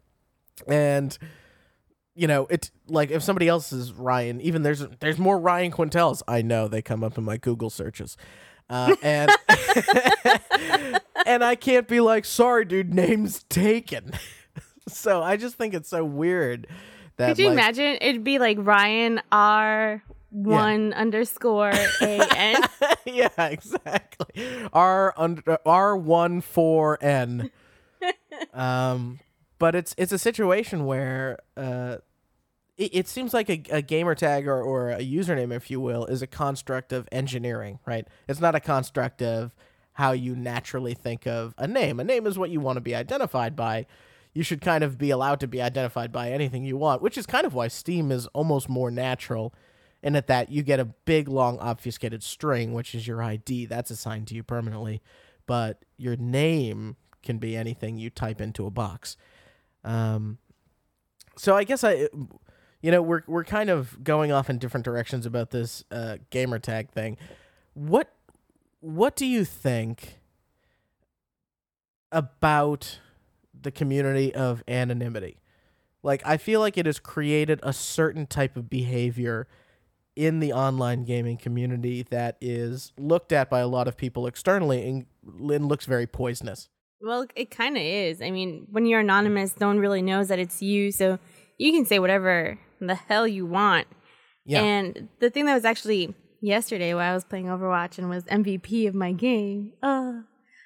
and 0.67 1.17
you 2.15 2.27
know 2.27 2.47
it's 2.51 2.71
like 2.89 3.11
if 3.11 3.23
somebody 3.23 3.49
else 3.49 3.73
is 3.73 3.93
Ryan, 3.93 4.41
even 4.41 4.63
there's 4.63 4.87
there's 5.01 5.19
more 5.19 5.39
Ryan 5.39 5.71
Quintels. 5.71 6.23
I 6.29 6.43
know 6.43 6.69
they 6.69 6.83
come 6.83 7.03
up 7.05 7.19
in 7.19 7.25
my 7.25 7.37
Google 7.37 7.71
searches. 7.71 8.17
Uh, 8.69 8.95
and 9.03 9.31
and 11.27 11.43
I 11.43 11.57
can't 11.57 11.89
be 11.89 12.01
like, 12.01 12.25
sorry, 12.25 12.65
dude, 12.65 12.95
name's 12.95 13.43
taken. 13.45 14.13
so 14.89 15.23
I 15.23 15.37
just 15.37 15.57
think 15.57 15.75
it's 15.75 15.89
so 15.89 16.05
weird 16.05 16.69
that 17.17 17.29
Could 17.29 17.39
you 17.41 17.47
like, 17.47 17.55
imagine? 17.55 17.99
It'd 18.01 18.23
be 18.23 18.39
like 18.39 18.59
Ryan 18.61 19.21
R 19.33 20.03
one 20.31 20.93
underscore 20.93 21.73
A 22.01 22.29
N. 22.37 22.63
yeah, 23.07 23.29
exactly. 23.39 24.47
R 24.73 25.13
under 25.17 25.59
R 25.67 25.97
one 25.97 26.41
four 26.41 26.97
N. 27.03 27.51
Um, 28.55 29.19
but 29.61 29.77
it's 29.77 29.95
it's 29.99 30.11
a 30.11 30.19
situation 30.19 30.87
where 30.87 31.39
uh, 31.57 31.99
it, 32.77 32.95
it 32.95 33.09
seems 33.09 33.33
like 33.35 33.49
a, 33.49 33.63
a 33.71 33.83
gamer 33.83 34.17
tag 34.17 34.49
or, 34.49 34.61
or 34.61 34.91
a 34.91 35.01
username, 35.01 35.55
if 35.55 35.71
you 35.71 35.81
will, 35.81 36.07
is 36.07 36.23
a 36.23 36.27
construct 36.27 36.93
of 36.93 37.07
engineering, 37.13 37.79
right? 37.87 38.09
It's 38.27 38.41
not 38.41 38.57
a 38.57 38.61
construct 38.61 39.23
of 39.23 39.55
how 39.95 40.13
you 40.13 40.35
naturally 40.35 40.95
think 40.95 41.27
of 41.27 41.55
a 41.59 41.69
name. 41.69 42.01
A 42.01 42.05
name 42.05 42.27
is 42.27 42.39
what 42.39 42.51
you 42.51 42.59
want 42.59 42.79
to 42.79 42.81
be 42.81 42.95
identified 42.95 43.55
by. 43.55 43.87
You 44.33 44.43
should 44.43 44.63
kind 44.63 44.83
of 44.83 44.97
be 44.97 45.11
allowed 45.11 45.41
to 45.41 45.49
be 45.49 45.61
identified 45.61 46.11
by 46.11 46.31
anything 46.31 46.65
you 46.65 46.79
want, 46.79 47.03
which 47.03 47.19
is 47.19 47.27
kind 47.27 47.45
of 47.45 47.53
why 47.53 47.69
Steam 47.69 48.11
is 48.11 48.27
almost 48.29 48.69
more 48.69 48.91
natural 48.91 49.53
And 50.03 50.17
at 50.17 50.29
that 50.29 50.51
you 50.51 50.63
get 50.63 50.81
a 50.81 50.87
big 50.87 51.29
long 51.29 51.59
obfuscated 51.59 52.23
string, 52.23 52.73
which 52.73 52.95
is 52.95 53.07
your 53.07 53.23
ID. 53.23 53.67
That's 53.67 53.91
assigned 53.91 54.29
to 54.29 54.35
you 54.35 54.43
permanently. 54.43 55.03
But 55.47 55.85
your 55.99 56.17
name 56.17 56.97
can 57.23 57.39
be 57.39 57.57
anything 57.57 57.99
you 57.99 58.09
type 58.09 58.41
into 58.41 58.67
a 58.67 58.71
box. 58.71 59.17
Um, 59.85 60.39
so 61.37 61.57
I 61.57 61.65
guess 61.65 61.85
I, 61.85 62.09
you 62.83 62.91
know, 62.91 63.03
we're 63.03 63.23
we're 63.27 63.45
kind 63.45 63.71
of 63.71 64.03
going 64.03 64.33
off 64.33 64.51
in 64.51 64.59
different 64.59 64.85
directions 64.85 65.27
about 65.27 65.51
this 65.51 65.85
uh, 65.91 66.19
gamer 66.31 66.59
tag 66.59 66.91
thing. 66.91 67.17
What 67.75 68.13
what 68.81 69.17
do 69.17 69.27
you 69.27 69.45
think 69.45 70.19
about 72.13 72.99
the 73.59 73.71
community 73.71 74.35
of 74.35 74.63
anonymity? 74.67 75.39
Like, 76.03 76.23
I 76.25 76.39
feel 76.39 76.61
like 76.61 76.79
it 76.79 76.87
has 76.87 76.99
created 76.99 77.61
a 77.63 77.73
certain 77.73 78.27
type 78.27 78.57
of 78.57 78.71
behavior 78.71 79.47
in 80.17 80.41
the 80.41 80.53
online 80.53 81.05
gaming 81.05 81.37
community 81.37 82.05
that 82.11 82.37
is 82.41 82.93
looked 82.99 83.33
at 83.33 83.49
by 83.51 83.61
a 83.61 83.69
lot 83.69 83.87
of 83.87 83.97
people 83.97 84.27
externally 84.27 84.87
and, 84.89 85.07
and 85.53 85.67
looks 85.69 85.85
very 85.85 86.07
poisonous. 86.07 86.69
Well, 87.03 87.27
it 87.35 87.51
kind 87.51 87.77
of 87.77 87.83
is. 87.83 88.21
I 88.21 88.31
mean, 88.31 88.67
when 88.71 88.87
you're 88.87 89.01
anonymous, 89.01 89.59
no 89.59 89.69
one 89.69 89.79
really 89.79 90.03
knows 90.03 90.29
that 90.29 90.39
it's 90.39 90.61
you, 90.63 90.93
so 90.93 91.19
you 91.59 91.73
can 91.73 91.85
say 91.87 91.99
whatever 91.99 92.59
the 92.81 92.95
hell 92.95 93.27
you 93.27 93.47
want. 93.47 93.87
Yeah. 94.45 94.63
And 94.63 95.09
the 95.21 95.31
thing 95.31 95.45
that 95.47 95.55
was 95.55 95.65
actually 95.65 96.15
yesterday 96.41 96.95
while 96.95 97.11
I 97.11 97.15
was 97.15 97.25
playing 97.25 97.47
Overwatch 97.47 97.99
and 97.99 98.09
was 98.09 98.25
MVP 98.25 98.87
of 98.89 98.95
my 98.95 99.13
game. 99.13 99.73
Uh, 99.83 100.21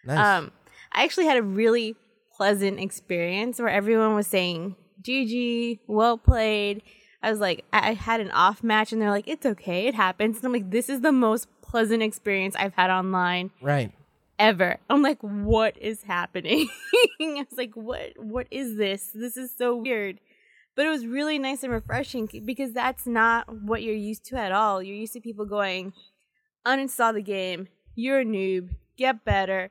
Nice. 0.07 0.18
um, 0.18 0.53
I 0.93 1.05
actually 1.05 1.26
had 1.26 1.37
a 1.39 1.43
really 1.43 1.97
pleasant 2.37 2.78
experience 2.80 3.59
where 3.59 3.68
everyone 3.68 4.14
was 4.14 4.26
saying, 4.26 4.76
GG, 5.03 5.80
well 5.87 6.18
played. 6.18 6.82
I 7.22 7.30
was 7.30 7.41
like, 7.41 7.64
I 7.72 7.91
I 7.91 7.93
had 7.95 8.20
an 8.20 8.30
off 8.32 8.62
match, 8.62 8.93
and 8.93 9.01
they're 9.01 9.11
like, 9.11 9.28
it's 9.28 9.47
okay, 9.47 9.87
it 9.87 9.95
happens. 9.95 10.37
And 10.37 10.47
I'm 10.47 10.53
like, 10.53 10.70
this 10.70 10.89
is 10.89 11.01
the 11.01 11.12
most 11.12 11.49
pleasant 11.62 12.03
experience 12.03 12.55
I've 12.57 12.74
had 12.74 12.91
online 12.91 13.51
Right. 13.62 13.93
Ever. 14.39 14.78
I'm 14.91 15.03
like, 15.03 15.20
what 15.20 15.76
is 15.78 16.03
happening? 16.03 16.68
I 17.20 17.47
was 17.49 17.59
like, 17.59 17.74
what 17.74 18.12
what 18.16 18.47
is 18.51 18.76
this? 18.76 19.11
This 19.14 19.37
is 19.37 19.53
so 19.57 19.76
weird. 19.76 20.20
But 20.76 20.87
it 20.87 20.91
was 20.91 21.07
really 21.07 21.39
nice 21.39 21.62
and 21.62 21.72
refreshing 21.72 22.28
because 22.45 22.72
that's 22.72 23.07
not 23.07 23.49
what 23.62 23.82
you're 23.82 23.95
used 23.95 24.24
to 24.26 24.37
at 24.37 24.51
all. 24.51 24.82
You're 24.82 24.97
used 24.97 25.12
to 25.12 25.20
people 25.20 25.47
going, 25.47 25.93
uninstall 26.66 27.14
the 27.14 27.22
game, 27.22 27.68
you're 27.95 28.20
a 28.20 28.24
noob, 28.24 28.70
get 28.97 29.24
better. 29.24 29.70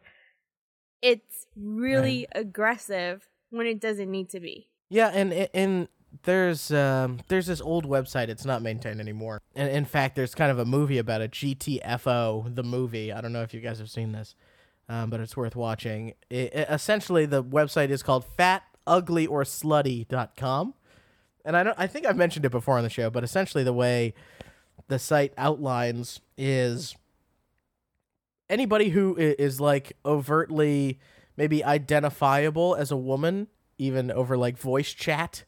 It's 1.02 1.48
really 1.58 2.26
aggressive 2.34 3.28
when 3.50 3.68
it 3.68 3.82
doesn't 3.82 4.10
need 4.10 4.30
to 4.30 4.40
be. 4.40 4.70
Yeah, 4.90 5.10
and 5.10 5.50
and 5.54 5.90
there's 6.24 6.72
um, 6.72 7.20
there's 7.28 7.48
this 7.48 7.62
old 7.62 7.86
website. 7.86 8.30
It's 8.30 8.46
not 8.46 8.62
maintained 8.62 9.02
anymore. 9.02 9.42
And 9.56 9.70
in 9.70 9.86
fact, 9.86 10.16
there's 10.16 10.36
kind 10.36 10.52
of 10.52 10.60
a 10.60 10.66
movie 10.66 10.98
about 10.98 11.22
it, 11.22 11.32
GTFO, 11.32 12.56
the 12.56 12.64
movie. 12.64 13.12
I 13.12 13.20
don't 13.22 13.34
know 13.34 13.42
if 13.42 13.54
you 13.54 13.60
guys 13.60 13.80
have 13.80 13.90
seen 13.90 14.12
this, 14.12 14.36
um, 14.90 15.10
but 15.10 15.20
it's 15.20 15.36
worth 15.38 15.56
watching. 15.56 16.10
It, 16.30 16.54
it- 16.54 16.68
essentially, 16.70 17.26
the 17.26 17.44
website 17.44 17.90
is 17.90 18.04
called 18.04 18.26
FatUglyOrSlutty.com, 18.38 20.74
and 21.46 21.58
I 21.58 21.64
don't. 21.64 21.80
I 21.80 21.88
think 21.88 22.06
I've 22.06 22.18
mentioned 22.18 22.46
it 22.46 22.52
before 22.52 22.78
on 22.78 22.84
the 22.84 22.90
show, 22.90 23.10
but 23.10 23.24
essentially, 23.24 23.64
the 23.64 23.74
way 23.74 24.14
the 24.88 25.00
site 25.00 25.34
outlines 25.38 26.20
is 26.38 26.96
anybody 28.50 28.90
who 28.90 29.16
is 29.18 29.62
like 29.62 29.94
overtly 30.06 31.00
maybe 31.38 31.64
identifiable 31.64 32.76
as 32.76 32.92
a 32.92 32.98
woman 32.98 33.48
even 33.78 34.12
over 34.12 34.36
like 34.38 34.58
voice 34.58 34.92
chat 34.94 35.46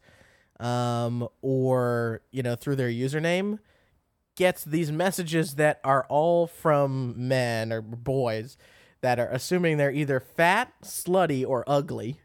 um 0.60 1.28
or 1.42 2.22
you 2.32 2.42
know 2.42 2.56
through 2.56 2.78
their 2.78 2.90
username 2.90 3.60
gets 4.38 4.64
these 4.64 4.90
messages 4.92 5.56
that 5.56 5.82
are 5.84 6.06
all 6.08 6.48
from 6.48 7.14
men 7.28 7.74
or 7.74 7.82
boys 7.82 8.58
that 9.02 9.20
are 9.20 9.30
assuming 9.30 9.78
they're 9.78 9.92
either 9.92 10.20
fat, 10.20 10.74
slutty, 10.84 11.46
or 11.48 11.64
ugly 11.68 12.20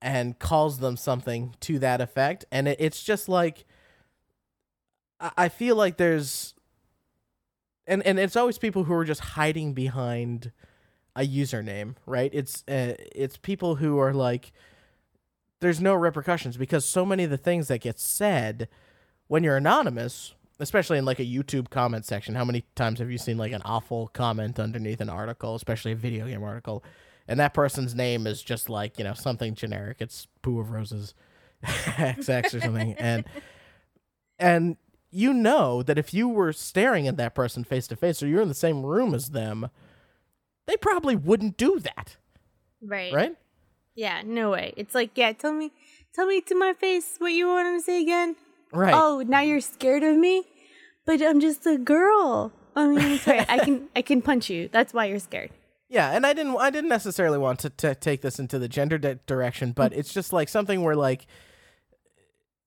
and 0.00 0.38
calls 0.38 0.78
them 0.78 0.96
something 0.96 1.54
to 1.60 1.78
that 1.78 2.00
effect 2.00 2.44
and 2.52 2.68
it, 2.68 2.76
it's 2.78 3.02
just 3.02 3.28
like 3.28 3.64
I, 5.20 5.48
feel 5.48 5.76
like 5.76 5.96
there's 5.96 6.54
and 7.86 8.02
and 8.06 8.18
it's 8.18 8.36
always 8.36 8.58
people 8.58 8.84
who 8.84 8.94
are 8.94 9.04
just 9.04 9.20
hiding 9.20 9.72
behind 9.72 10.52
a 11.16 11.26
username, 11.26 11.94
right? 12.06 12.30
It's 12.32 12.64
uh, 12.68 12.94
it's 13.14 13.36
people 13.36 13.76
who 13.76 13.98
are 13.98 14.12
like 14.12 14.52
there's 15.60 15.80
no 15.80 15.94
repercussions 15.94 16.56
because 16.56 16.84
so 16.84 17.06
many 17.06 17.24
of 17.24 17.30
the 17.30 17.38
things 17.38 17.68
that 17.68 17.80
get 17.80 17.98
said 17.98 18.68
when 19.28 19.44
you're 19.44 19.56
anonymous, 19.56 20.34
especially 20.60 20.98
in 20.98 21.04
like 21.04 21.18
a 21.18 21.24
YouTube 21.24 21.70
comment 21.70 22.04
section, 22.04 22.34
how 22.34 22.44
many 22.44 22.64
times 22.74 22.98
have 23.00 23.10
you 23.10 23.18
seen 23.18 23.36
like 23.38 23.52
an 23.52 23.62
awful 23.64 24.08
comment 24.08 24.58
underneath 24.58 25.00
an 25.00 25.08
article, 25.08 25.54
especially 25.54 25.92
a 25.92 25.96
video 25.96 26.26
game 26.26 26.42
article, 26.42 26.84
and 27.26 27.40
that 27.40 27.54
person's 27.54 27.94
name 27.94 28.26
is 28.26 28.42
just 28.42 28.68
like, 28.68 28.98
you 28.98 29.04
know, 29.04 29.14
something 29.14 29.54
generic. 29.54 29.96
It's 30.00 30.26
Pooh 30.42 30.60
of 30.60 30.70
Roses 30.70 31.14
XX 31.64 32.54
or 32.54 32.60
something 32.60 32.94
and 32.98 33.24
and 34.38 34.76
you 35.10 35.32
know 35.32 35.82
that 35.82 35.96
if 35.96 36.12
you 36.12 36.28
were 36.28 36.52
staring 36.52 37.06
at 37.08 37.16
that 37.16 37.34
person 37.34 37.64
face 37.64 37.86
to 37.86 37.96
face 37.96 38.22
or 38.22 38.26
you're 38.26 38.42
in 38.42 38.48
the 38.48 38.54
same 38.54 38.84
room 38.84 39.14
as 39.14 39.30
them, 39.30 39.70
they 40.66 40.76
probably 40.76 41.14
wouldn't 41.14 41.56
do 41.56 41.78
that, 41.78 42.16
Right. 42.82 43.12
right? 43.12 43.36
Yeah, 43.94 44.22
no 44.24 44.50
way. 44.50 44.74
It's 44.76 44.92
like, 44.94 45.12
yeah, 45.14 45.32
tell 45.32 45.52
me 45.52 45.70
tell 46.12 46.26
me 46.26 46.40
to 46.42 46.54
my 46.56 46.72
face 46.74 47.14
what 47.18 47.32
you 47.32 47.46
wanted 47.46 47.78
to 47.78 47.80
say 47.82 48.02
again. 48.02 48.34
Right. 48.74 48.94
Oh, 48.94 49.22
now 49.26 49.40
you're 49.40 49.60
scared 49.60 50.02
of 50.02 50.16
me? 50.16 50.44
But 51.06 51.22
I'm 51.22 51.40
just 51.40 51.66
a 51.66 51.78
girl. 51.78 52.52
I 52.76 52.86
mean, 52.88 53.18
sorry, 53.18 53.40
I 53.48 53.58
can 53.58 53.88
I 53.94 54.02
can 54.02 54.20
punch 54.20 54.50
you. 54.50 54.68
That's 54.72 54.92
why 54.92 55.06
you're 55.06 55.18
scared. 55.20 55.50
Yeah, 55.88 56.10
and 56.10 56.26
I 56.26 56.32
didn't 56.32 56.56
I 56.56 56.70
didn't 56.70 56.88
necessarily 56.88 57.38
want 57.38 57.60
to, 57.60 57.70
to 57.70 57.94
take 57.94 58.22
this 58.22 58.38
into 58.38 58.58
the 58.58 58.68
gender 58.68 58.98
di- 58.98 59.18
direction, 59.26 59.72
but 59.72 59.92
it's 59.92 60.12
just 60.12 60.32
like 60.32 60.48
something 60.48 60.82
where 60.82 60.96
like 60.96 61.26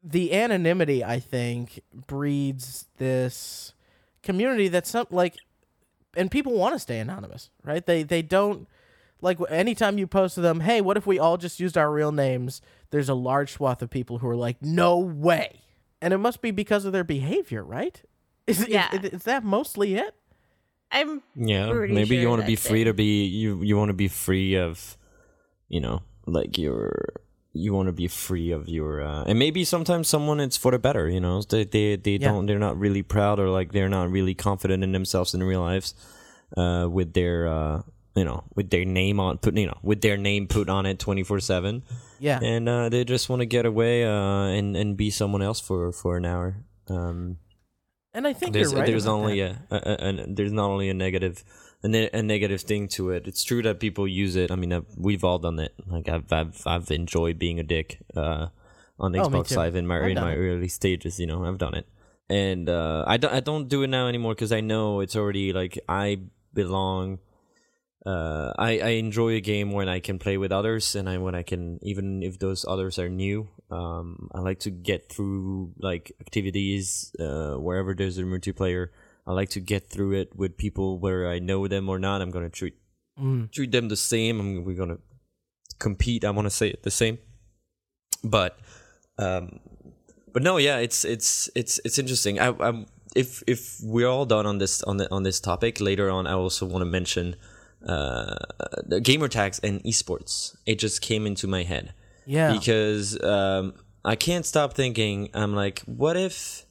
the 0.03 0.34
anonymity 0.34 1.03
I 1.03 1.20
think 1.20 1.82
breeds 1.93 2.86
this 2.97 3.74
community 4.24 4.68
that's 4.68 4.89
some 4.89 5.08
like 5.10 5.36
and 6.16 6.32
people 6.32 6.53
want 6.53 6.76
to 6.76 6.80
stay 6.80 6.99
anonymous, 6.99 7.49
right? 7.64 7.86
They 7.86 8.03
they 8.03 8.22
don't 8.22 8.68
like 9.20 9.39
anytime 9.49 9.97
you 9.97 10.08
post 10.08 10.36
to 10.36 10.41
them, 10.41 10.62
"Hey, 10.62 10.80
what 10.80 10.95
if 10.95 11.05
we 11.05 11.20
all 11.20 11.38
just 11.38 11.60
used 11.60 11.78
our 11.78 11.91
real 11.91 12.12
names?" 12.12 12.62
There's 12.91 13.10
a 13.10 13.14
large 13.14 13.51
swath 13.51 13.82
of 13.82 13.89
people 13.89 14.20
who 14.20 14.28
are 14.30 14.36
like, 14.36 14.62
"No 14.62 14.97
way." 14.97 15.64
And 16.02 16.14
it 16.14 16.18
must 16.20 16.41
be 16.41 16.52
because 16.52 16.86
of 16.86 16.91
their 16.93 17.04
behavior, 17.04 17.64
right? 17.64 18.02
Is, 18.45 18.62
is- 18.62 18.68
Yeah. 18.70 18.93
is, 18.95 19.10
is 19.12 19.24
that 19.24 19.43
mostly 19.43 19.95
it? 19.95 20.14
I'm 20.91 21.22
Yeah, 21.36 21.70
pretty 21.70 21.93
maybe 21.93 22.16
you 22.16 22.30
want 22.30 22.41
to 22.41 22.48
be 22.48 22.56
free 22.56 22.84
it. 22.84 22.86
to 22.86 22.93
be 22.93 23.26
you. 23.26 23.62
You 23.62 23.76
want 23.76 23.89
to 23.89 23.93
be 23.93 24.08
free 24.08 24.56
of, 24.56 24.98
you 25.68 25.82
know, 25.82 26.02
like 26.26 26.58
your. 26.58 26.93
You 27.54 27.74
want 27.74 27.88
to 27.88 27.91
be 27.91 28.08
free 28.08 28.52
of 28.52 28.70
your, 28.70 29.02
uh, 29.02 29.24
and 29.26 29.39
maybe 29.39 29.64
sometimes 29.66 30.08
someone 30.08 30.39
it's 30.39 30.56
for 30.56 30.72
the 30.72 30.78
better. 30.80 31.10
You 31.10 31.20
know, 31.20 31.41
they 31.41 31.66
they 31.66 31.95
they 31.98 32.12
Yeah. 32.12 32.30
don't 32.30 32.45
they're 32.45 32.60
not 32.60 32.78
really 32.80 33.02
proud 33.02 33.39
or 33.39 33.50
like 33.50 33.72
they're 33.74 33.89
not 33.89 34.12
really 34.12 34.36
confident 34.36 34.84
in 34.84 34.91
themselves 34.93 35.34
in 35.34 35.41
real 35.43 35.62
lives, 35.62 35.95
uh, 36.56 36.88
with 36.89 37.14
their 37.14 37.48
uh, 37.48 37.82
you 38.18 38.26
know, 38.26 38.43
with 38.57 38.70
their 38.74 38.86
name 38.86 39.20
on 39.22 39.38
put 39.38 39.55
you 39.55 39.68
know, 39.68 39.78
with 39.84 40.01
their 40.01 40.18
name 40.18 40.47
put 40.47 40.68
on 40.70 40.86
it 40.89 40.97
twenty 40.99 41.24
four 41.24 41.39
seven, 41.39 41.84
Yeah. 42.20 42.39
and 42.41 42.68
uh, 42.68 42.89
they 42.89 43.05
just 43.05 43.30
want 43.30 43.41
to 43.41 43.45
get 43.45 43.65
away 43.65 44.03
uh, 44.03 44.49
and 44.57 44.76
and 44.76 44.97
be 44.97 45.09
someone 45.11 45.43
else 45.45 45.61
for 45.61 45.91
for 45.93 46.18
an 46.18 46.26
hour. 46.26 46.65
Um, 46.89 47.38
And 48.13 48.26
I 48.26 48.34
think 48.34 48.53
there's 48.53 48.74
right. 48.74 48.88
there's 48.89 49.05
only 49.05 49.41
a, 49.45 49.61
a, 49.70 49.78
a, 49.78 49.93
a 50.09 50.11
there's 50.36 50.51
not 50.51 50.70
only 50.74 50.89
a 50.89 50.93
negative 50.93 51.43
a, 51.84 51.88
ne- 51.88 52.09
a 52.13 52.24
negative 52.24 52.61
thing 52.65 52.88
to 52.97 53.11
it. 53.15 53.28
It's 53.28 53.43
true 53.43 53.61
that 53.61 53.78
people 53.80 54.07
use 54.07 54.36
it. 54.36 54.49
I 54.49 54.55
mean, 54.57 54.74
I've, 54.74 54.89
we've 54.97 55.24
all 55.24 55.38
done 55.38 55.59
it. 55.61 55.74
Like 55.86 56.09
I've 56.09 56.26
I've 56.34 56.57
I've 56.65 56.89
enjoyed 56.89 57.38
being 57.38 57.59
a 57.59 57.63
dick 57.76 57.99
uh, 58.18 58.47
on 58.97 59.13
Oh, 59.15 59.22
Xbox. 59.30 59.55
Live 59.55 59.76
in 59.78 59.86
my 59.86 59.97
I've 60.01 60.09
in 60.09 60.15
my 60.18 60.34
it. 60.34 60.38
early 60.41 60.70
stages. 60.80 61.20
You 61.22 61.28
know, 61.30 61.45
I've 61.45 61.59
done 61.61 61.76
it, 61.78 61.86
and 62.30 62.65
uh, 62.70 63.03
I 63.05 63.18
don't 63.22 63.34
I 63.34 63.41
don't 63.45 63.68
do 63.70 63.84
it 63.86 63.89
now 63.93 64.07
anymore 64.07 64.34
because 64.34 64.51
I 64.51 64.61
know 64.61 65.01
it's 65.05 65.15
already 65.15 65.53
like 65.53 65.78
I 65.88 66.18
belong. 66.53 67.20
Uh, 68.08 68.53
I, 68.58 68.80
I 68.80 68.89
enjoy 69.03 69.32
a 69.36 69.41
game 69.41 69.74
when 69.76 69.89
I 69.89 69.99
can 69.99 70.18
play 70.18 70.38
with 70.38 70.51
others, 70.53 70.95
and 70.95 71.10
I 71.10 71.18
when 71.18 71.36
I 71.36 71.43
can 71.43 71.78
even 71.84 72.24
if 72.24 72.39
those 72.39 72.64
others 72.64 72.97
are 72.97 73.10
new. 73.10 73.49
Um, 73.70 74.30
I 74.34 74.39
like 74.39 74.60
to 74.60 74.72
get 74.72 75.12
through 75.12 75.74
like 75.78 76.14
activities 76.22 77.12
uh, 77.20 77.55
wherever 77.60 77.93
there's 77.93 78.18
a 78.18 78.24
multiplayer. 78.24 78.95
I 79.28 79.34
like 79.34 79.49
to 79.49 79.60
get 79.60 79.89
through 79.91 80.14
it 80.14 80.30
with 80.39 80.55
people 80.55 80.99
where 81.03 81.28
I 81.28 81.39
know 81.39 81.68
them 81.68 81.89
or 81.89 81.99
not. 81.99 82.22
I'm 82.22 82.32
gonna 82.32 82.49
treat 82.49 82.76
Mm. 83.20 83.51
treat 83.51 83.72
them 83.72 83.89
the 83.89 83.97
same. 83.97 84.39
I'm, 84.39 84.64
we're 84.64 84.78
gonna 84.78 84.99
compete. 85.80 86.24
I 86.24 86.30
want 86.30 86.45
to 86.45 86.53
say 86.53 86.70
it 86.70 86.84
the 86.84 86.91
same, 86.91 87.18
but 88.24 88.60
um, 89.18 89.60
but 90.32 90.43
no, 90.43 90.58
yeah, 90.58 90.78
it's 90.78 91.03
it's 91.03 91.49
it's 91.55 91.82
it's 91.84 91.97
interesting. 91.99 92.39
I, 92.39 92.53
I'm 92.60 92.86
if 93.16 93.43
if 93.47 93.80
we're 93.82 94.08
all 94.08 94.26
done 94.26 94.45
on 94.45 94.60
this 94.60 94.84
on 94.84 94.97
the 94.97 95.12
on 95.12 95.24
this 95.24 95.39
topic 95.41 95.82
later 95.82 96.10
on, 96.10 96.28
I 96.28 96.34
also 96.34 96.66
want 96.66 96.82
to 96.84 96.86
mention 96.86 97.36
uh, 97.86 98.36
the 98.86 99.00
gamer 99.02 99.28
tags 99.28 99.60
and 99.60 99.84
esports. 99.84 100.56
It 100.66 100.80
just 100.80 101.02
came 101.02 101.26
into 101.26 101.48
my 101.48 101.64
head 101.64 101.94
Yeah. 102.26 102.54
because 102.54 103.22
um, 103.24 103.74
I 104.04 104.16
can't 104.16 104.46
stop 104.46 104.74
thinking. 104.74 105.30
I'm 105.34 105.54
like, 105.56 105.82
what 105.82 106.18
if? 106.18 106.66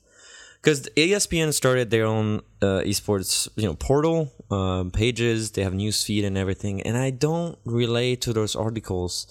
Because 0.61 0.89
ESPN 0.97 1.53
started 1.53 1.91
their 1.91 2.07
own 2.07 2.41
uh, 2.61 2.81
esports, 2.85 3.49
you 3.57 3.65
know, 3.65 3.75
portal 3.75 4.33
um, 4.51 4.91
pages. 4.91 5.53
They 5.53 5.63
have 5.63 5.75
news 5.75 6.03
feed 6.03 6.25
and 6.25 6.37
everything, 6.37 6.83
and 6.83 6.97
I 6.97 7.11
don't 7.11 7.57
relate 7.65 8.21
to 8.23 8.33
those 8.33 8.57
articles, 8.57 9.29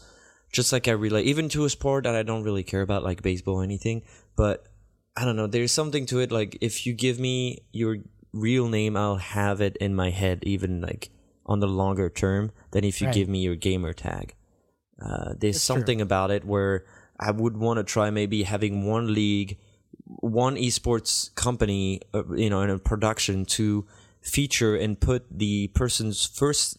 just 0.53 0.71
like 0.71 0.87
I 0.87 0.91
relate 0.91 1.25
even 1.25 1.49
to 1.49 1.65
a 1.65 1.69
sport 1.69 2.05
that 2.05 2.15
I 2.15 2.23
don't 2.23 2.43
really 2.43 2.63
care 2.63 2.81
about, 2.81 3.03
like 3.03 3.21
baseball 3.21 3.55
or 3.55 3.63
anything. 3.63 4.03
But 4.37 4.65
I 5.17 5.25
don't 5.25 5.35
know. 5.35 5.47
There's 5.47 5.73
something 5.73 6.05
to 6.05 6.19
it. 6.19 6.31
Like 6.31 6.57
if 6.61 6.85
you 6.85 6.93
give 6.93 7.19
me 7.19 7.63
your 7.73 7.97
real 8.31 8.69
name, 8.69 8.95
I'll 8.95 9.17
have 9.17 9.59
it 9.59 9.75
in 9.77 9.93
my 9.93 10.11
head, 10.11 10.39
even 10.43 10.79
like 10.79 11.09
on 11.45 11.59
the 11.59 11.67
longer 11.67 12.09
term, 12.09 12.51
than 12.71 12.83
if 12.83 13.01
you 13.01 13.07
Right. 13.07 13.13
give 13.13 13.29
me 13.29 13.39
your 13.39 13.55
gamer 13.55 13.93
tag. 13.93 14.35
Uh, 15.01 15.33
there's 15.37 15.55
That's 15.55 15.65
true. 15.67 15.75
something 15.75 16.01
about 16.01 16.31
it 16.31 16.45
where 16.45 16.85
I 17.19 17.31
would 17.31 17.57
want 17.57 17.77
to 17.77 17.83
try 17.83 18.09
maybe 18.09 18.43
having 18.43 18.85
one 18.85 19.13
league, 19.13 19.57
one 20.05 20.55
esports 20.55 21.33
company, 21.35 22.01
uh, 22.13 22.23
you 22.35 22.49
know, 22.49 22.61
in 22.61 22.69
a 22.69 22.79
production 22.79 23.45
to 23.45 23.85
feature 24.21 24.75
and 24.75 24.99
put 24.99 25.25
the 25.31 25.67
person's 25.69 26.25
first, 26.25 26.77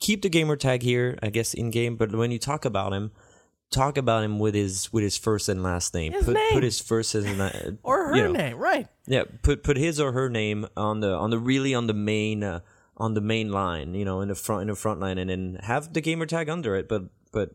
keep 0.00 0.22
the 0.22 0.28
gamer 0.28 0.56
tag 0.56 0.82
here, 0.82 1.18
I 1.22 1.30
guess, 1.30 1.54
in 1.54 1.70
game. 1.70 1.96
But 1.96 2.12
when 2.14 2.30
you 2.30 2.38
talk 2.38 2.64
about 2.64 2.92
him, 2.92 3.12
talk 3.70 3.96
about 3.98 4.24
him 4.24 4.38
with 4.38 4.54
his 4.54 4.92
with 4.92 5.04
his 5.04 5.16
first 5.18 5.48
and 5.48 5.62
last 5.62 5.94
name. 5.94 6.12
His 6.12 6.24
put 6.24 6.34
name. 6.34 6.52
put 6.52 6.62
his 6.62 6.80
first 6.80 7.14
and 7.14 7.38
la- 7.38 7.50
or 7.82 8.08
her 8.08 8.16
you 8.16 8.22
know, 8.24 8.32
name, 8.32 8.56
right? 8.56 8.88
yeah, 9.06 9.24
put 9.42 9.62
put 9.62 9.76
his 9.76 10.00
or 10.00 10.12
her 10.12 10.28
name 10.30 10.66
on 10.76 11.00
the 11.00 11.12
on 11.14 11.30
the 11.30 11.38
really 11.38 11.74
on 11.74 11.86
the 11.86 11.94
main 11.94 12.42
uh, 12.42 12.60
on 12.98 13.14
the 13.14 13.20
main 13.20 13.50
line, 13.50 13.94
you 13.94 14.04
know, 14.04 14.20
in 14.20 14.28
the 14.28 14.34
front 14.34 14.62
in 14.62 14.68
the 14.68 14.74
front 14.74 15.00
line, 15.00 15.18
and 15.18 15.30
then 15.30 15.58
have 15.62 15.92
the 15.92 16.00
gamer 16.00 16.26
tag 16.26 16.48
under 16.48 16.76
it, 16.76 16.88
but 16.88 17.04
but 17.32 17.50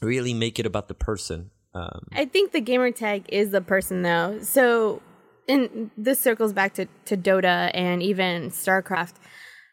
really 0.00 0.34
make 0.34 0.58
it 0.58 0.66
about 0.66 0.88
the 0.88 0.94
person 0.94 1.50
Um, 1.74 2.06
I 2.12 2.26
think 2.26 2.52
the 2.52 2.60
gamer 2.60 2.90
tag 2.90 3.24
is 3.28 3.50
the 3.50 3.62
person 3.62 4.02
though. 4.02 4.40
So, 4.42 5.00
and 5.48 5.90
this 5.96 6.20
circles 6.20 6.52
back 6.52 6.74
to, 6.74 6.86
to 7.06 7.16
Dota 7.16 7.70
and 7.72 8.02
even 8.02 8.50
StarCraft. 8.50 9.14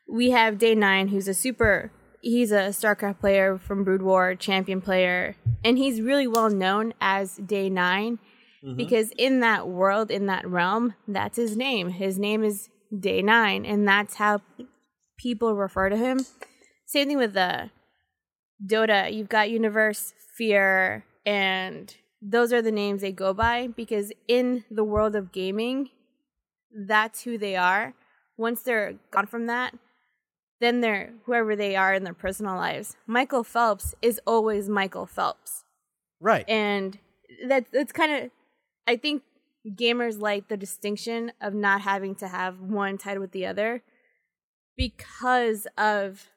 We 0.08 0.32
have 0.32 0.58
Day 0.58 0.76
Nine, 0.76 1.10
who's 1.10 1.28
a 1.28 1.34
super. 1.34 1.92
He's 2.22 2.52
a 2.52 2.70
StarCraft 2.70 3.20
player 3.20 3.58
from 3.58 3.84
Brood 3.84 4.02
War, 4.02 4.36
champion 4.36 4.82
player, 4.82 5.36
and 5.64 5.78
he's 5.78 6.02
really 6.02 6.28
well 6.28 6.50
known 6.50 6.94
as 7.00 7.38
Day 7.38 7.70
9 7.70 8.20
because 8.76 9.12
in 9.18 9.40
that 9.40 9.70
world, 9.70 10.12
in 10.12 10.26
that 10.26 10.46
realm, 10.46 10.94
that's 11.08 11.38
his 11.38 11.56
name. 11.56 11.92
His 11.92 12.20
name 12.20 12.44
is 12.44 12.70
Day 12.98 13.22
Nine, 13.22 13.66
and 13.66 13.88
that's 13.88 14.16
how 14.16 14.42
people 15.18 15.56
refer 15.56 15.90
to 15.90 15.98
him. 15.98 16.26
Same 16.86 17.08
thing 17.08 17.18
with 17.18 17.34
the 17.34 17.70
Dota. 18.66 19.14
You've 19.14 19.30
got 19.30 19.50
Universe, 19.50 20.14
Fear, 20.36 21.06
and 21.26 21.96
those 22.22 22.52
are 22.52 22.62
the 22.62 22.72
names 22.72 23.02
they 23.02 23.12
go 23.12 23.34
by 23.34 23.68
because 23.68 24.12
in 24.28 24.64
the 24.70 24.84
world 24.84 25.16
of 25.16 25.32
gaming, 25.32 25.90
that's 26.88 27.24
who 27.24 27.38
they 27.38 27.56
are. 27.56 27.94
Once 28.38 28.62
they're 28.62 28.96
gone 29.12 29.28
from 29.28 29.48
that, 29.48 29.76
then 30.60 30.82
they're 30.82 31.14
whoever 31.26 31.56
they 31.56 31.76
are 31.76 31.94
in 31.94 32.04
their 32.04 32.14
personal 32.14 32.56
lives. 32.56 32.96
Michael 33.08 33.44
Phelps 33.44 33.96
is 34.02 34.20
always 34.26 34.68
Michael 34.70 35.06
Phelps. 35.06 35.64
Right. 36.20 36.48
And 36.50 37.00
that 37.48 37.66
that's 37.72 37.92
kind 37.92 38.12
of 38.12 38.32
I 38.88 38.98
think 38.98 39.24
gamers 39.76 40.20
like 40.20 40.48
the 40.48 40.58
distinction 40.58 41.32
of 41.42 41.54
not 41.54 41.82
having 41.82 42.16
to 42.16 42.28
have 42.28 42.60
one 42.60 42.98
tied 42.98 43.20
with 43.20 43.32
the 43.32 43.46
other 43.46 43.84
because 44.78 45.68
of 45.78 46.30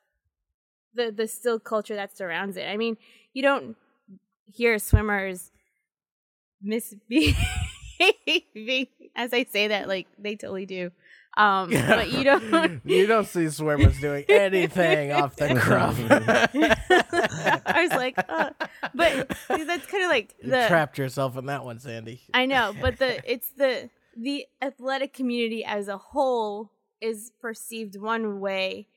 the 0.95 1.11
the 1.11 1.27
still 1.29 1.59
culture 1.59 1.95
that 1.95 2.17
surrounds 2.17 2.57
it. 2.57 2.65
I 2.67 2.77
mean, 2.77 2.97
you 3.33 3.43
don't 3.43 3.77
hear 4.47 4.79
swimmers 4.79 5.51
misbehaving 6.61 7.35
as 9.17 9.33
I 9.33 9.45
say 9.45 9.69
that 9.69 9.89
like 9.89 10.07
they 10.19 10.37
totally 10.37 10.67
do. 10.67 10.91
Um 11.37 11.71
but 11.71 12.11
you 12.11 12.25
don't 12.25 12.81
you 12.85 13.07
don't 13.07 13.27
see 13.27 13.49
swimmers 13.49 13.99
doing 14.01 14.25
anything 14.29 15.13
off 15.13 15.35
the 15.37 15.55
cuff. 15.55 15.99
I 17.67 17.83
was 17.83 17.91
like, 17.93 18.17
uh, 18.29 18.51
but 18.95 19.29
that's 19.49 19.87
kind 19.87 20.05
of 20.05 20.11
like 20.11 20.35
you 20.43 20.51
the 20.51 20.67
trapped 20.69 20.99
yourself 20.99 21.37
in 21.37 21.47
that 21.47 21.65
one, 21.65 21.79
Sandy. 21.79 22.21
I 22.35 22.47
know, 22.47 22.75
but 22.81 22.99
the 22.99 23.21
it's 23.31 23.51
the 23.51 23.91
the 24.17 24.47
athletic 24.61 25.13
community 25.13 25.65
as 25.65 25.89
a 25.89 25.97
whole 25.99 26.71
is 27.01 27.33
perceived 27.41 27.97
one 27.97 28.41
way, 28.41 28.89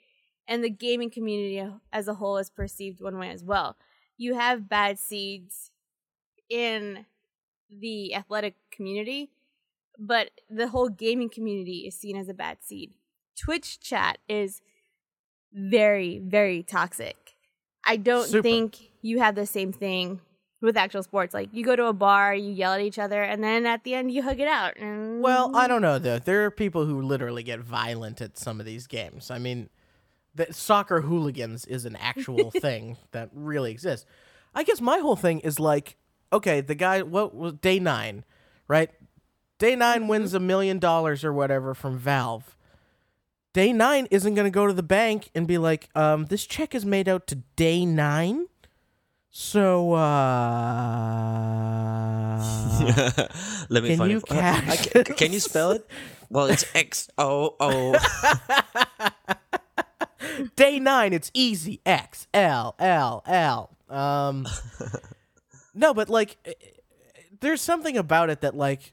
and 0.48 0.64
the 0.64 0.70
gaming 0.70 1.10
community 1.10 1.66
as 1.92 2.08
a 2.08 2.16
whole 2.16 2.38
is 2.38 2.50
perceived 2.50 3.02
one 3.02 3.18
way 3.18 3.30
as 3.30 3.44
well. 3.44 3.76
You 4.18 4.36
have 4.36 4.70
bad 4.70 5.00
seeds 5.00 5.72
in 6.50 7.06
the 7.70 8.14
athletic 8.14 8.56
community, 8.72 9.32
but 10.00 10.32
the 10.50 10.68
whole 10.68 10.90
gaming 10.90 11.30
community 11.30 11.86
is 11.88 11.96
seen 11.96 12.16
as 12.16 12.30
a 12.30 12.34
bad 12.34 12.58
seed. 12.62 12.94
Twitch 13.40 13.80
chat 13.80 14.18
is 14.28 14.62
very, 15.54 16.20
very 16.20 16.64
toxic. 16.64 17.36
I 17.84 17.98
don't 17.98 18.28
Super. 18.28 18.42
think 18.42 18.92
you 19.02 19.20
have 19.20 19.36
the 19.36 19.46
same 19.46 19.72
thing 19.72 20.20
with 20.62 20.76
actual 20.76 21.04
sports. 21.04 21.34
Like 21.34 21.50
you 21.54 21.64
go 21.64 21.76
to 21.76 21.86
a 21.86 21.94
bar, 21.94 22.34
you 22.34 22.52
yell 22.52 22.74
at 22.74 22.82
each 22.82 23.00
other, 23.00 23.22
and 23.22 23.44
then 23.44 23.66
at 23.66 23.84
the 23.84 23.94
end 23.94 24.12
you 24.12 24.24
hug 24.24 24.40
it 24.40 24.48
out. 24.48 24.78
And 24.78 25.22
Well, 25.22 25.56
I 25.56 25.66
mm. 25.66 25.68
don't 25.70 25.82
know 25.82 26.00
though. 26.00 26.20
There 26.20 26.46
are 26.46 26.52
people 26.52 26.86
who 26.86 27.02
literally 27.02 27.44
get 27.44 27.60
violent 27.60 28.22
at 28.22 28.38
some 28.38 28.60
of 28.60 28.66
these 28.66 28.88
games. 28.88 29.30
I 29.30 29.38
mean, 29.38 29.70
the 30.34 30.52
soccer 30.52 31.02
hooligans 31.02 31.66
is 31.66 31.86
an 31.86 31.96
actual 31.96 32.52
thing 32.62 32.98
that 33.12 33.30
really 33.34 33.72
exists. 33.72 34.06
I 34.54 34.64
guess 34.64 34.82
my 34.82 35.00
whole 35.00 35.16
thing 35.16 35.40
is 35.42 35.60
like, 35.60 35.98
okay, 36.34 36.62
the 36.62 36.76
guy, 36.76 37.02
what 37.02 37.36
was 37.36 37.54
day 37.54 37.80
nine, 37.80 38.24
right? 38.68 38.90
Day 39.66 39.76
9 39.76 40.08
wins 40.08 40.36
a 40.36 40.40
million 40.40 40.78
dollars 40.78 41.24
or 41.24 41.34
whatever 41.34 41.74
from 41.74 41.98
Valve. 41.98 42.56
Day 43.52 43.74
nine 43.74 44.08
isn't 44.12 44.36
going 44.36 44.46
to 44.46 44.52
go 44.52 44.68
to 44.68 44.74
the 44.74 44.84
bank 44.84 45.32
and 45.34 45.48
be 45.48 45.58
like, 45.58 45.90
um, 45.96 46.26
this 46.26 46.46
check 46.46 46.76
is 46.76 46.86
made 46.86 47.10
out 47.10 47.26
to 47.26 47.38
day 47.56 47.84
nine. 47.84 48.46
So, 49.32 49.94
uh. 49.94 50.04
Let 53.70 53.82
me 53.82 53.90
Can 53.90 53.98
find 53.98 54.12
you 54.12 54.18
it. 54.18 54.32
Uh, 54.32 54.36
cash 54.36 54.86
ca- 54.88 55.04
can 55.04 55.34
you 55.34 55.40
spell 55.40 55.72
it? 55.72 55.90
Well, 56.30 56.46
it's 56.46 56.66
X 56.76 57.10
O 57.18 57.56
O. 57.60 57.96
Day 60.56 60.78
nine, 60.80 61.12
it's 61.12 61.32
easy. 61.34 61.82
X 61.88 62.28
L 62.36 62.76
L 62.78 63.24
L. 63.26 63.76
Um, 63.90 64.46
no, 65.74 65.96
but 65.96 66.08
like, 66.08 66.38
there's 67.40 67.62
something 67.62 67.98
about 67.98 68.30
it 68.30 68.42
that 68.42 68.56
like, 68.56 68.92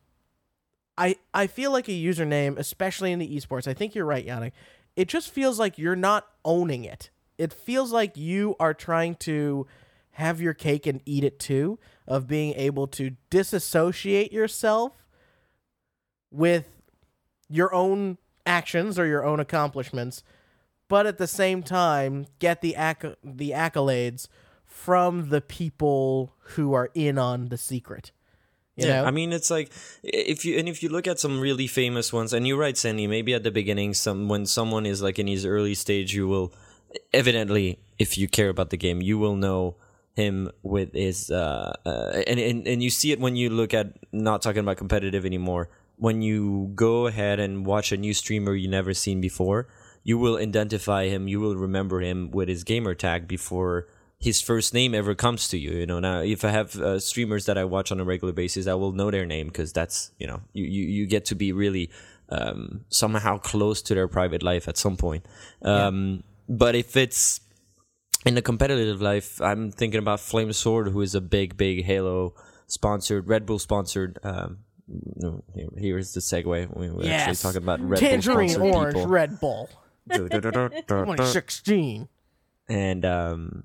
I 1.02 1.16
I 1.34 1.48
feel 1.48 1.72
like 1.72 1.88
a 1.88 1.92
username, 1.92 2.56
especially 2.56 3.10
in 3.10 3.18
the 3.18 3.36
esports. 3.36 3.66
I 3.66 3.74
think 3.74 3.94
you're 3.94 4.04
right, 4.04 4.24
Yannick. 4.24 4.52
It 4.94 5.08
just 5.08 5.30
feels 5.30 5.58
like 5.58 5.76
you're 5.76 5.96
not 5.96 6.28
owning 6.44 6.84
it. 6.84 7.10
It 7.38 7.52
feels 7.52 7.92
like 7.92 8.16
you 8.16 8.54
are 8.60 8.72
trying 8.72 9.16
to 9.16 9.66
have 10.12 10.40
your 10.40 10.54
cake 10.54 10.86
and 10.86 11.00
eat 11.04 11.24
it 11.24 11.40
too. 11.40 11.80
Of 12.06 12.28
being 12.28 12.54
able 12.54 12.86
to 12.88 13.16
disassociate 13.30 14.32
yourself 14.32 15.04
with 16.30 16.82
your 17.48 17.74
own 17.74 18.18
actions 18.46 18.96
or 18.96 19.06
your 19.06 19.24
own 19.24 19.40
accomplishments, 19.40 20.22
but 20.86 21.04
at 21.04 21.18
the 21.18 21.26
same 21.26 21.64
time 21.64 22.26
get 22.38 22.60
the 22.60 22.76
acc- 22.76 23.18
the 23.24 23.50
accolades 23.50 24.28
from 24.64 25.30
the 25.30 25.40
people 25.40 26.34
who 26.54 26.72
are 26.72 26.90
in 26.94 27.18
on 27.18 27.48
the 27.48 27.58
secret. 27.58 28.12
You 28.76 28.86
yeah, 28.86 29.02
know? 29.02 29.06
I 29.06 29.10
mean, 29.10 29.32
it's 29.32 29.50
like 29.50 29.70
if 30.02 30.44
you 30.44 30.58
and 30.58 30.68
if 30.68 30.82
you 30.82 30.88
look 30.88 31.06
at 31.06 31.20
some 31.20 31.38
really 31.40 31.66
famous 31.66 32.12
ones, 32.12 32.32
and 32.32 32.46
you're 32.46 32.56
right, 32.56 32.76
Sandy. 32.76 33.06
Maybe 33.06 33.34
at 33.34 33.42
the 33.42 33.50
beginning, 33.50 33.92
some 33.92 34.28
when 34.28 34.46
someone 34.46 34.86
is 34.86 35.02
like 35.02 35.18
in 35.18 35.26
his 35.26 35.44
early 35.44 35.74
stage, 35.74 36.14
you 36.14 36.26
will 36.26 36.54
evidently, 37.12 37.78
if 37.98 38.16
you 38.16 38.28
care 38.28 38.48
about 38.48 38.70
the 38.70 38.78
game, 38.78 39.02
you 39.02 39.18
will 39.18 39.36
know 39.36 39.76
him 40.14 40.50
with 40.62 40.92
his 40.94 41.30
uh, 41.30 41.72
uh 41.86 42.22
and, 42.26 42.38
and 42.38 42.66
and 42.66 42.82
you 42.82 42.90
see 42.90 43.12
it 43.12 43.20
when 43.20 43.34
you 43.34 43.48
look 43.48 43.72
at 43.72 43.92
not 44.12 44.40
talking 44.40 44.60
about 44.60 44.78
competitive 44.78 45.26
anymore. 45.26 45.68
When 45.96 46.22
you 46.22 46.72
go 46.74 47.06
ahead 47.06 47.40
and 47.40 47.66
watch 47.66 47.92
a 47.92 47.96
new 47.98 48.14
streamer 48.14 48.54
you 48.54 48.68
never 48.68 48.94
seen 48.94 49.20
before, 49.20 49.68
you 50.02 50.16
will 50.16 50.38
identify 50.38 51.08
him. 51.08 51.28
You 51.28 51.40
will 51.40 51.56
remember 51.56 52.00
him 52.00 52.30
with 52.30 52.48
his 52.48 52.64
gamer 52.64 52.94
tag 52.94 53.28
before 53.28 53.86
his 54.22 54.40
first 54.40 54.72
name 54.72 54.94
ever 54.94 55.14
comes 55.14 55.48
to 55.48 55.58
you. 55.58 55.72
You 55.72 55.86
know, 55.86 55.98
now 56.00 56.20
if 56.20 56.44
I 56.44 56.50
have 56.50 56.76
uh, 56.76 56.98
streamers 57.00 57.46
that 57.46 57.58
I 57.58 57.64
watch 57.64 57.90
on 57.92 57.98
a 58.00 58.04
regular 58.04 58.32
basis, 58.32 58.66
I 58.68 58.74
will 58.74 58.92
know 58.92 59.10
their 59.10 59.26
name 59.26 59.48
because 59.48 59.72
that's 59.72 60.12
you 60.18 60.26
know 60.28 60.40
you, 60.52 60.64
you 60.64 60.84
you 60.96 61.06
get 61.06 61.24
to 61.26 61.34
be 61.34 61.52
really 61.52 61.90
um, 62.28 62.84
somehow 62.88 63.38
close 63.38 63.82
to 63.82 63.94
their 63.94 64.08
private 64.08 64.42
life 64.42 64.68
at 64.68 64.76
some 64.78 64.96
point. 64.96 65.26
Um, 65.62 66.22
But 66.48 66.74
if 66.74 66.96
it's 66.96 67.40
in 68.24 68.34
the 68.34 68.42
competitive 68.42 69.00
life, 69.02 69.40
I'm 69.40 69.72
thinking 69.72 69.98
about 69.98 70.20
Flame 70.20 70.52
Sword, 70.52 70.88
who 70.92 71.00
is 71.02 71.14
a 71.14 71.20
big 71.20 71.56
big 71.56 71.84
Halo 71.84 72.34
sponsored, 72.66 73.26
Red 73.28 73.44
Bull 73.46 73.58
sponsored. 73.58 74.18
Um, 74.22 74.58
here's 75.76 76.12
the 76.14 76.20
segue. 76.20 76.44
We- 76.76 76.90
We're 76.90 77.10
actually 77.12 77.36
talking 77.42 77.62
about 77.62 77.80
Red 77.80 78.00
Tangerine 78.00 78.58
Bull 78.58 78.74
orange 78.76 78.94
people. 78.94 79.08
Red 79.10 79.40
Bull. 79.40 79.68
2016. 80.12 82.08
and 82.68 83.04
um, 83.04 83.64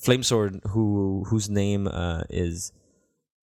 Flamesword, 0.00 0.60
who 0.70 1.24
whose 1.28 1.48
name 1.48 1.86
uh, 1.88 2.22
is 2.30 2.72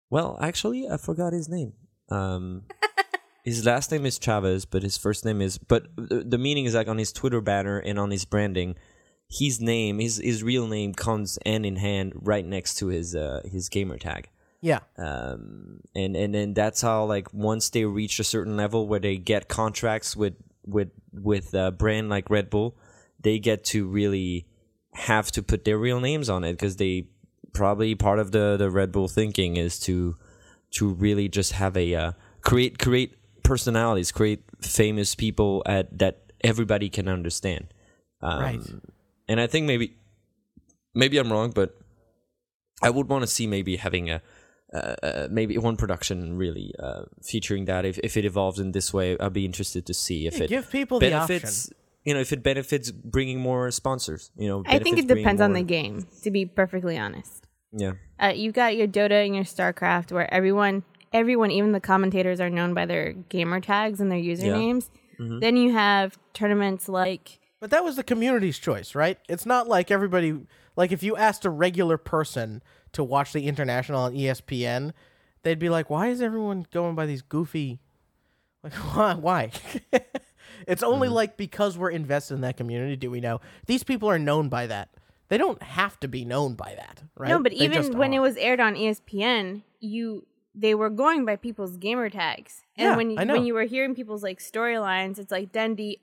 well, 0.10 0.38
actually, 0.42 0.88
I 0.90 0.98
forgot 0.98 1.32
his 1.34 1.48
name. 1.48 1.74
Um, 2.10 2.64
his 3.46 3.66
last 3.66 3.92
name 3.92 4.06
is 4.06 4.20
Chavez, 4.20 4.66
but 4.66 4.84
his 4.84 4.98
first 4.98 5.24
name 5.24 5.42
is. 5.42 5.58
But 5.58 5.88
the, 5.96 6.24
the 6.28 6.38
meaning 6.38 6.66
is 6.66 6.76
like 6.76 6.88
on 6.90 6.98
his 6.98 7.14
Twitter 7.14 7.40
banner 7.42 7.78
and 7.80 7.98
on 7.98 8.12
his 8.12 8.26
branding, 8.26 8.76
his 9.30 9.62
name, 9.62 10.00
his 10.00 10.18
his 10.18 10.44
real 10.44 10.68
name, 10.68 10.94
comes 10.94 11.40
hand 11.46 11.66
in 11.66 11.78
hand 11.78 12.14
right 12.16 12.46
next 12.46 12.76
to 12.80 12.88
his 12.88 13.16
uh, 13.16 13.42
his 13.50 13.70
gamer 13.70 13.98
tag 13.98 14.30
Yeah. 14.62 14.80
um, 14.98 15.80
and 15.96 16.18
and 16.18 16.36
then 16.36 16.54
that's 16.54 16.82
how 16.82 17.06
like 17.06 17.34
once 17.34 17.70
they 17.70 17.86
reach 17.86 18.20
a 18.20 18.26
certain 18.26 18.58
level 18.58 18.88
where 18.88 19.00
they 19.00 19.16
get 19.18 19.48
contracts 19.48 20.18
with 20.18 20.34
with 20.66 20.90
with 21.14 21.54
a 21.54 21.72
brand 21.72 22.10
like 22.10 22.30
Red 22.30 22.50
Bull, 22.50 22.78
they 23.22 23.40
get 23.40 23.64
to 23.66 23.88
really 23.88 24.48
have 24.94 25.32
to 25.32 25.44
put 25.44 25.66
their 25.66 25.78
real 25.78 26.00
names 26.00 26.30
on 26.30 26.44
it 26.44 26.54
because 26.54 26.78
they 26.78 27.08
probably 27.54 27.96
part 27.96 28.20
of 28.20 28.32
the 28.32 28.58
the 28.58 28.70
Red 28.70 28.92
Bull 28.92 29.08
thinking 29.08 29.58
is 29.58 29.80
to 29.82 30.16
to 30.72 30.90
really 30.90 31.28
just 31.28 31.54
have 31.54 31.76
a 31.78 31.96
uh, 31.96 32.12
create 32.42 32.80
create 32.80 33.18
personalities, 33.44 34.12
create 34.12 34.44
famous 34.62 35.16
people 35.16 35.64
at 35.66 35.98
that 36.00 36.32
everybody 36.44 36.90
can 36.90 37.08
understand. 37.08 37.68
Um, 38.22 38.40
Right. 38.40 38.60
And 39.28 39.40
I 39.40 39.48
think 39.48 39.66
maybe 39.66 39.96
maybe 40.94 41.18
I'm 41.18 41.32
wrong, 41.32 41.52
but 41.52 41.78
I 42.82 42.90
would 42.90 43.08
want 43.08 43.24
to 43.24 43.28
see 43.28 43.48
maybe 43.48 43.78
having 43.78 44.10
a 44.10 44.22
uh, 44.74 44.96
uh, 45.04 45.28
maybe 45.30 45.58
one 45.58 45.76
production 45.76 46.38
really 46.38 46.74
uh, 46.80 47.04
featuring 47.22 47.66
that. 47.66 47.86
If 47.86 48.00
if 48.00 48.18
it 48.18 48.26
evolves 48.26 48.60
in 48.60 48.72
this 48.72 48.94
way, 48.94 49.18
I'd 49.20 49.34
be 49.34 49.46
interested 49.46 49.86
to 49.86 49.94
see 49.94 50.28
if 50.28 50.38
Yeah, 50.38 50.44
it 50.44 50.50
give 50.50 50.72
people 50.72 51.00
the 51.00 51.10
benefits. 51.10 51.72
You 52.04 52.14
know, 52.16 52.20
if 52.20 52.34
it 52.34 52.42
benefits 52.42 52.90
bringing 52.92 53.40
more 53.40 53.70
sponsors. 53.72 54.32
You 54.36 54.48
know, 54.48 54.64
I 54.66 54.80
think 54.80 54.98
it 54.98 55.08
depends 55.08 55.42
on 55.42 55.54
the 55.54 55.62
game, 55.62 56.08
to 56.24 56.32
be 56.32 56.46
perfectly 56.46 56.98
honest. 56.98 57.48
Yeah. 57.72 57.94
Uh, 58.22 58.34
you 58.36 58.52
got 58.52 58.76
your 58.76 58.88
Dota 58.88 59.26
and 59.26 59.36
your 59.36 59.44
StarCraft, 59.44 60.12
where 60.12 60.32
everyone, 60.34 60.84
everyone, 61.14 61.52
even 61.52 61.72
the 61.72 61.80
commentators, 61.80 62.40
are 62.40 62.50
known 62.50 62.74
by 62.74 62.86
their 62.86 63.14
gamer 63.14 63.60
tags 63.60 64.02
and 64.02 64.12
their 64.12 64.20
usernames. 64.20 64.90
Mm-hmm. 65.20 65.40
Then 65.40 65.56
you 65.56 65.74
have 65.74 66.18
tournaments 66.34 66.90
like 66.90 67.40
But 67.60 67.70
that 67.70 67.84
was 67.84 67.96
the 67.96 68.04
community's 68.04 68.58
choice, 68.58 68.96
right? 68.96 69.20
It's 69.30 69.46
not 69.46 69.68
like 69.68 69.92
everybody 69.92 70.40
like 70.76 70.92
if 70.92 71.04
you 71.04 71.16
asked 71.16 71.46
a 71.46 71.50
regular 71.50 71.98
person 71.98 72.64
to 72.94 73.04
watch 73.04 73.34
the 73.34 73.48
international 73.48 74.02
on 74.02 74.14
ESPN, 74.14 74.94
they'd 75.44 75.60
be 75.60 75.70
like, 75.70 75.90
"Why 75.90 76.08
is 76.08 76.22
everyone 76.22 76.66
going 76.72 76.96
by 76.96 77.06
these 77.06 77.22
goofy 77.22 77.80
like 78.64 78.74
why 78.96 79.14
why?" 79.14 79.52
it's 80.68 80.84
only 80.84 81.08
Mm-hmm. 81.08 81.16
like 81.16 81.38
because 81.38 81.78
we're 81.78 81.90
invested 81.92 82.36
in 82.36 82.42
that 82.42 82.58
community 82.58 82.96
do 82.96 83.10
we 83.12 83.20
know. 83.22 83.42
These 83.66 83.84
people 83.84 84.10
are 84.10 84.20
known 84.20 84.50
by 84.50 84.68
that. 84.68 84.90
They 85.30 85.38
don't 85.38 85.62
have 85.64 86.00
to 86.02 86.08
be 86.10 86.26
known 86.26 86.56
by 86.56 86.76
that, 86.76 87.04
right? 87.18 87.30
no, 87.30 87.42
but 87.42 87.52
They 87.54 87.64
even 87.66 87.98
when 87.98 88.12
are. 88.12 88.18
it 88.18 88.20
was 88.20 88.36
aired 88.38 88.60
on 88.60 88.76
ESPN, 88.76 89.64
you 89.80 90.26
they 90.54 90.76
were 90.76 90.90
going 90.90 91.24
by 91.26 91.38
people's 91.38 91.78
gamer 91.78 92.10
tags, 92.10 92.64
and 92.78 92.86
Yeah, 92.90 92.98
when 92.98 93.18
I 93.18 93.24
know. 93.24 93.34
when 93.36 93.46
you 93.46 93.54
were 93.54 93.64
hearing 93.64 93.96
people's 93.96 94.24
like 94.24 94.40
storylines, 94.40 95.18
it's 95.20 95.32
like 95.32 95.54
Dendi, 95.54 96.00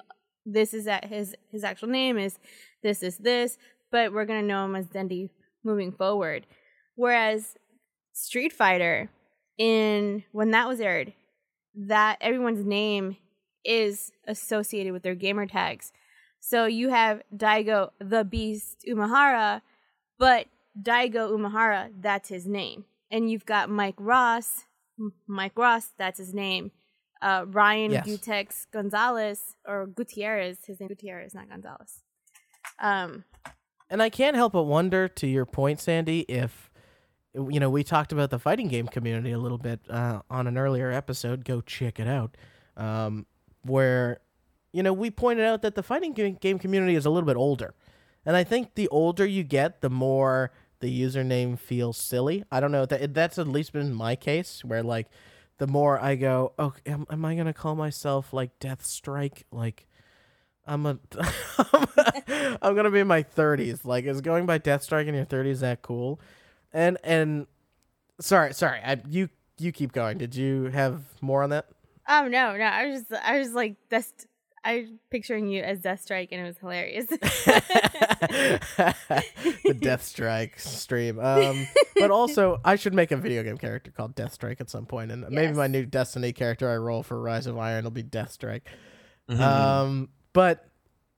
this 0.47 0.73
is 0.73 0.87
at 0.87 1.05
his 1.05 1.35
his 1.53 1.63
actual 1.65 1.89
name 1.89 2.17
is 2.17 2.39
this 2.83 3.03
is 3.03 3.19
this, 3.19 3.59
but 3.93 4.13
we're 4.15 4.25
gonna 4.25 4.43
know 4.43 4.65
him 4.65 4.75
as 4.77 4.87
Dendi 4.87 5.29
moving 5.63 5.93
forward. 5.93 6.47
Whereas 6.95 7.57
Street 8.15 8.53
Fighter, 8.55 9.11
in 9.59 10.25
when 10.33 10.51
that 10.53 10.67
was 10.67 10.81
aired, 10.81 11.13
that 11.75 12.17
everyone's 12.23 12.65
name 12.65 13.17
is 13.65 14.13
associated 14.27 14.93
with 14.93 15.03
their 15.03 15.15
gamer 15.15 15.47
tags. 15.47 15.93
So 16.41 16.67
you 16.67 16.91
have 16.91 17.23
Daigo 17.37 17.91
the 17.99 18.25
Beast 18.25 18.85
Umehara, 18.89 19.63
but 20.19 20.47
Daigo 20.81 21.31
Umehara, 21.31 21.91
that's 22.01 22.29
his 22.29 22.47
name. 22.47 22.85
And 23.11 23.31
you've 23.31 23.47
got 23.47 23.69
Mike 23.71 23.97
Ross, 23.99 24.65
Mike 25.27 25.57
Ross, 25.57 25.91
that's 25.99 26.19
his 26.19 26.33
name. 26.35 26.71
Uh, 27.21 27.45
Ryan 27.49 27.91
Yes. 27.91 28.07
Gootecks 28.07 28.67
Gonzalez, 28.71 29.57
or 29.67 29.87
Gutierrez, 29.87 30.59
his 30.67 30.79
name 30.79 30.89
Gutierrez, 30.89 31.35
not 31.35 31.49
Gonzalez. 31.49 32.03
Um, 32.79 33.25
And 33.91 34.03
I 34.03 34.11
can't 34.11 34.37
help 34.37 34.53
but 34.53 34.65
wonder, 34.65 35.09
to 35.09 35.27
your 35.27 35.47
point, 35.47 35.81
Sandy, 35.81 36.21
if 36.29 36.71
you 37.35 37.59
know 37.61 37.71
we 37.71 37.83
talked 37.85 38.13
about 38.13 38.31
the 38.31 38.39
fighting 38.39 38.69
game 38.69 38.87
community 38.87 39.33
a 39.33 39.39
little 39.39 39.59
bit 39.59 39.81
uh, 39.91 40.21
on 40.31 40.47
an 40.47 40.57
earlier 40.59 40.91
episode. 40.93 41.45
Go 41.45 41.61
check 41.61 41.99
it 41.99 42.07
out, 42.07 42.37
um, 42.77 43.27
where 43.69 44.21
you 44.73 44.83
know 44.83 44.93
we 44.93 45.11
pointed 45.11 45.45
out 45.45 45.63
that 45.63 45.75
the 45.75 45.83
fighting 45.83 46.13
game 46.13 46.59
community 46.59 46.95
is 46.95 47.07
a 47.07 47.11
little 47.11 47.27
bit 47.27 47.37
older, 47.37 47.75
and 48.25 48.37
I 48.37 48.45
think 48.45 48.75
the 48.75 48.89
older 48.89 49.27
you 49.27 49.43
get, 49.43 49.81
the 49.81 49.91
more 49.91 50.53
the 50.81 51.03
username 51.03 51.59
feels 51.59 51.97
silly. 51.97 52.45
I 52.51 52.61
don't 52.61 52.73
know 52.73 52.87
that 52.87 53.15
that's 53.15 53.39
at 53.39 53.49
least 53.49 53.73
been 53.73 53.93
my 53.93 54.17
case, 54.17 54.65
where 54.65 54.83
like 54.83 55.09
the 55.59 55.67
more 55.67 56.01
I 56.01 56.15
go, 56.15 56.53
oh, 56.59 56.75
am, 56.87 57.07
am 57.11 57.25
I 57.25 57.35
gonna 57.35 57.53
call 57.53 57.75
myself 57.75 58.33
like 58.33 58.59
Death 58.59 58.85
Strike, 58.85 59.45
like? 59.51 59.87
I'm 60.69 60.85
a 60.85 60.99
I'm 62.63 62.77
gonna 62.77 62.91
be 62.91 63.01
in 63.01 63.07
my 63.07 63.23
thirties. 63.23 63.85
Like, 63.85 64.05
is 64.05 64.21
going 64.21 64.45
by 64.45 64.59
Deathstrike 64.59 65.07
in 65.07 65.15
your 65.15 65.25
thirties 65.25 65.61
that 65.61 65.81
cool? 65.81 66.21
And 66.73 66.99
and 67.03 67.47
sorry, 68.21 68.53
sorry, 68.53 68.81
I, 68.85 69.01
you 69.09 69.31
you 69.59 69.73
keep 69.73 69.93
going. 69.93 70.19
Did 70.19 70.37
you 70.37 70.65
have 70.67 71.03
more 71.23 71.43
on 71.43 71.51
that? 71.51 71.67
Oh 72.09 72.29
no, 72.29 72.57
no, 72.57 72.65
I 72.65 72.87
was 72.87 73.03
just, 73.03 73.13
I 73.23 73.39
was 73.39 73.53
like, 73.53 73.77
that's, 73.89 74.13
I 74.65 74.81
was 74.81 74.89
picturing 75.11 75.49
you 75.49 75.63
as 75.63 75.81
Death 75.81 76.03
Strike, 76.03 76.31
and 76.33 76.41
it 76.41 76.45
was 76.45 76.59
hilarious. 76.59 77.07
the 77.07 77.21
Deathstrike 79.65 80.59
stream. 80.59 81.21
Um, 81.21 81.67
but 81.97 82.11
also, 82.11 82.59
I 82.65 82.77
should 82.77 82.95
make 82.95 83.13
a 83.13 83.17
video 83.17 83.43
game 83.43 83.57
character 83.57 83.91
called 83.91 84.17
Deathstrike 84.17 84.61
at 84.61 84.69
some 84.69 84.87
point, 84.87 85.13
and 85.13 85.29
maybe 85.31 85.53
my 85.53 85.69
new 85.69 85.87
Destiny 85.87 86.33
character 86.33 86.69
I 86.69 86.77
roll 86.77 87.03
for 87.03 87.21
Rise 87.21 87.47
of 87.47 87.57
Iron 87.57 87.85
will 87.85 87.93
be 87.93 88.03
Deathstrike. 88.03 88.63
Mm-hmm. 89.31 89.43
Um, 89.43 90.09
but 90.33 90.69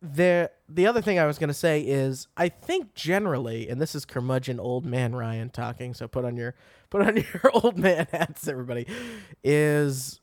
there, 0.02 0.50
the 0.68 0.86
other 0.86 1.02
thing 1.02 1.18
I 1.18 1.26
was 1.26 1.38
gonna 1.38 1.54
say 1.54 1.80
is, 1.80 2.28
I 2.36 2.48
think 2.48 2.94
generally, 2.94 3.68
and 3.68 3.80
this 3.80 3.94
is 3.94 4.04
curmudgeon 4.04 4.60
old 4.60 4.84
man 4.84 5.14
Ryan 5.14 5.50
talking, 5.50 5.94
so 5.94 6.08
put 6.08 6.24
on 6.24 6.36
your 6.36 6.54
put 6.88 7.02
on 7.02 7.16
your 7.16 7.50
old 7.52 7.78
man 7.78 8.06
hats, 8.10 8.48
everybody. 8.48 8.86
Is 9.42 10.19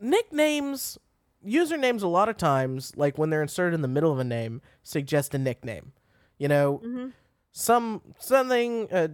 nicknames, 0.00 0.98
usernames, 1.46 2.02
a 2.02 2.06
lot 2.06 2.28
of 2.28 2.36
times, 2.36 2.92
like 2.96 3.18
when 3.18 3.30
they're 3.30 3.42
inserted 3.42 3.74
in 3.74 3.82
the 3.82 3.88
middle 3.88 4.12
of 4.12 4.18
a 4.18 4.24
name, 4.24 4.60
suggest 4.82 5.34
a 5.34 5.38
nickname. 5.38 5.92
You 6.38 6.48
know, 6.48 6.80
Mhm. 6.84 7.12
some 7.52 8.02
something. 8.18 8.88
Uh, 8.92 9.08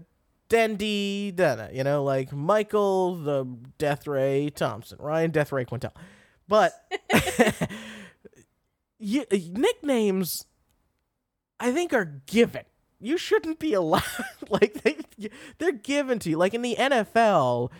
Dendi, 0.49 1.33
Dana, 1.35 1.71
you 1.73 1.85
know, 1.85 2.03
like 2.03 2.33
Michael 2.33 3.15
the 3.15 3.45
Death 3.79 4.09
Ray 4.09 4.51
Thompson, 4.51 4.99
Ryan 5.01 5.31
Death 5.31 5.53
Ray 5.53 5.65
Quintel. 5.65 5.93
But 6.49 6.73
you, 8.99 9.25
nicknames, 9.31 10.45
I 11.59 11.73
think, 11.73 11.93
are 11.93 12.21
given. 12.27 12.65
You 12.99 13.17
shouldn't 13.17 13.59
be 13.59 13.73
allowed. 13.75 14.03
like 14.49 14.83
they, 14.83 14.97
they're 15.59 15.73
given 15.73 16.19
to 16.21 16.31
you. 16.31 16.37
Like 16.37 16.55
in 16.55 16.63
the 16.63 16.75
NFL, 16.77 17.71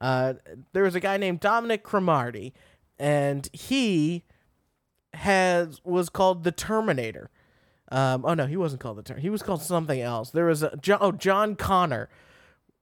uh, 0.00 0.34
there 0.72 0.84
was 0.84 0.94
a 0.94 1.00
guy 1.00 1.16
named 1.16 1.40
Dominic 1.40 1.82
Cromartie, 1.82 2.54
and 2.98 3.48
he 3.52 4.24
has 5.14 5.80
was 5.84 6.08
called 6.08 6.44
the 6.44 6.52
Terminator. 6.52 7.30
Um, 7.90 8.24
oh 8.24 8.34
no, 8.34 8.46
he 8.46 8.56
wasn't 8.56 8.80
called 8.82 8.98
the 8.98 9.02
Terminator. 9.02 9.22
He 9.22 9.30
was 9.30 9.42
called 9.42 9.62
something 9.62 10.00
else. 10.00 10.30
There 10.30 10.46
was 10.46 10.62
a 10.62 10.76
John, 10.76 10.98
oh 11.00 11.12
John 11.12 11.56
Connor. 11.56 12.08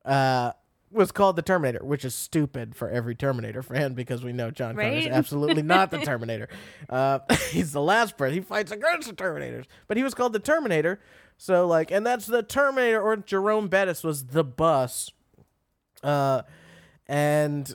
Uh, 0.04 0.52
was 0.92 1.10
called 1.10 1.34
the 1.36 1.42
Terminator, 1.42 1.84
which 1.84 2.04
is 2.04 2.14
stupid 2.14 2.76
for 2.76 2.88
every 2.88 3.14
Terminator 3.14 3.62
fan 3.62 3.94
because 3.94 4.22
we 4.22 4.32
know 4.32 4.50
John 4.50 4.76
Connor's 4.76 5.04
Right? 5.04 5.12
absolutely 5.12 5.62
not 5.62 5.90
the 5.90 5.98
Terminator. 6.04 6.48
Uh, 6.88 7.18
he's 7.50 7.72
the 7.72 7.82
last 7.82 8.16
person. 8.16 8.34
He 8.34 8.40
fights 8.40 8.70
against 8.70 9.08
the 9.08 9.14
Terminators, 9.14 9.64
but 9.88 9.96
he 9.96 10.02
was 10.02 10.14
called 10.14 10.32
the 10.32 10.38
Terminator. 10.38 11.00
So 11.36 11.66
like, 11.66 11.90
and 11.90 12.06
that's 12.06 12.26
the 12.26 12.42
Terminator. 12.42 13.00
Or 13.00 13.16
Jerome 13.16 13.68
Bettis 13.68 14.04
was 14.04 14.26
the 14.26 14.44
bus. 14.44 15.10
Uh, 16.02 16.42
and 17.06 17.72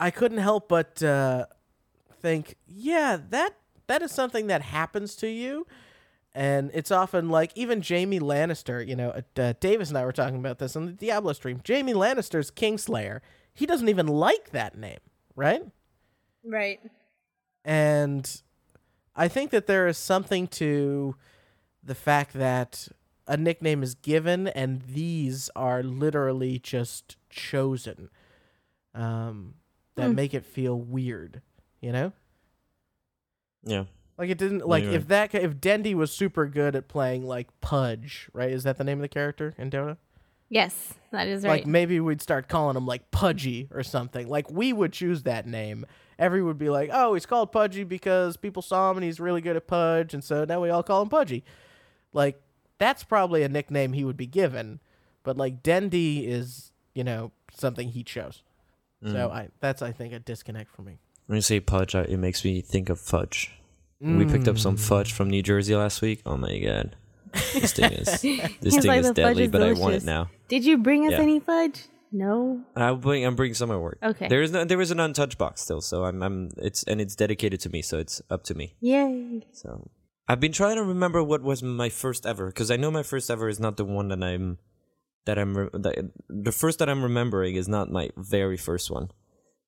I 0.00 0.10
couldn't 0.10 0.38
help 0.38 0.68
but 0.68 1.02
uh, 1.02 1.46
think, 2.20 2.56
yeah, 2.66 3.18
that 3.30 3.54
that 3.86 4.02
is 4.02 4.12
something 4.12 4.46
that 4.46 4.62
happens 4.62 5.14
to 5.16 5.28
you. 5.28 5.66
And 6.34 6.70
it's 6.72 6.90
often 6.90 7.28
like 7.28 7.52
even 7.54 7.82
Jaime 7.82 8.18
Lannister, 8.18 8.86
you 8.86 8.96
know, 8.96 9.22
uh, 9.36 9.52
Davis 9.60 9.90
and 9.90 9.98
I 9.98 10.04
were 10.04 10.12
talking 10.12 10.38
about 10.38 10.58
this 10.58 10.76
on 10.76 10.86
the 10.86 10.92
Diablo 10.92 11.34
stream. 11.34 11.60
Jaime 11.66 11.92
Lannister's 11.92 12.50
Kingslayer. 12.50 13.20
He 13.52 13.66
doesn't 13.66 13.88
even 13.88 14.06
like 14.06 14.50
that 14.52 14.78
name, 14.78 15.00
right? 15.36 15.62
right. 16.42 16.80
And 17.66 18.42
I 19.14 19.28
think 19.28 19.50
that 19.50 19.66
there 19.66 19.86
is 19.86 19.98
something 19.98 20.46
to 20.48 21.16
the 21.82 21.94
fact 21.94 22.32
that 22.32 22.88
a 23.26 23.36
nickname 23.36 23.82
is 23.82 23.94
given 23.94 24.48
and 24.48 24.82
these 24.82 25.50
are 25.54 25.82
literally 25.82 26.58
just 26.58 27.16
chosen 27.28 28.08
um, 28.94 29.54
that 29.96 30.08
Hmm. 30.10 30.14
make 30.14 30.34
it 30.34 30.44
feel 30.44 30.78
weird, 30.78 31.42
you 31.80 31.92
know? 31.92 32.12
Yeah. 33.64 33.84
Like 34.18 34.30
it 34.30 34.38
didn't 34.38 34.66
like 34.66 34.84
you're 34.84 34.92
if 34.94 35.08
that 35.08 35.34
if 35.34 35.56
Dendi 35.56 35.94
was 35.94 36.12
super 36.12 36.46
good 36.46 36.76
at 36.76 36.86
playing 36.88 37.24
like 37.26 37.48
Pudge, 37.60 38.28
right? 38.32 38.50
Is 38.50 38.62
that 38.64 38.76
the 38.78 38.84
name 38.84 38.98
of 38.98 39.02
the 39.02 39.08
character 39.08 39.54
in 39.58 39.70
Dota? 39.70 39.96
Yes, 40.48 40.94
that 41.12 41.26
is 41.28 41.44
right. 41.44 41.50
Like 41.60 41.66
maybe 41.66 41.98
we'd 41.98 42.20
start 42.20 42.46
calling 42.46 42.76
him 42.76 42.86
like 42.86 43.10
Pudgy 43.10 43.68
or 43.72 43.82
something. 43.82 44.28
Like 44.28 44.50
we 44.50 44.72
would 44.72 44.92
choose 44.92 45.22
that 45.22 45.46
name. 45.46 45.86
Everyone 46.18 46.48
would 46.48 46.58
be 46.58 46.68
like, 46.68 46.90
"Oh, 46.92 47.14
he's 47.14 47.24
called 47.26 47.52
Pudgy 47.52 47.84
because 47.84 48.36
people 48.36 48.60
saw 48.62 48.90
him 48.90 48.98
and 48.98 49.04
he's 49.04 49.18
really 49.18 49.40
good 49.40 49.56
at 49.56 49.66
Pudge, 49.66 50.12
and 50.12 50.22
so 50.22 50.44
now 50.44 50.60
we 50.60 50.68
all 50.68 50.82
call 50.82 51.00
him 51.02 51.08
Pudgy." 51.08 51.42
Like 52.12 52.40
that's 52.78 53.02
probably 53.04 53.42
a 53.42 53.48
nickname 53.48 53.94
he 53.94 54.04
would 54.04 54.16
be 54.18 54.26
given, 54.26 54.80
but 55.22 55.36
like 55.38 55.62
Dendi 55.62 56.28
is, 56.28 56.72
you 56.94 57.02
know, 57.02 57.32
something 57.54 57.88
he 57.88 58.04
chose. 58.04 58.42
So 59.04 59.30
I 59.30 59.48
that's 59.60 59.82
I 59.82 59.92
think 59.92 60.12
a 60.12 60.18
disconnect 60.18 60.70
for 60.70 60.82
me. 60.82 60.98
When 61.26 61.36
you 61.36 61.42
say 61.42 61.60
pudge, 61.60 61.94
it 61.94 62.18
makes 62.18 62.44
me 62.44 62.60
think 62.60 62.88
of 62.88 63.00
fudge. 63.00 63.50
We 64.00 64.24
picked 64.24 64.48
up 64.48 64.56
Mm. 64.56 64.60
some 64.60 64.76
fudge 64.76 65.12
from 65.12 65.30
New 65.30 65.42
Jersey 65.42 65.76
last 65.76 66.02
week. 66.02 66.22
Oh 66.26 66.36
my 66.36 66.58
god, 66.58 66.96
this 67.54 67.72
thing 67.72 67.92
is 67.92 68.06
this 68.60 68.76
thing 68.76 68.86
like, 68.86 69.00
is 69.00 69.10
deadly, 69.12 69.44
is 69.44 69.50
but 69.50 69.62
I 69.62 69.72
want 69.74 69.94
it 69.94 70.04
now. 70.04 70.28
Did 70.48 70.64
you 70.64 70.76
bring 70.78 71.06
us 71.06 71.12
Yeah. 71.12 71.20
any 71.20 71.38
fudge? 71.40 71.84
No. 72.10 72.60
I'll 72.76 72.96
bring. 72.96 73.24
I'm 73.24 73.36
bringing 73.36 73.54
some 73.54 73.70
at 73.70 73.80
work. 73.80 73.98
Okay. 74.02 74.28
There 74.28 74.42
is 74.42 74.50
no. 74.52 74.64
There 74.64 74.80
is 74.80 74.90
an 74.90 75.00
untouched 75.00 75.38
box 75.38 75.62
still, 75.62 75.80
so 75.80 76.04
I'm. 76.04 76.22
I'm. 76.22 76.50
It's 76.58 76.82
and 76.82 77.00
it's 77.00 77.14
dedicated 77.16 77.60
to 77.60 77.70
me, 77.70 77.80
so 77.80 77.98
it's 77.98 78.20
up 78.28 78.42
to 78.44 78.54
me. 78.54 78.74
Yay. 78.80 79.46
So 79.52 79.88
I've 80.28 80.40
been 80.40 80.52
trying 80.52 80.76
to 80.76 80.82
remember 80.84 81.22
what 81.22 81.42
was 81.42 81.62
my 81.62 81.88
first 81.88 82.26
ever 82.26 82.46
because 82.48 82.70
I 82.70 82.76
know 82.76 82.90
my 82.90 83.02
first 83.02 83.30
ever 83.30 83.48
is 83.48 83.58
not 83.60 83.76
the 83.78 83.84
one 83.84 84.08
that 84.08 84.22
I'm 84.22 84.58
that 85.26 85.38
I'm 85.38 85.56
re- 85.56 85.70
that, 85.72 86.10
the 86.28 86.52
first 86.52 86.78
that 86.78 86.88
I'm 86.88 87.02
remembering 87.02 87.54
is 87.54 87.68
not 87.68 87.90
my 87.90 88.10
very 88.16 88.56
first 88.56 88.90
one, 88.90 89.10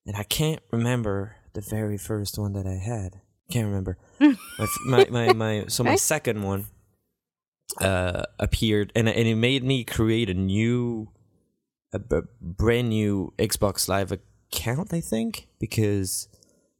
and 0.05 0.15
I 0.15 0.23
can't 0.23 0.61
remember 0.71 1.35
the 1.53 1.61
very 1.61 1.97
first 1.97 2.37
one 2.37 2.53
that 2.53 2.67
I 2.67 2.75
had. 2.75 3.21
Can't 3.49 3.67
remember. 3.67 3.97
my, 4.19 4.67
my 4.87 5.07
my 5.09 5.33
my 5.33 5.65
so 5.67 5.83
my 5.83 5.95
second 5.95 6.43
one 6.43 6.65
uh, 7.79 8.23
appeared, 8.39 8.91
and 8.95 9.07
and 9.07 9.27
it 9.27 9.35
made 9.35 9.63
me 9.63 9.83
create 9.83 10.29
a 10.29 10.33
new, 10.33 11.11
a 11.93 11.99
brand 12.41 12.89
new 12.89 13.33
Xbox 13.37 13.87
Live 13.87 14.11
account. 14.11 14.93
I 14.93 15.01
think 15.01 15.47
because 15.59 16.27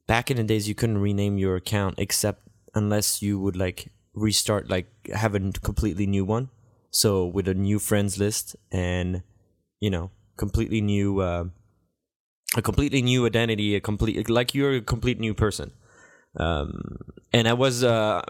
back 0.06 0.30
in 0.30 0.36
the 0.36 0.44
days 0.44 0.68
you 0.68 0.74
couldn't 0.74 0.98
rename 0.98 1.38
your 1.38 1.56
account 1.56 1.96
except 1.98 2.42
unless 2.74 3.22
you 3.22 3.38
would 3.38 3.56
like 3.56 3.90
restart, 4.14 4.68
like 4.68 4.86
have 5.14 5.34
a 5.34 5.40
completely 5.52 6.06
new 6.06 6.24
one. 6.24 6.50
So 6.90 7.26
with 7.26 7.48
a 7.48 7.54
new 7.54 7.78
friends 7.78 8.18
list 8.18 8.56
and 8.72 9.22
you 9.80 9.90
know 9.90 10.10
completely 10.36 10.80
new, 10.80 11.20
uh, 11.20 11.44
a 12.56 12.62
completely 12.62 13.02
new 13.02 13.26
identity, 13.26 13.74
a 13.74 13.80
complete 13.80 14.28
like 14.30 14.54
you're 14.54 14.76
a 14.76 14.80
complete 14.80 15.18
new 15.18 15.34
person. 15.34 15.72
Um, 16.38 16.98
and 17.32 17.48
I 17.48 17.54
was 17.54 17.82
uh, 17.82 18.22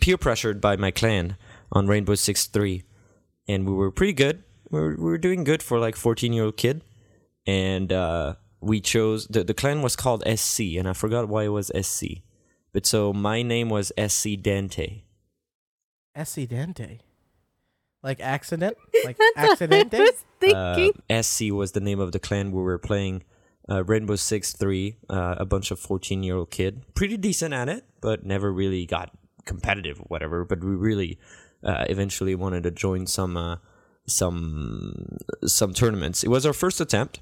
peer 0.00 0.16
pressured 0.16 0.60
by 0.60 0.76
my 0.76 0.90
clan 0.90 1.36
on 1.72 1.86
Rainbow 1.86 2.14
Six 2.14 2.46
Three, 2.46 2.84
and 3.48 3.66
we 3.66 3.72
were 3.72 3.90
pretty 3.90 4.12
good. 4.12 4.44
We 4.70 4.80
were, 4.80 4.96
we 4.96 5.04
were 5.04 5.18
doing 5.18 5.44
good 5.44 5.62
for 5.62 5.78
like 5.78 5.96
fourteen 5.96 6.32
year 6.32 6.44
old 6.44 6.56
kid, 6.56 6.82
and 7.46 7.92
uh, 7.92 8.34
we 8.60 8.80
chose 8.80 9.26
the 9.26 9.44
the 9.44 9.54
clan 9.54 9.82
was 9.82 9.96
called 9.96 10.22
SC, 10.26 10.60
and 10.78 10.88
I 10.88 10.92
forgot 10.92 11.28
why 11.28 11.44
it 11.44 11.48
was 11.48 11.70
SC, 11.80 12.22
but 12.72 12.86
so 12.86 13.12
my 13.12 13.42
name 13.42 13.68
was 13.68 13.92
SC 13.98 14.40
Dante. 14.40 15.02
Accidente. 16.16 17.00
Like 18.02 18.20
accident? 18.20 18.76
Like 19.04 19.18
accident? 19.36 19.92
what 19.92 20.00
I 20.00 20.10
accidente? 20.10 20.22
was 20.40 20.94
Uh. 21.10 21.22
SC 21.22 21.52
was 21.52 21.72
the 21.72 21.80
name 21.80 22.00
of 22.00 22.12
the 22.12 22.18
clan 22.18 22.52
we 22.52 22.62
were 22.62 22.78
playing. 22.78 23.22
Uh, 23.70 23.84
Rainbow 23.84 24.16
Six 24.16 24.54
Three, 24.54 24.96
uh, 25.10 25.36
a 25.38 25.44
bunch 25.44 25.70
of 25.70 25.78
fourteen 25.78 26.22
year 26.22 26.36
old 26.36 26.50
kid, 26.50 26.84
pretty 26.94 27.16
decent 27.16 27.52
at 27.52 27.68
it, 27.68 27.84
but 28.00 28.24
never 28.24 28.50
really 28.52 28.86
got 28.86 29.10
competitive 29.44 30.00
or 30.00 30.04
whatever. 30.04 30.44
But 30.44 30.64
we 30.64 30.74
really 30.74 31.18
uh, 31.62 31.84
eventually 31.88 32.34
wanted 32.34 32.62
to 32.62 32.70
join 32.70 33.06
some 33.06 33.36
uh, 33.36 33.56
some 34.06 35.18
some 35.44 35.74
tournaments. 35.74 36.24
It 36.24 36.28
was 36.28 36.46
our 36.46 36.52
first 36.54 36.80
attempt. 36.80 37.20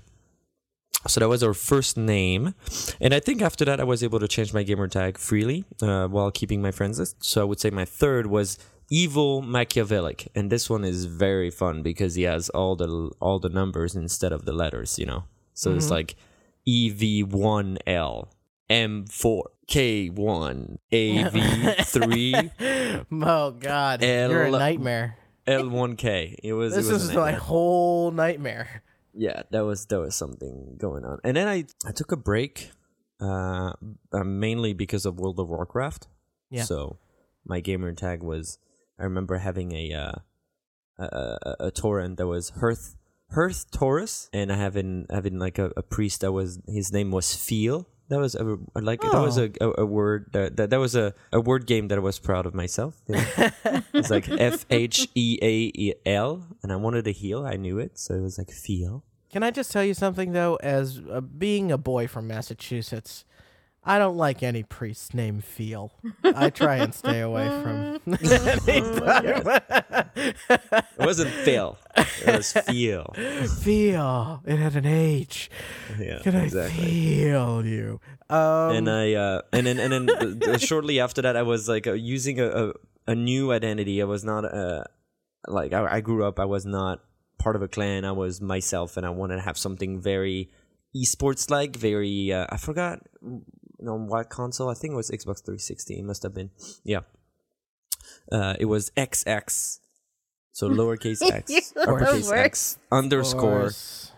So 1.09 1.21
that 1.21 1.29
was 1.29 1.43
our 1.43 1.55
first 1.55 1.97
name, 1.97 2.55
and 3.01 3.15
I 3.15 3.21
think 3.21 3.41
after 3.41 3.65
that 3.65 3.79
I 3.81 3.85
was 3.85 4.03
able 4.03 4.19
to 4.19 4.27
change 4.27 4.53
my 4.53 4.65
gamer 4.65 4.89
tag 4.89 5.19
freely 5.19 5.65
uh, 5.81 6.09
while 6.09 6.33
keeping 6.33 6.61
my 6.61 6.73
friends 6.73 6.99
list. 6.99 7.23
So 7.25 7.41
I 7.43 7.45
would 7.45 7.61
say 7.61 7.71
my 7.71 7.85
third 7.85 8.27
was 8.27 8.59
evil 8.91 9.43
Machiavellic, 9.43 10.29
and 10.35 10.51
this 10.51 10.69
one 10.71 10.85
is 10.85 11.05
very 11.07 11.51
fun 11.51 11.83
because 11.83 12.15
he 12.15 12.23
has 12.25 12.49
all 12.51 12.77
the 12.77 13.11
all 13.21 13.39
the 13.39 13.49
numbers 13.49 13.95
instead 13.97 14.33
of 14.33 14.45
the 14.45 14.53
letters. 14.53 14.99
You 14.99 15.07
know, 15.07 15.25
so 15.55 15.73
it's 15.75 15.91
like 15.91 16.15
EV1L 16.69 18.29
M4 18.71 19.43
K1 19.69 20.79
AV3. 20.93 23.05
oh 23.23 23.51
God, 23.53 24.03
you're 24.03 24.45
a 24.45 24.53
L- 24.53 24.59
nightmare. 24.59 25.17
L 25.47 25.69
one 25.69 25.97
K. 25.97 26.39
It 26.43 26.53
was. 26.55 26.75
This 26.75 26.89
it 26.89 26.93
was 26.93 27.05
is 27.11 27.15
my 27.15 27.33
whole 27.33 28.11
nightmare. 28.11 28.83
yeah 29.19 29.43
that 29.51 29.61
was 29.65 29.87
that 29.87 29.99
was 29.99 30.15
something 30.15 30.77
going 30.77 31.03
on 31.03 31.19
and 31.25 31.35
then 31.39 31.49
i 31.49 31.65
i 31.89 31.93
took 31.93 32.13
a 32.13 32.17
break 32.19 32.71
uh, 33.19 33.73
uh 34.13 34.23
mainly 34.25 34.75
because 34.75 35.07
of 35.07 35.19
world 35.19 35.41
of 35.41 35.49
warcraft 35.49 36.07
Yeah. 36.51 36.65
so 36.65 36.99
my 37.47 37.61
gamer 37.61 37.95
tag 37.95 38.23
was 38.23 38.59
i 38.99 39.05
remember 39.05 39.39
having 39.39 39.73
a 39.73 39.93
uh 39.93 40.13
a, 40.99 41.05
a, 41.05 41.57
a 41.67 41.71
tauren 41.71 42.17
that 42.17 42.27
was 42.27 42.51
hearth 42.51 42.97
hearth 43.33 43.71
taurus 43.71 44.31
and 44.33 44.53
i 44.53 44.57
having 44.57 45.07
having 45.11 45.39
like 45.39 45.59
a, 45.59 45.71
a 45.77 45.83
priest 45.83 46.23
that 46.23 46.33
was 46.33 46.61
his 46.67 46.93
name 46.93 47.11
was 47.11 47.35
feel 47.35 47.87
that 48.09 48.19
was 48.19 48.35
a, 48.35 48.59
like 48.75 49.01
that 49.01 49.13
was 49.15 49.37
a, 49.37 49.51
a, 49.61 49.83
a 49.83 49.87
word 49.87 50.31
that, 50.33 50.57
that 50.57 50.71
that 50.71 50.79
was 50.79 50.95
a, 50.95 51.13
a 51.33 51.41
word 51.41 51.67
game 51.67 51.89
that 51.89 51.99
I 51.99 52.01
was 52.01 52.19
proud 52.19 52.47
of 52.47 52.55
myself. 52.55 53.01
you 53.09 53.17
know? 53.17 53.83
it's 53.93 54.11
like 54.11 54.29
F 54.29 54.65
H 54.71 55.09
E 55.15 55.39
A 55.43 55.73
E 55.75 55.95
L, 56.07 56.47
and 56.63 56.73
I 56.73 56.77
wanted 56.77 57.05
to 57.07 57.13
heal. 57.13 57.45
I 57.45 57.57
knew 57.57 57.79
it, 57.79 57.99
so 57.99 58.15
it 58.15 58.21
was 58.21 58.39
like 58.39 58.51
feel. 58.51 59.03
Can 59.33 59.43
I 59.43 59.51
just 59.51 59.73
tell 59.73 59.83
you 59.83 59.95
something 59.95 60.33
though? 60.33 60.57
As 60.63 61.01
uh, 61.11 61.21
being 61.21 61.73
a 61.73 61.79
boy 61.79 62.07
from 62.07 62.29
Massachusetts, 62.29 63.25
I 63.87 63.99
don't 63.99 64.17
like 64.17 64.43
any 64.43 64.65
priest 64.65 65.15
named 65.15 65.45
Feel. 65.45 65.93
I 66.25 66.51
try 66.51 66.77
and 66.77 66.93
stay 66.93 67.21
away 67.21 67.47
from 67.47 68.01
anybody. 68.69 69.29
It 70.17 70.99
wasn't 70.99 71.31
fail. 71.31 71.79
It 71.97 72.37
was 72.37 72.53
feel. 72.53 73.15
Feel. 73.63 74.43
It 74.45 74.57
had 74.59 74.75
an 74.77 74.87
H. 74.87 75.51
Yeah, 75.99 76.19
Can 76.19 76.35
I 76.35 76.49
feel 76.49 77.65
you? 77.65 78.01
Um, 78.29 78.71
and 78.75 78.91
I 78.91 79.15
uh, 79.15 79.43
and 79.53 79.67
then 79.67 79.79
and 79.79 79.93
then 80.09 80.43
uh, 80.43 80.59
shortly 80.59 80.99
after 80.99 81.23
that, 81.23 81.37
I 81.37 81.43
was 81.43 81.69
like 81.69 81.87
uh, 81.87 81.93
using 81.93 82.41
a, 82.41 82.47
a 82.49 82.73
a 83.07 83.15
new 83.15 83.53
identity. 83.53 84.03
I 84.03 84.05
was 84.05 84.25
not 84.25 84.45
uh 84.45 84.83
like 85.47 85.73
I, 85.73 85.87
I 85.97 86.01
grew 86.01 86.25
up. 86.25 86.41
I 86.41 86.45
was 86.45 86.67
not 86.67 87.05
part 87.39 87.55
of 87.55 87.63
a 87.63 87.69
clan. 87.69 88.05
I 88.05 88.11
was 88.13 88.41
myself, 88.41 88.97
and 88.97 89.07
I 89.07 89.11
wanted 89.11 89.37
to 89.37 89.43
have 89.43 89.57
something 89.57 90.01
very 90.01 90.51
esports 90.97 91.51
like. 91.51 91.77
Very 91.77 92.33
uh, 92.33 92.47
I 92.51 92.57
forgot 92.57 92.99
on 93.89 94.07
what 94.07 94.29
console. 94.29 94.69
I 94.71 94.75
think 94.75 94.93
it 94.93 94.97
was 94.97 95.11
Xbox 95.11 95.45
360. 95.45 95.99
It 95.99 96.05
must 96.05 96.23
have 96.23 96.35
been. 96.35 96.51
Yeah. 96.85 97.01
Uh, 98.31 98.55
it 98.59 98.67
was 98.67 98.91
XX. 98.97 99.81
So 100.53 100.71
lowercase 100.71 101.21
x, 101.31 101.75
uppercase 101.77 102.31
x, 102.31 102.79
underscore, 102.91 103.73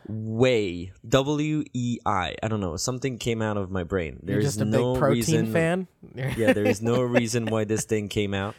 way 0.09 0.93
w 1.09 1.65
e 1.75 1.99
i. 2.07 2.37
I 2.41 2.47
don't 2.47 2.61
know. 2.61 2.77
Something 2.77 3.19
came 3.19 3.43
out 3.43 3.57
of 3.57 3.73
my 3.73 3.83
brain. 3.83 4.21
You're 4.23 4.37
There's 4.37 4.45
just 4.45 4.61
a 4.61 4.65
no 4.65 4.95
reason. 4.97 5.53
fan. 5.53 5.89
Yeah, 6.15 6.53
there 6.53 6.65
is 6.65 6.81
no 6.81 7.03
reason 7.03 7.47
why 7.47 7.65
this 7.65 7.85
thing 7.87 8.09
came 8.09 8.35
out. 8.35 8.55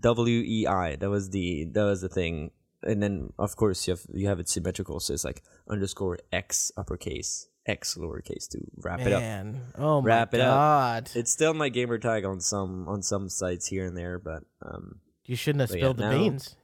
W 0.00 0.42
E 0.44 0.66
I. 0.66 0.96
That 0.96 1.08
was 1.08 1.30
the 1.30 1.64
that 1.72 1.84
was 1.84 2.02
the 2.02 2.10
thing. 2.10 2.50
And 2.82 3.02
then 3.02 3.32
of 3.38 3.56
course 3.56 3.88
you 3.88 3.92
have 3.94 4.02
you 4.12 4.28
have 4.28 4.38
it 4.38 4.50
symmetrical, 4.50 5.00
so 5.00 5.14
it's 5.14 5.24
like 5.24 5.42
underscore 5.66 6.18
x 6.30 6.70
uppercase 6.76 7.48
x 7.66 7.96
lowercase 7.98 8.48
to 8.50 8.58
wrap 8.78 9.00
it 9.00 9.12
up. 9.12 9.20
Man, 9.20 9.60
oh 9.78 10.00
my 10.02 10.06
Wrap 10.06 10.34
it 10.34 10.40
up. 10.40 10.48
god! 10.54 11.10
It's 11.14 11.30
still 11.32 11.54
my 11.54 11.68
gamer 11.70 11.98
tag 11.98 12.24
on 12.24 12.40
some 12.40 12.86
on 12.88 13.02
some 13.02 13.28
sites 13.28 13.66
here 13.66 13.84
and 13.86 13.96
there, 13.96 14.18
but 14.18 14.42
um 14.62 15.00
You 15.24 15.36
shouldn't 15.36 15.60
have 15.60 15.70
But 15.70 15.78
yeah, 15.78 15.84
spilled 15.84 15.96
the 15.98 16.10
now- 16.10 16.18
beans. 16.18 16.56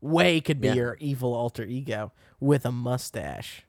Way 0.00 0.40
could 0.40 0.60
be 0.60 0.66
Yeah. 0.68 0.74
your 0.74 0.96
evil 1.00 1.32
alter 1.32 1.64
ego 1.64 2.12
with 2.40 2.66
a 2.66 2.72
mustache. 2.72 3.62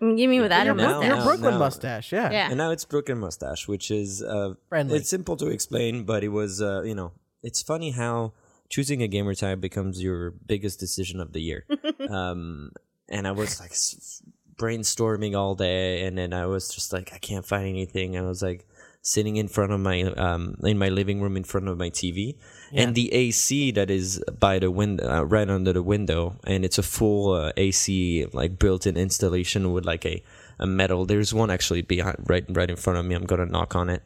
You 0.00 0.28
mean 0.28 0.42
without 0.42 0.62
a 0.62 0.66
your, 0.66 0.74
now- 0.74 1.00
your 1.02 1.22
Brooklyn 1.22 1.52
now- 1.54 1.58
mustache, 1.60 2.12
yeah. 2.12 2.30
Yeah. 2.30 2.48
and 2.50 2.58
now 2.58 2.72
it's 2.72 2.84
Brooklyn 2.84 3.18
mustache, 3.18 3.68
which 3.68 3.90
is 3.90 4.22
uh 4.22 4.54
Friendly. 4.68 4.98
it's 4.98 5.08
simple 5.08 5.36
to 5.36 5.46
explain, 5.46 6.04
but 6.04 6.22
it 6.24 6.28
was 6.28 6.60
uh 6.60 6.82
you 6.82 6.94
know 6.94 7.12
it's 7.42 7.62
funny 7.62 7.92
how 7.92 8.32
choosing 8.68 9.02
a 9.02 9.08
gamer 9.08 9.34
tag 9.34 9.60
becomes 9.62 10.02
your 10.02 10.32
biggest 10.32 10.78
decision 10.80 11.20
of 11.20 11.32
the 11.32 11.40
year. 11.40 11.64
um, 12.10 12.70
and 13.08 13.26
I 13.26 13.30
was 13.30 13.60
like 13.60 13.70
s- 13.70 14.20
brainstorming 14.58 15.36
all 15.36 15.54
day, 15.54 16.04
and 16.04 16.18
then 16.18 16.32
I 16.32 16.46
was 16.46 16.68
just 16.68 16.92
like, 16.92 17.12
I 17.14 17.18
can't 17.18 17.46
find 17.46 17.66
anything. 17.66 18.18
I 18.18 18.22
was 18.22 18.42
like 18.42 18.66
sitting 19.00 19.36
in 19.36 19.48
front 19.48 19.72
of 19.72 19.80
my 19.80 20.02
um 20.02 20.56
in 20.64 20.76
my 20.76 20.88
living 20.88 21.22
room 21.22 21.36
in 21.36 21.44
front 21.44 21.68
of 21.68 21.78
my 21.78 21.88
TV, 21.88 22.36
and 22.72 22.94
the 22.94 23.12
AC 23.12 23.70
that 23.72 23.90
is 23.90 24.22
by 24.38 24.58
the 24.58 24.70
window, 24.70 25.08
uh, 25.08 25.22
right 25.22 25.48
under 25.48 25.72
the 25.72 25.82
window, 25.82 26.36
and 26.44 26.64
it's 26.64 26.78
a 26.78 26.82
full 26.82 27.32
uh, 27.32 27.52
AC 27.56 28.26
like 28.32 28.58
built-in 28.58 28.96
installation 28.96 29.72
with 29.72 29.86
like 29.86 30.04
a 30.04 30.22
a 30.58 30.66
metal. 30.66 31.06
There's 31.06 31.32
one 31.32 31.50
actually 31.50 31.82
behind 31.82 32.16
right 32.28 32.44
right 32.48 32.68
in 32.68 32.76
front 32.76 32.98
of 32.98 33.04
me. 33.06 33.14
I'm 33.14 33.24
gonna 33.24 33.46
knock 33.46 33.74
on 33.74 33.88
it. 33.88 34.02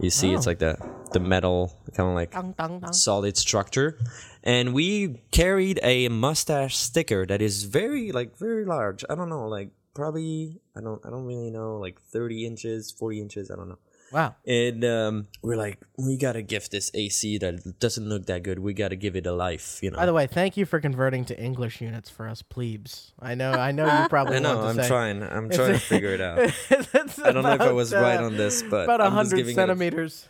You 0.00 0.10
see, 0.10 0.32
it's 0.34 0.46
Oh. 0.46 0.50
like 0.50 0.58
the 0.58 0.76
the 1.12 1.20
metal 1.20 1.72
kind 1.94 2.08
of 2.08 2.14
like 2.16 2.32
Dong, 2.32 2.54
dong, 2.58 2.80
dong. 2.80 2.92
solid 2.92 3.36
structure 3.36 3.96
and 4.42 4.74
we 4.74 5.20
carried 5.30 5.78
a 5.84 6.08
mustache 6.08 6.76
sticker 6.76 7.24
that 7.24 7.40
is 7.40 7.64
very 7.64 8.10
like 8.10 8.36
very 8.36 8.64
large 8.64 9.04
i 9.08 9.14
don't 9.14 9.28
know 9.28 9.46
like 9.46 9.70
probably 9.94 10.58
i 10.74 10.80
don't 10.80 11.00
i 11.06 11.10
don't 11.10 11.24
really 11.24 11.50
know 11.52 11.76
like 11.78 12.00
30 12.00 12.46
inches 12.46 12.90
40 12.90 13.20
inches 13.20 13.48
i 13.48 13.54
don't 13.54 13.68
know 13.68 13.78
Wow. 14.14 14.36
and 14.46 14.84
um 14.84 15.26
we're 15.42 15.56
like 15.56 15.80
we 15.98 16.16
gotta 16.16 16.40
gift 16.40 16.70
this 16.70 16.88
ac 16.94 17.38
that 17.38 17.80
doesn't 17.80 18.08
look 18.08 18.26
that 18.26 18.44
good 18.44 18.60
we 18.60 18.72
gotta 18.72 18.94
give 18.94 19.16
it 19.16 19.26
a 19.26 19.32
life 19.32 19.80
you 19.82 19.90
know 19.90 19.96
By 19.96 20.06
the 20.06 20.12
way, 20.12 20.28
thank 20.28 20.56
you 20.56 20.64
for 20.66 20.78
converting 20.78 21.24
to 21.26 21.34
English 21.36 21.80
units 21.80 22.08
for 22.10 22.28
us 22.28 22.40
plebes. 22.40 23.12
I 23.18 23.34
know, 23.34 23.50
I 23.50 23.72
know 23.72 23.86
you 23.86 24.08
probably 24.16 24.36
i 24.36 24.38
know 24.38 24.56
want 24.56 24.62
to 24.62 24.68
i'm 24.68 24.76
say, 24.84 24.88
trying 24.88 25.22
i'm 25.24 25.50
trying 25.50 25.72
to 25.72 25.78
figure 25.80 26.14
it 26.14 26.20
out 26.20 26.38
It's 26.70 27.18
i 27.18 27.32
don't 27.32 27.42
know 27.42 27.54
if 27.54 27.60
i 27.60 27.64
about, 27.66 27.74
was 27.74 27.92
right 27.92 28.20
uh, 28.20 28.26
on 28.26 28.36
this 28.36 28.62
but 28.62 28.84
about 28.84 29.00
I'm 29.00 29.12
just 29.18 29.32
hundred 29.32 29.48
it 29.48 29.50
a- 29.50 29.54
centimeters. 29.54 30.28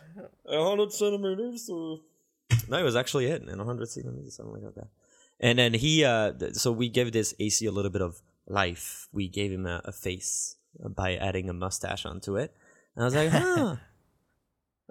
A 0.49 0.65
hundred 0.65 0.91
centimeters 0.93 1.69
or 1.69 1.99
no, 2.69 2.79
it 2.79 2.83
was 2.83 2.97
actually 2.97 3.27
it 3.27 3.43
in 3.43 3.59
hundred 3.59 3.89
centimeters, 3.89 4.37
something 4.37 4.63
like 4.65 4.75
that. 4.75 4.89
And 5.41 5.59
then 5.59 5.75
he, 5.75 6.05
uh, 6.05 6.33
th- 6.33 6.55
so 6.55 6.71
we 6.73 6.89
gave 6.89 7.13
this 7.13 7.35
AC 7.41 7.67
a 7.67 7.73
little 7.73 7.91
bit 7.91 8.01
of 8.03 8.23
life. 8.47 9.09
We 9.13 9.29
gave 9.29 9.51
him 9.53 9.67
a, 9.67 9.81
a 9.85 9.93
face 9.93 10.57
by 10.79 11.17
adding 11.17 11.49
a 11.49 11.53
mustache 11.53 12.07
onto 12.07 12.37
it. 12.37 12.55
And 12.97 13.03
I 13.03 13.05
was 13.05 13.15
like, 13.15 13.31
huh. 13.31 13.77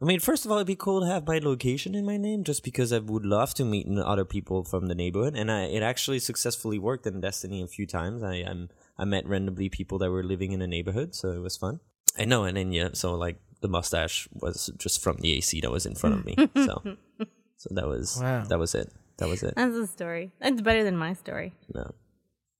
I 0.01 0.05
mean, 0.05 0.19
first 0.19 0.43
of 0.43 0.51
all, 0.51 0.57
it'd 0.57 0.67
be 0.67 0.75
cool 0.75 1.01
to 1.01 1.07
have 1.07 1.27
my 1.27 1.39
location 1.39 1.95
in 1.95 2.05
my 2.05 2.17
name, 2.17 2.43
just 2.43 2.63
because 2.63 2.91
I 2.91 2.99
would 2.99 3.25
love 3.25 3.53
to 3.55 3.63
meet 3.63 3.87
other 3.99 4.25
people 4.25 4.63
from 4.63 4.87
the 4.87 4.95
neighborhood. 4.95 5.35
And 5.37 5.49
I, 5.51 5.63
it 5.65 5.81
actually 5.83 6.19
successfully 6.19 6.79
worked 6.79 7.05
in 7.07 7.21
Destiny 7.21 7.61
a 7.61 7.67
few 7.67 7.85
times. 7.85 8.23
I, 8.23 8.35
I'm, 8.37 8.69
I 8.97 9.05
met 9.05 9.25
randomly 9.27 9.69
people 9.69 9.99
that 9.99 10.09
were 10.09 10.23
living 10.23 10.51
in 10.51 10.59
the 10.59 10.67
neighborhood, 10.67 11.15
so 11.15 11.31
it 11.31 11.39
was 11.39 11.55
fun. 11.55 11.79
I 12.17 12.25
know, 12.25 12.43
and 12.43 12.57
then 12.57 12.71
yeah, 12.73 12.89
so 12.93 13.13
like 13.15 13.37
the 13.61 13.67
mustache 13.67 14.27
was 14.33 14.71
just 14.77 15.01
from 15.01 15.17
the 15.17 15.31
AC 15.33 15.61
that 15.61 15.71
was 15.71 15.85
in 15.85 15.95
front 15.95 16.15
of 16.15 16.25
me. 16.25 16.35
So, 16.55 16.81
so 17.57 17.69
that 17.71 17.87
was 17.87 18.19
Wow. 18.21 18.43
that 18.43 18.59
was 18.59 18.75
it. 18.75 18.91
That 19.17 19.29
was 19.29 19.41
it. 19.41 19.53
That's 19.55 19.73
the 19.73 19.87
story. 19.87 20.31
That's 20.39 20.61
better 20.61 20.83
than 20.83 20.95
my 20.97 21.13
story. 21.13 21.53
No. 21.73 21.91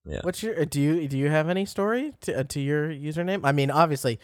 Yeah. 0.06 0.22
What's 0.24 0.41
your 0.41 0.60
uh, 0.60 0.66
do 0.66 0.82
you 0.82 1.08
do 1.08 1.18
you 1.18 1.30
have 1.30 1.50
any 1.50 1.66
story 1.66 2.14
to, 2.22 2.39
uh, 2.39 2.44
to 2.46 2.60
your 2.60 2.89
username? 2.89 3.41
I 3.44 3.52
mean, 3.52 3.70
obviously, 3.70 4.20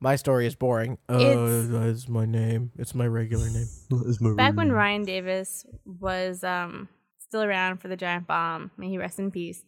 my 0.00 0.16
story 0.16 0.46
is 0.46 0.54
boring. 0.54 0.98
Oh, 1.08 1.18
It's- 1.18 1.66
that's 1.70 2.08
my 2.08 2.24
name. 2.24 2.72
It's 2.78 2.94
my 2.94 3.06
regular 3.06 3.48
name. 3.50 3.66
Back 4.36 4.54
when 4.56 4.70
Ryan 4.72 5.04
Davis 5.04 5.66
was 5.84 6.44
um, 6.44 6.88
still 7.18 7.42
around 7.42 7.78
for 7.78 7.88
the 7.88 7.96
giant 7.96 8.26
bomb, 8.26 8.70
may 8.76 8.88
he 8.88 8.98
rest 8.98 9.18
in 9.18 9.30
peace. 9.30 9.62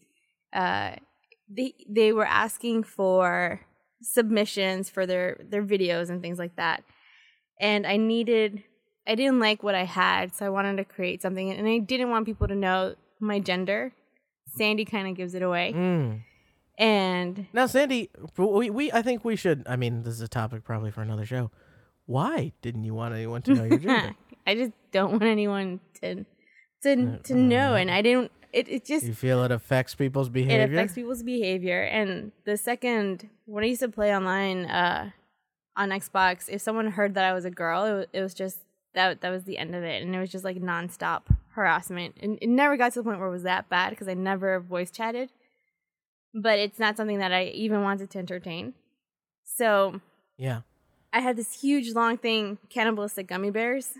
Uh, 0.53 0.93
they 1.49 1.75
they 1.89 2.13
were 2.13 2.27
asking 2.27 2.85
for 2.85 3.61
submissions 4.03 4.89
for 4.91 5.07
their 5.07 5.39
their 5.49 5.63
videos 5.65 6.11
and 6.11 6.23
things 6.23 6.39
like 6.39 6.57
that, 6.57 6.83
and 7.61 7.87
I 7.87 7.97
needed. 7.97 8.63
I 9.07 9.15
didn't 9.17 9.41
like 9.41 9.63
what 9.63 9.75
I 9.75 9.85
had, 9.85 10.35
so 10.35 10.47
I 10.47 10.51
wanted 10.51 10.77
to 10.77 10.85
create 10.85 11.23
something, 11.23 11.51
and 11.51 11.67
I 11.67 11.79
didn't 11.79 12.11
want 12.11 12.27
people 12.27 12.47
to 12.49 12.55
know 12.55 12.95
my 13.21 13.41
gender. 13.41 13.93
Sandy 14.57 14.85
kind 14.85 15.09
of 15.09 15.17
gives 15.17 15.35
it 15.35 15.43
away, 15.43 15.73
Mm. 15.75 16.21
And 16.81 17.47
Now, 17.53 17.67
Sandy, 17.67 18.11
we, 18.37 18.71
we 18.71 18.91
I 18.91 19.03
think 19.03 19.23
we 19.25 19.37
should. 19.37 19.63
I 19.69 19.77
mean, 19.77 20.03
this 20.03 20.15
is 20.15 20.23
a 20.23 20.29
topic 20.29 20.65
probably 20.65 20.91
for 20.91 21.03
another 21.03 21.27
show. 21.27 21.51
Why 22.07 22.53
didn't 22.63 22.85
you 22.85 22.95
want 22.95 23.15
anyone 23.15 23.43
to 23.43 23.55
know 23.55 23.65
your 23.65 23.79
gender? 23.79 24.17
I 24.47 24.55
just 24.55 24.73
don't 24.91 25.13
want 25.13 25.25
anyone 25.25 25.81
to 26.01 26.25
to 26.83 27.19
to 27.19 27.35
know, 27.35 27.75
and 27.75 27.91
I 27.91 28.01
didn't. 28.03 28.33
It 28.53 28.69
it 28.69 28.85
just 28.87 29.05
you 29.07 29.13
feel 29.15 29.45
it 29.45 29.53
affects 29.53 29.95
people's 29.95 30.31
behavior. 30.31 30.63
it 30.65 30.73
affects 30.73 30.95
people's 30.95 31.23
behavior 31.23 31.83
and 31.83 32.33
the 32.47 32.57
second 32.57 33.29
when 33.47 33.63
i 33.63 33.69
used 33.69 33.81
to 33.81 33.89
play 33.89 34.13
online 34.13 34.65
uh 34.65 35.11
on 35.77 35.91
xbox 35.91 36.49
if 36.49 36.61
someone 36.61 36.91
heard 36.91 37.15
that 37.15 37.25
i 37.25 37.33
was 37.33 37.45
a 37.45 37.51
girl 37.53 37.85
it 37.85 37.93
was, 37.93 38.07
it 38.13 38.21
was 38.21 38.35
just 38.35 38.59
that 38.95 39.21
that 39.21 39.31
was 39.31 39.45
the 39.45 39.57
end 39.57 39.77
of 39.77 39.85
it 39.85 40.03
and 40.03 40.17
it 40.17 40.19
was 40.19 40.33
just 40.33 40.45
like 40.45 40.57
nonstop 40.57 41.23
harassment 41.51 42.17
and 42.21 42.41
it 42.43 42.49
never 42.49 42.77
got 42.77 42.93
to 42.93 42.99
the 42.99 43.05
point 43.05 43.21
where 43.21 43.29
it 43.29 43.31
was 43.31 43.45
that 43.45 43.69
bad 43.69 43.91
because 43.91 44.09
i 44.09 44.15
never 44.15 44.59
voice 44.59 44.91
chatted 44.91 45.31
but 46.35 46.59
it's 46.59 46.79
not 46.79 46.97
something 46.97 47.19
that 47.19 47.33
i 47.33 47.45
even 47.47 47.83
wanted 47.83 48.11
to 48.11 48.19
entertain 48.19 48.75
so 49.45 50.01
yeah. 50.37 50.61
i 51.13 51.21
had 51.21 51.37
this 51.37 51.61
huge 51.61 51.93
long 51.93 52.17
thing 52.17 52.59
cannibalistic 52.69 53.27
gummy 53.27 53.51
bears 53.51 53.91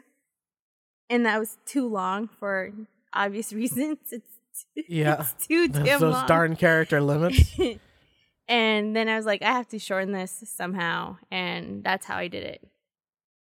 and 1.09 1.27
that 1.27 1.39
was 1.39 1.59
too 1.67 1.87
long 1.89 2.29
for 2.29 2.71
obvious 3.13 3.53
reasons 3.63 3.99
it's 4.13 4.67
Yeah. 4.89 5.21
it's 5.23 5.47
too 5.47 5.69
Those, 5.69 5.85
damn 5.85 6.01
those 6.01 6.13
long 6.15 6.27
darn 6.27 6.57
character 6.57 7.01
limits. 7.01 7.57
and 8.49 8.95
then 8.97 9.09
I 9.09 9.17
was 9.17 9.25
like, 9.27 9.43
I 9.43 9.53
have 9.53 9.69
to 9.69 9.79
shorten 9.79 10.13
this 10.13 10.43
somehow, 10.57 11.17
and 11.31 11.83
that's 11.85 12.05
how 12.07 12.17
I 12.17 12.29
did 12.29 12.43
it. 12.45 12.61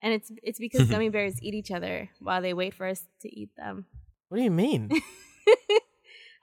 And 0.00 0.12
it's 0.14 0.32
it's 0.42 0.58
because 0.58 0.88
gummy 0.90 1.08
bears 1.10 1.42
eat 1.42 1.54
each 1.54 1.70
other 1.70 2.08
while 2.20 2.40
they 2.42 2.54
wait 2.54 2.74
for 2.74 2.86
us 2.86 3.04
to 3.20 3.28
eat 3.28 3.50
them. 3.56 3.86
what 4.28 4.38
do 4.38 4.42
you 4.44 4.50
mean? 4.50 4.90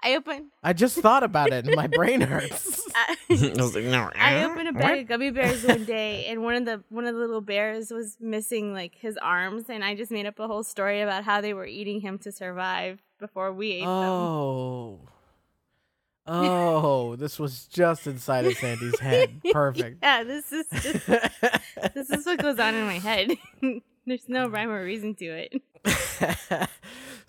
I 0.04 0.16
open 0.16 0.52
I 0.64 0.74
just 0.74 0.98
thought 1.00 1.24
about 1.24 1.52
it 1.52 1.68
and 1.68 1.76
my 1.76 1.88
brain 1.88 2.22
hurts. 2.22 2.82
I, 2.96 3.16
I 3.30 3.62
was 3.62 3.76
like, 3.76 3.86
no. 3.86 4.10
I 4.16 4.44
opened 4.44 4.70
a 4.70 4.74
bag 4.74 5.02
of 5.02 5.08
gummy 5.08 5.32
bears 5.32 5.64
one 5.64 5.86
day, 5.86 6.26
and 6.26 6.44
one 6.44 6.56
of 6.56 6.66
the 6.66 6.84
one 6.90 7.06
of 7.06 7.14
the 7.14 7.20
little 7.22 7.42
bears 7.42 7.92
was 7.92 8.18
missing 8.20 8.74
like 8.74 8.96
his 8.96 9.18
arms, 9.18 9.66
and 9.70 9.84
I 9.84 9.96
just 9.96 10.12
made 10.12 10.26
up 10.26 10.40
a 10.40 10.48
whole 10.48 10.64
story 10.64 11.02
about 11.02 11.24
how 11.24 11.42
they 11.42 11.54
were 11.54 11.66
eating 11.66 12.02
him 12.02 12.18
to 12.20 12.32
survive 12.32 13.00
before 13.20 13.54
we 13.54 13.74
ate 13.74 13.82
them. 13.82 13.88
Oh. 13.90 15.00
Oh, 16.32 17.16
this 17.16 17.40
was 17.40 17.66
just 17.66 18.06
inside 18.06 18.46
of 18.46 18.54
Sandy's 18.54 19.00
head. 19.00 19.42
Perfect. 19.52 19.98
Yeah, 20.04 20.24
this 20.24 20.52
is 20.52 20.66
just 20.70 21.08
this 21.96 22.10
is 22.12 22.26
what 22.26 22.40
goes 22.40 22.60
on 22.60 22.76
in 22.76 22.86
my 22.86 23.00
head. 23.00 23.32
There's 24.06 24.30
no 24.30 24.48
rhyme 24.48 24.70
or 24.70 24.84
reason 24.84 25.16
to 25.16 25.26
it. 25.26 26.70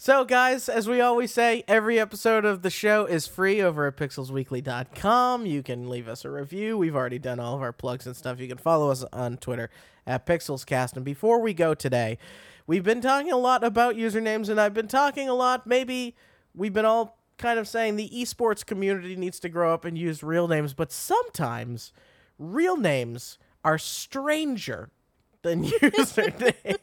So, 0.02 0.24
guys, 0.24 0.70
as 0.70 0.88
we 0.88 1.02
always 1.02 1.30
say, 1.30 1.62
every 1.68 2.00
episode 2.00 2.46
of 2.46 2.62
the 2.62 2.70
show 2.70 3.04
is 3.04 3.26
free 3.26 3.60
over 3.60 3.86
at 3.86 3.98
pixelsweekly.com. 3.98 5.44
You 5.44 5.62
can 5.62 5.90
leave 5.90 6.08
us 6.08 6.24
a 6.24 6.30
review. 6.30 6.78
We've 6.78 6.96
already 6.96 7.18
done 7.18 7.38
all 7.38 7.54
of 7.54 7.60
our 7.60 7.74
plugs 7.74 8.06
and 8.06 8.16
stuff. 8.16 8.40
You 8.40 8.48
can 8.48 8.56
follow 8.56 8.90
us 8.90 9.04
on 9.12 9.36
Twitter 9.36 9.68
at 10.06 10.24
PixelsCast. 10.24 10.96
And 10.96 11.04
before 11.04 11.38
we 11.42 11.52
go 11.52 11.74
today, 11.74 12.16
we've 12.66 12.82
been 12.82 13.02
talking 13.02 13.30
a 13.30 13.36
lot 13.36 13.62
about 13.62 13.94
usernames, 13.94 14.48
and 14.48 14.58
I've 14.58 14.72
been 14.72 14.88
talking 14.88 15.28
a 15.28 15.34
lot. 15.34 15.66
Maybe 15.66 16.16
we've 16.54 16.72
been 16.72 16.86
all 16.86 17.18
kind 17.36 17.58
of 17.58 17.68
saying 17.68 17.96
the 17.96 18.08
esports 18.08 18.64
community 18.64 19.16
needs 19.16 19.38
to 19.40 19.50
grow 19.50 19.74
up 19.74 19.84
and 19.84 19.98
use 19.98 20.22
real 20.22 20.48
names, 20.48 20.72
but 20.72 20.92
sometimes 20.92 21.92
real 22.38 22.78
names 22.78 23.36
are 23.62 23.76
stranger 23.76 24.88
than 25.42 25.64
usernames. 25.64 26.78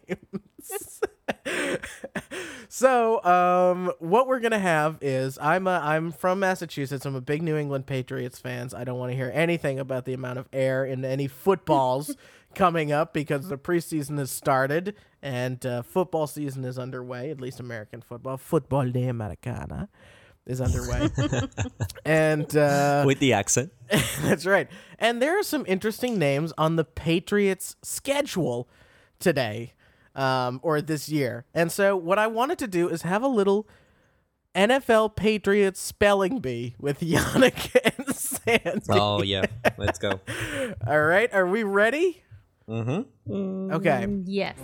so, 2.69 3.23
um, 3.23 3.91
what 3.99 4.27
we're 4.27 4.39
gonna 4.39 4.59
have 4.59 4.97
is 5.01 5.37
I'm 5.41 5.67
a, 5.67 5.81
I'm 5.83 6.11
from 6.11 6.39
Massachusetts. 6.39 7.05
I'm 7.05 7.15
a 7.15 7.21
big 7.21 7.41
New 7.41 7.57
England 7.57 7.85
Patriots 7.85 8.39
fans. 8.39 8.73
I 8.73 8.83
don't 8.83 8.97
want 8.97 9.11
to 9.11 9.15
hear 9.15 9.31
anything 9.33 9.79
about 9.79 10.05
the 10.05 10.13
amount 10.13 10.39
of 10.39 10.47
air 10.53 10.85
in 10.85 11.03
any 11.05 11.27
footballs 11.27 12.15
coming 12.55 12.91
up 12.91 13.13
because 13.13 13.47
the 13.49 13.57
preseason 13.57 14.17
has 14.17 14.31
started 14.31 14.95
and 15.21 15.65
uh, 15.65 15.81
football 15.81 16.27
season 16.27 16.63
is 16.65 16.77
underway. 16.77 17.29
At 17.29 17.41
least 17.41 17.59
American 17.59 18.01
football, 18.01 18.37
football 18.37 18.89
de 18.89 19.07
Americana, 19.07 19.89
is 20.45 20.61
underway. 20.61 21.09
and 22.05 22.55
uh, 22.55 23.03
With 23.05 23.19
the 23.19 23.33
accent. 23.33 23.71
that's 24.21 24.45
right. 24.45 24.67
And 24.99 25.21
there 25.21 25.37
are 25.37 25.43
some 25.43 25.65
interesting 25.67 26.17
names 26.17 26.53
on 26.57 26.75
the 26.75 26.83
Patriots 26.83 27.75
schedule 27.83 28.67
today, 29.19 29.73
um, 30.17 30.59
or 30.63 30.81
this 30.81 31.07
year. 31.07 31.45
And 31.53 31.71
so, 31.71 31.95
what 31.95 32.19
I 32.19 32.27
wanted 32.27 32.57
to 32.59 32.67
do 32.67 32.89
is 32.89 33.03
have 33.03 33.23
a 33.23 33.27
little 33.27 33.67
NFL 34.53 35.15
Patriots 35.15 35.79
spelling 35.79 36.39
bee 36.39 36.75
with 36.79 36.99
Yannick 37.01 37.75
and 37.97 38.15
Sandy. 38.15 38.81
Oh, 38.89 39.21
yeah. 39.21 39.45
Let's 39.77 39.99
go. 39.99 40.19
All 40.87 41.01
right, 41.03 41.31
are 41.33 41.45
we 41.45 41.63
ready? 41.63 42.23
Mm-hmm. 42.67 43.71
Okay. 43.71 44.07
Yes. 44.25 44.57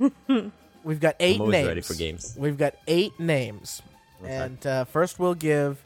We've 0.84 1.00
got 1.00 1.16
8 1.20 1.40
always 1.40 1.52
names. 1.52 1.68
ready 1.68 1.80
for 1.82 1.94
games. 1.94 2.34
We've 2.38 2.56
got 2.58 2.74
eight 2.86 3.18
names. 3.20 3.82
And 4.24 4.64
uh, 4.66 4.84
first, 4.84 5.18
we'll 5.18 5.34
give 5.34 5.82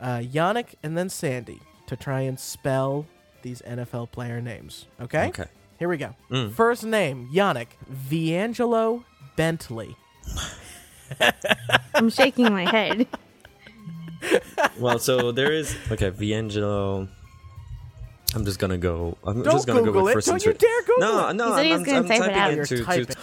uh, 0.00 0.18
Yannick 0.18 0.74
and 0.82 0.96
then 0.96 1.08
Sandy 1.08 1.60
to 1.86 1.96
try 1.96 2.20
and 2.20 2.38
spell 2.38 3.06
these 3.42 3.62
NFL 3.62 4.10
player 4.12 4.40
names. 4.40 4.86
Okay? 5.00 5.28
Okay. 5.28 5.46
Here 5.78 5.88
we 5.88 5.96
go. 5.96 6.14
Mm. 6.30 6.52
First 6.52 6.84
name, 6.84 7.28
Yannick. 7.32 7.68
V'Angelo 8.10 9.04
Bentley. 9.36 9.96
I'm 11.94 12.10
shaking 12.10 12.52
my 12.52 12.64
head. 12.68 13.06
Well, 14.80 14.98
so 14.98 15.30
there 15.30 15.52
is. 15.52 15.76
Okay, 15.92 16.10
V'Angelo. 16.10 17.06
I'm 18.34 18.44
just 18.44 18.58
gonna 18.58 18.76
go. 18.76 19.16
I'm 19.24 19.42
Don't 19.42 19.52
just 19.54 19.66
gonna 19.68 19.78
Google 19.78 19.92
go 20.00 20.04
with 20.06 20.10
it. 20.10 20.14
first 20.14 20.26
Don't 20.26 20.44
you 20.44 20.50
third. 20.52 20.58
dare 20.58 20.82
Google 20.82 20.94
No, 20.98 21.28
it. 21.28 21.34
no, 21.34 21.46
He 21.50 21.54
said 21.54 21.66
he 21.66 21.72
I'm, 21.72 21.78
was 21.80 21.88
I'm, 21.88 21.94
gonna 21.94 21.98
I'm 21.98 22.08
type 22.08 22.16
it 22.16 22.18
typing 22.18 22.34
out. 22.40 22.50
it 22.50 22.56
You're 22.56 22.64
to, 22.66 22.76
to, 22.76 22.84
typing. 22.84 23.16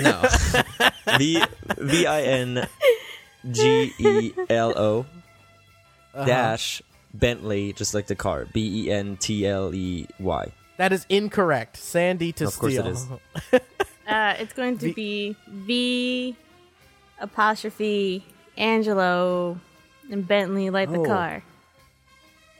No. 0.00 0.22
V 1.18 1.42
V 1.78 2.06
I 2.06 2.22
N 2.22 2.68
G 3.50 3.92
E 3.98 4.32
L 4.50 4.72
O 4.76 5.06
Uh-huh. 6.14 6.24
dash 6.24 6.82
Bentley, 7.14 7.72
just 7.72 7.94
like 7.94 8.06
the 8.06 8.14
car. 8.16 8.46
B 8.52 8.84
E 8.86 8.90
N 8.90 9.16
T 9.16 9.46
L 9.46 9.74
E 9.74 10.06
Y. 10.18 10.52
That 10.78 10.92
is 10.92 11.06
incorrect. 11.08 11.76
Sandy 11.78 12.32
to 12.32 12.46
Of 12.46 12.58
course 12.58 12.74
it 12.74 12.96
steal. 12.96 13.20
is. 13.52 13.60
Uh, 14.08 14.34
it's 14.38 14.52
going 14.52 14.78
to 14.78 14.86
V- 14.86 14.94
be 14.94 15.36
V 15.48 16.36
apostrophe 17.18 18.24
Angelo 18.56 19.58
and 20.12 20.26
Bentley 20.28 20.70
like 20.70 20.92
the 20.92 21.00
Oh. 21.00 21.04
car. 21.04 21.42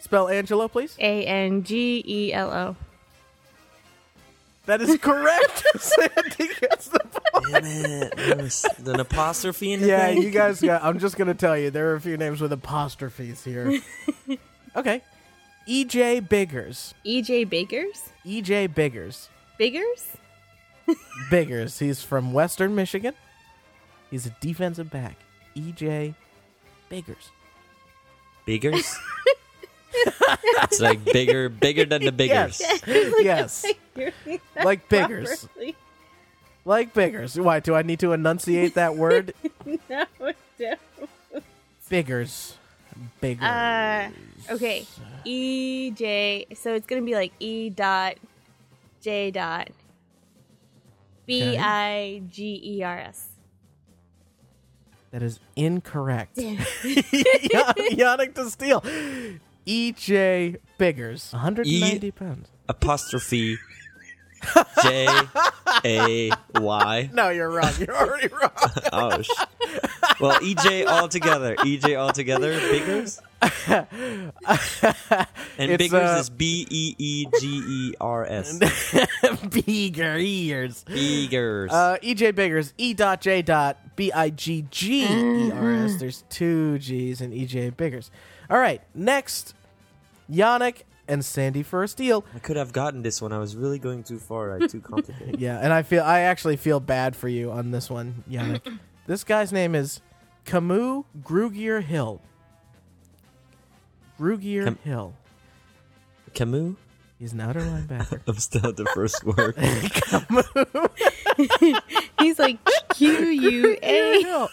Spell 0.01 0.29
Angelo, 0.29 0.67
please. 0.67 0.97
A 0.99 1.25
N 1.25 1.63
G 1.63 2.03
E 2.05 2.33
L 2.33 2.51
O. 2.53 2.77
That 4.67 4.81
is 4.83 4.97
correct. 4.99 5.65
Sandy 5.79 6.49
gets 6.61 6.89
the 6.89 6.99
point. 7.01 7.47
Damn 7.53 7.65
it! 7.65 8.17
There 8.17 8.37
was 8.37 8.65
an 8.85 9.01
apostrophe 9.01 9.73
in 9.73 9.81
the 9.81 9.87
Yeah, 9.89 10.07
thing? 10.07 10.23
you 10.23 10.31
guys 10.31 10.61
got. 10.61 10.83
I'm 10.83 10.99
just 10.99 11.17
gonna 11.17 11.35
tell 11.35 11.57
you 11.57 11.71
there 11.71 11.91
are 11.93 11.95
a 11.95 12.01
few 12.01 12.17
names 12.17 12.41
with 12.41 12.53
apostrophes 12.53 13.45
here. 13.45 13.81
okay, 14.77 15.03
EJ 15.69 16.29
Biggers. 16.29 16.95
E.J. 17.05 17.45
Bakers? 17.45 18.11
EJ 18.25 18.75
Biggers. 18.75 19.29
Biggers? 19.59 20.07
Biggers. 21.31 21.79
He's 21.79 22.03
from 22.03 22.33
Western 22.33 22.75
Michigan. 22.75 23.15
He's 24.11 24.27
a 24.27 24.31
defensive 24.41 24.91
back. 24.91 25.17
EJ 25.57 26.15
Biggers. 26.89 27.31
Biggers. 28.45 28.97
It's 30.05 30.81
like 30.81 31.05
bigger, 31.05 31.49
bigger 31.49 31.85
than 31.85 32.05
the 32.05 32.13
biggers. 32.13 32.61
Yes. 32.61 32.85
yes. 33.21 33.65
Like 34.63 34.89
Biggers. 34.89 35.45
Properly. 35.47 35.77
Like 36.65 36.93
Biggers. 36.95 37.39
Why 37.39 37.61
do 37.61 37.75
I 37.75 37.83
need 37.83 38.01
to 38.01 38.13
enunciate 38.13 38.75
that 38.75 38.97
word? 39.03 39.35
No, 39.89 40.05
no. 40.59 40.75
Biggers. 41.89 42.57
bigger. 43.21 43.45
Uh, 43.45 44.11
okay. 44.51 44.87
E 45.25 45.91
J. 45.93 46.47
So 46.55 46.75
it's 46.75 46.87
gonna 46.87 47.03
be 47.03 47.15
like 47.15 47.33
E 47.39 47.71
dot 47.71 48.17
J 49.01 49.31
dot 49.31 49.69
B 51.27 51.57
I 51.59 52.23
G 52.31 52.61
E 52.65 52.83
R 52.83 52.99
S. 52.99 53.29
that 55.13 55.23
is 55.23 55.39
incorrect. 55.55 56.37
Yannick 56.37 58.35
to 58.35 58.51
steal. 58.51 58.83
EJ 59.67 60.59
Biggers, 60.79 61.33
190 61.33 62.11
pounds. 62.13 62.49
Apostrophe 62.69 63.57
J 64.83 65.09
A 65.85 66.31
Y. 66.55 67.11
No, 67.13 67.31
you're 67.31 67.51
wrong. 67.51 67.73
You're 67.79 67.97
already 67.97 68.29
wrong. 68.29 68.51
Oh, 68.93 69.21
sh- 69.21 69.29
well, 70.21 70.39
EJ 70.41 70.87
all 70.87 71.09
together. 71.09 71.57
EJ 71.57 71.99
all 72.01 72.13
together. 72.13 72.59
Biggers. 72.59 73.21
And 75.59 75.71
It's, 75.73 75.83
Biggers 75.83 76.11
uh, 76.11 76.19
is 76.21 76.31
B 76.31 76.67
E 76.71 76.95
E 76.99 77.27
G 77.41 77.47
E 77.67 77.95
R 78.01 78.25
S. 78.27 78.59
Bigger 79.51 80.17
ears. 80.19 80.85
Biggers. 80.85 81.73
Uh, 81.73 81.97
EJ 82.03 82.35
Biggers, 82.35 82.73
E 82.79 82.95
dot 82.95 83.21
J 83.21 83.43
dot 83.43 83.97
B 83.97 84.13
I 84.13 84.31
G 84.31 84.67
G 84.71 85.05
E 85.05 85.53
R 85.53 85.73
S. 85.85 85.97
There's 85.97 86.25
two 86.31 86.79
G's 86.79 87.21
in 87.21 87.33
EJ 87.33 87.77
Biggers. 87.77 88.11
All 88.49 88.59
right, 88.59 88.81
next, 88.95 89.55
Yannick 90.31 90.83
and 91.09 91.25
Sandy 91.25 91.63
for 91.63 91.83
a 91.83 91.89
steal. 91.89 92.25
I 92.35 92.39
could 92.39 92.57
have 92.57 92.73
gotten 92.73 93.03
this 93.03 93.23
one. 93.23 93.33
I 93.33 93.39
was 93.39 93.57
really 93.57 93.79
going 93.79 94.03
too 94.03 94.19
far. 94.19 94.55
I 94.55 94.67
too 94.67 94.81
complicated. 94.81 95.37
Yeah, 95.41 95.59
and 95.61 95.73
I 95.73 95.83
feel 95.83 96.03
I 96.03 96.21
actually 96.21 96.57
feel 96.57 96.81
bad 96.81 97.17
for 97.17 97.29
you 97.29 97.51
on 97.53 97.71
this 97.71 97.91
one, 97.91 98.25
Yannick. 98.31 98.79
this 99.07 99.25
guy's 99.25 99.53
name 99.53 99.75
is 99.75 100.01
Kamu 100.45 101.05
Grugier 101.23 101.83
Hill. 101.83 102.21
Grugier 104.19 104.65
Cam- 104.65 104.79
Hill. 104.85 105.15
Kamu. 106.35 106.77
He's 107.19 107.33
an 107.33 107.41
outer 107.41 107.61
linebacker. 107.61 108.21
I'm 108.27 108.37
still 108.37 108.67
at 108.67 108.77
the 108.77 108.85
first 108.95 109.25
word. 109.25 109.57
He's 112.21 112.39
like 112.39 112.59
Q 112.95 113.27
U 113.27 113.77
A. 113.83 114.23
Hill. 114.23 114.49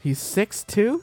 He's 0.00 0.18
six 0.18 0.64
two. 0.64 1.02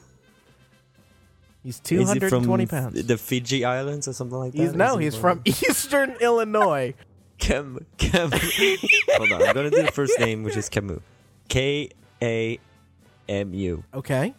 He's 1.62 1.78
two 1.78 2.04
hundred 2.04 2.32
and 2.32 2.44
twenty 2.44 2.64
Is 2.64 2.70
he 2.70 2.76
from 2.76 2.84
pounds. 2.92 3.06
the 3.06 3.16
Fiji 3.18 3.64
Islands 3.64 4.08
or 4.08 4.12
something 4.12 4.36
like 4.38 4.52
that? 4.52 4.58
He's 4.58 4.74
no, 4.74 4.96
he 4.98 5.04
he's 5.06 5.16
from 5.16 5.40
Eastern 5.44 6.10
Illinois. 6.20 6.94
Kem 7.38 7.84
Kem. 7.98 8.30
Hold 9.10 9.32
on. 9.32 9.42
I'm 9.42 9.54
going 9.54 9.70
to 9.70 9.76
do 9.76 9.82
the 9.82 9.92
first 9.92 10.18
name, 10.18 10.42
which 10.42 10.56
is 10.56 10.68
Kamu. 10.68 11.00
K 11.48 11.88
A 12.22 12.58
M 13.28 13.54
U. 13.54 13.84
Okay. 13.94 14.34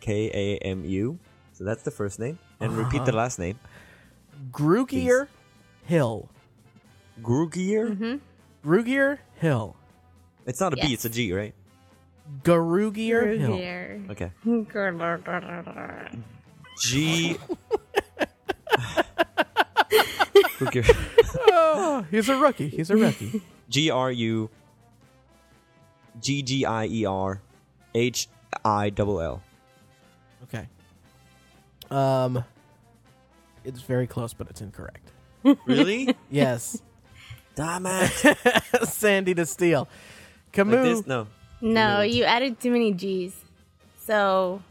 K 0.00 0.30
A 0.32 0.58
M 0.66 0.84
U. 0.84 1.18
So 1.52 1.64
that's 1.64 1.82
the 1.82 1.90
first 1.90 2.18
name. 2.18 2.38
And 2.60 2.72
repeat 2.76 2.98
Uh-huh. 2.98 3.06
the 3.06 3.16
last 3.16 3.38
name. 3.38 3.58
Grugier 4.50 5.28
Hill. 5.84 6.28
Grugier? 7.22 8.20
Grugier 8.64 9.18
Hill. 9.36 9.76
It's 10.44 10.60
not 10.60 10.72
a 10.72 10.76
B, 10.76 10.82
Yes. 10.82 10.92
it's 10.92 11.04
a 11.06 11.08
G, 11.10 11.32
right? 11.32 11.54
Garugier 12.42 13.38
Hill. 13.38 13.56
Here. 13.56 14.02
Okay. 14.10 14.32
Okay. 14.46 16.08
G. 16.80 17.36
Grugier. 20.58 20.84
Oh, 21.48 22.06
he's 22.10 22.28
a 22.28 22.36
rookie. 22.36 22.68
He's 22.68 22.90
a 22.90 22.96
rookie. 22.96 23.42
G 23.68 23.90
R 23.90 24.10
U 24.10 24.50
G 26.20 26.42
G 26.42 26.64
I 26.64 26.86
E 26.86 27.04
R 27.04 27.40
H 27.94 28.28
I 28.64 28.90
double 28.90 29.20
L. 29.20 29.42
Okay. 30.44 30.68
Um, 31.90 32.44
it's 33.64 33.80
very 33.82 34.06
close, 34.06 34.32
but 34.34 34.48
it's 34.50 34.60
incorrect. 34.60 35.12
Really? 35.66 36.16
Yes, 36.30 36.82
Damn 37.54 37.86
it. 37.86 38.10
Sandy 38.84 39.34
to 39.34 39.46
steal. 39.46 39.88
Like 40.56 40.66
Kamu. 40.66 40.82
this? 40.82 41.06
No. 41.06 41.26
No, 41.60 42.00
you 42.02 42.24
added 42.24 42.60
too 42.60 42.70
many 42.70 42.92
G's. 42.92 43.34
So 44.04 44.62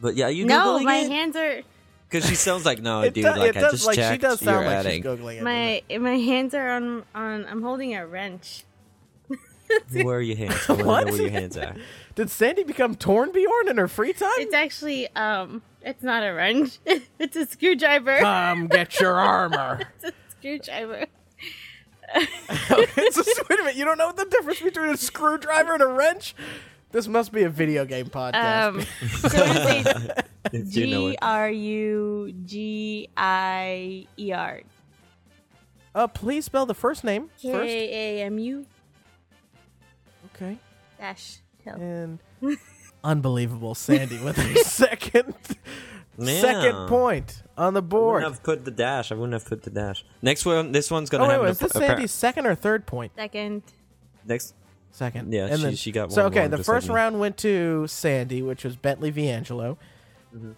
But 0.00 0.16
yeah, 0.16 0.28
you 0.28 0.44
no, 0.44 0.78
Googling 0.78 0.84
my 0.84 0.96
it? 0.98 1.10
hands 1.10 1.36
are 1.36 1.62
Because 2.08 2.28
she 2.28 2.34
sounds 2.34 2.64
like, 2.64 2.80
no, 2.80 3.02
It, 3.02 3.14
dude, 3.14 3.24
do- 3.24 3.30
like 3.30 3.50
it 3.50 3.56
I 3.56 3.60
does 3.60 3.72
just 3.72 3.86
like 3.86 3.96
checked. 3.96 4.14
she 4.14 4.18
does 4.18 4.42
you're 4.42 4.52
sound 4.52 4.66
like 4.66 4.74
adding. 4.76 5.02
she's 5.02 5.04
googling 5.10 5.36
it. 5.38 5.42
my 5.42 5.82
my 5.98 6.16
hands 6.16 6.54
are 6.54 6.68
on 6.70 7.04
on. 7.14 7.44
I'm 7.46 7.62
holding 7.62 7.94
a 7.94 8.06
wrench. 8.06 8.64
Where 9.92 10.18
are 10.18 10.20
your 10.20 10.36
hands? 10.36 10.64
I 10.68 10.72
want 10.74 10.86
What? 10.86 11.06
know 11.06 11.12
where 11.12 11.22
your 11.22 11.30
hands 11.30 11.56
are. 11.56 11.74
Did 12.14 12.30
Sandy 12.30 12.62
become 12.62 12.94
Torbjörn 12.94 13.68
in 13.68 13.76
her 13.78 13.88
free 13.88 14.12
time? 14.12 14.30
It's 14.38 14.54
actually 14.54 15.08
um, 15.16 15.60
it's 15.82 16.02
not 16.04 16.22
a 16.22 16.32
wrench. 16.32 16.78
it's 17.18 17.34
a 17.36 17.46
screwdriver. 17.46 18.18
Come 18.20 18.68
get 18.68 19.00
your 19.00 19.14
armor. 19.14 19.80
it's 19.96 20.04
a 20.04 20.12
screwdriver. 20.38 21.06
It's 22.14 23.16
a, 23.18 23.24
wait 23.50 23.58
a 23.60 23.62
minute, 23.62 23.76
you 23.76 23.84
don't 23.84 23.98
know 23.98 24.12
the 24.12 24.24
difference 24.26 24.60
between 24.60 24.90
a 24.90 24.96
screwdriver 24.96 25.74
and 25.74 25.82
a 25.82 25.86
wrench? 25.86 26.34
This 26.92 27.08
must 27.08 27.32
be 27.32 27.42
a 27.42 27.48
video 27.50 27.84
game 27.84 28.06
podcast. 28.06 28.68
Um, 28.68 28.80
so 29.30 30.22
it's 30.52 30.70
If 30.70 30.76
you 30.76 30.86
know 30.86 31.08
G 31.08 31.12
it. 31.14 31.18
R 31.20 31.50
U 31.50 32.34
G 32.44 33.08
I 33.16 34.06
E 34.16 34.32
R 34.32 34.60
uh, 35.94 36.06
please 36.06 36.44
spell 36.44 36.66
the 36.66 36.74
first 36.74 37.04
name 37.04 37.30
K 37.40 37.52
first. 37.52 37.70
A 37.70 38.22
M 38.22 38.38
U 38.38 38.66
Okay. 40.34 40.58
dash 40.98 41.38
Hill. 41.64 41.74
And 41.74 42.18
unbelievable, 43.04 43.74
Sandy 43.74 44.18
with 44.18 44.36
her 44.36 44.54
second 44.64 45.34
Yeah. 46.18 46.40
second 46.40 46.88
point 46.88 47.42
on 47.58 47.74
the 47.74 47.82
board. 47.82 47.92
I 47.92 47.98
board. 47.98 48.14
wouldn't 48.24 48.34
have 48.34 48.42
put 48.42 48.64
the 48.64 48.70
dash. 48.70 49.12
I 49.12 49.14
wouldn't 49.16 49.32
have 49.34 49.44
put 49.44 49.62
the 49.62 49.70
dash. 49.70 50.04
Next 50.22 50.44
one, 50.46 50.72
this 50.72 50.90
one's 50.90 51.10
Oh 51.10 51.18
gonna 51.18 51.24
wait, 51.24 51.32
have 51.32 51.40
wait, 51.42 51.46
an 51.48 51.52
is 51.52 51.58
this 51.58 51.76
appa- 51.76 51.86
Sandy's 51.86 52.12
second 52.12 52.46
or 52.46 52.54
third 52.54 52.86
point? 52.86 53.12
Second. 53.16 53.62
next. 54.24 54.54
Second. 54.92 55.32
Yeah, 55.32 55.46
and 55.46 55.56
she- 55.58 55.62
then, 55.62 55.74
she 55.76 55.92
got 55.92 56.02
one. 56.08 56.10
So 56.10 56.22
one 56.22 56.32
okay, 56.32 56.40
wrong, 56.42 56.50
the 56.50 56.56
just 56.58 56.68
like 56.68 56.74
first 56.76 56.88
me. 56.88 56.94
round 56.94 57.20
went 57.20 57.36
to 57.38 57.86
Sandy, 57.86 58.40
which 58.42 58.64
was 58.64 58.76
Bentley 58.76 59.12
V'Angelo. 59.12 59.76
Mm-hmm. 60.34 60.52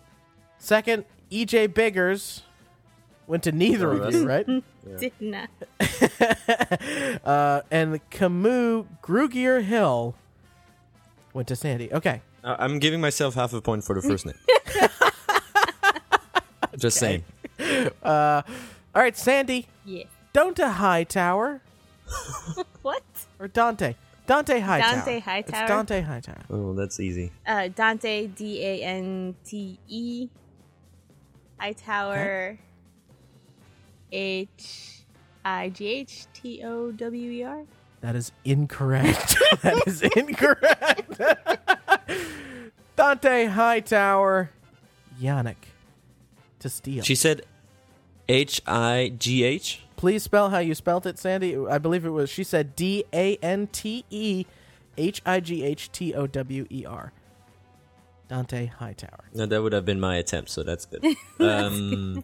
Second, 0.59 1.05
EJ 1.31 1.75
Biggers 1.75 2.43
went 3.27 3.43
to 3.43 3.53
neither 3.53 3.91
Oh, 3.91 3.97
of 4.05 4.15
you, 4.15 4.27
right? 4.27 4.47
Did 4.99 5.13
not. 5.21 5.51
uh, 7.25 7.63
and 7.71 8.01
Kamu 8.11 8.87
Grugier 9.03 9.63
Hill 9.63 10.15
went 11.35 11.49
to 11.49 11.57
Sandy. 11.57 11.93
Okay. 11.93 12.23
I'm 12.45 12.79
giving 12.79 13.01
myself 13.01 13.35
half 13.35 13.53
a 13.53 13.61
point 13.61 13.85
for 13.85 13.95
the 13.95 14.03
first 14.03 14.25
name. 14.25 14.37
Just 16.79 16.99
saying. 16.99 17.25
All 18.05 18.43
right, 18.95 19.17
Sandy. 19.17 19.67
Yeah. 19.85 20.05
Donta 20.33 20.73
Hightower 20.73 21.61
What? 22.83 23.03
or 23.39 23.49
Dante? 23.49 23.95
Dante 24.27 24.61
Hightower. 24.61 24.93
Dante 24.97 25.21
Hightower? 25.21 25.63
It's 25.63 25.69
Dante 25.69 26.01
Hightower. 26.03 26.43
Oh, 26.51 26.75
that's 26.75 27.01
easy. 27.01 27.33
Uh, 27.47 27.69
Dante 27.69 28.27
D 28.27 28.63
A 28.63 28.83
N 28.83 29.35
T 29.45 29.79
E. 29.89 30.29
Hightower. 31.59 32.59
H 34.13 35.01
I 35.45 35.69
G 35.71 35.87
H 35.87 36.27
T 36.35 36.63
O 36.63 36.93
W 36.93 37.31
E 37.31 37.43
R. 37.43 37.65
That 38.01 38.15
is 38.15 38.33
incorrect. 38.45 39.37
that 39.63 39.83
is 39.87 40.03
incorrect. 40.03 41.21
Dante 42.97 43.47
Hightower, 43.47 44.51
Yannick 45.21 45.68
to 46.61 46.69
steal. 46.69 47.03
She 47.05 47.15
said 47.15 47.43
H 48.29 48.61
I 48.67 49.13
G 49.19 49.45
H. 49.45 49.81
Please 49.97 50.23
spell 50.23 50.51
how 50.51 50.59
you 50.59 50.75
spelt 50.75 51.07
it, 51.07 51.19
Sandy. 51.19 51.57
I 51.57 51.79
believe 51.79 52.05
it 52.05 52.11
was. 52.11 52.31
She 52.31 52.45
said 52.45 52.77
D 52.77 53.05
A 53.13 53.37
N 53.37 53.67
T 53.69 54.05
E 54.11 54.45
H 54.97 55.21
I 55.27 55.41
G 55.41 55.65
H 55.65 55.91
T 55.93 56.15
O 56.15 56.27
W 56.27 56.67
E 56.71 56.85
R. 56.87 57.13
Dante 58.29 58.67
Hightower. 58.67 59.25
No, 59.33 59.47
that 59.47 59.63
would 59.63 59.73
have 59.73 59.87
been 59.87 59.99
my 60.01 60.17
attempt, 60.17 60.51
so 60.51 60.63
that's 60.63 60.85
good. 60.85 61.03
Um, 61.41 62.23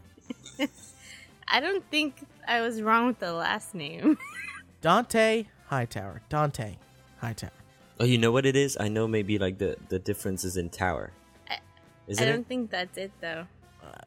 I 1.48 1.60
don't 1.60 1.84
think 1.90 2.26
I 2.46 2.60
was 2.60 2.82
wrong 2.82 3.06
with 3.06 3.18
the 3.20 3.32
last 3.32 3.74
name. 3.74 4.18
Dante 4.82 5.46
Hightower. 5.66 6.20
Dante 6.28 6.76
Hightower. 7.18 7.50
oh, 8.00 8.04
you 8.04 8.18
know 8.18 8.32
what 8.32 8.44
it 8.44 8.54
is? 8.56 8.76
I 8.78 8.88
know 8.88 9.06
maybe 9.08 9.38
like 9.38 9.58
the 9.58 9.76
the 9.88 9.98
difference 9.98 10.44
is 10.44 10.56
in 10.56 10.68
tower. 10.68 11.10
I 11.48 11.58
Isn't 12.06 12.26
don't 12.26 12.40
it? 12.40 12.46
think 12.48 12.70
that's 12.70 12.98
it 12.98 13.12
though. 13.20 13.46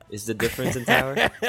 Is 0.10 0.26
the 0.26 0.34
difference 0.34 0.76
in 0.76 0.86
tower? 0.86 1.16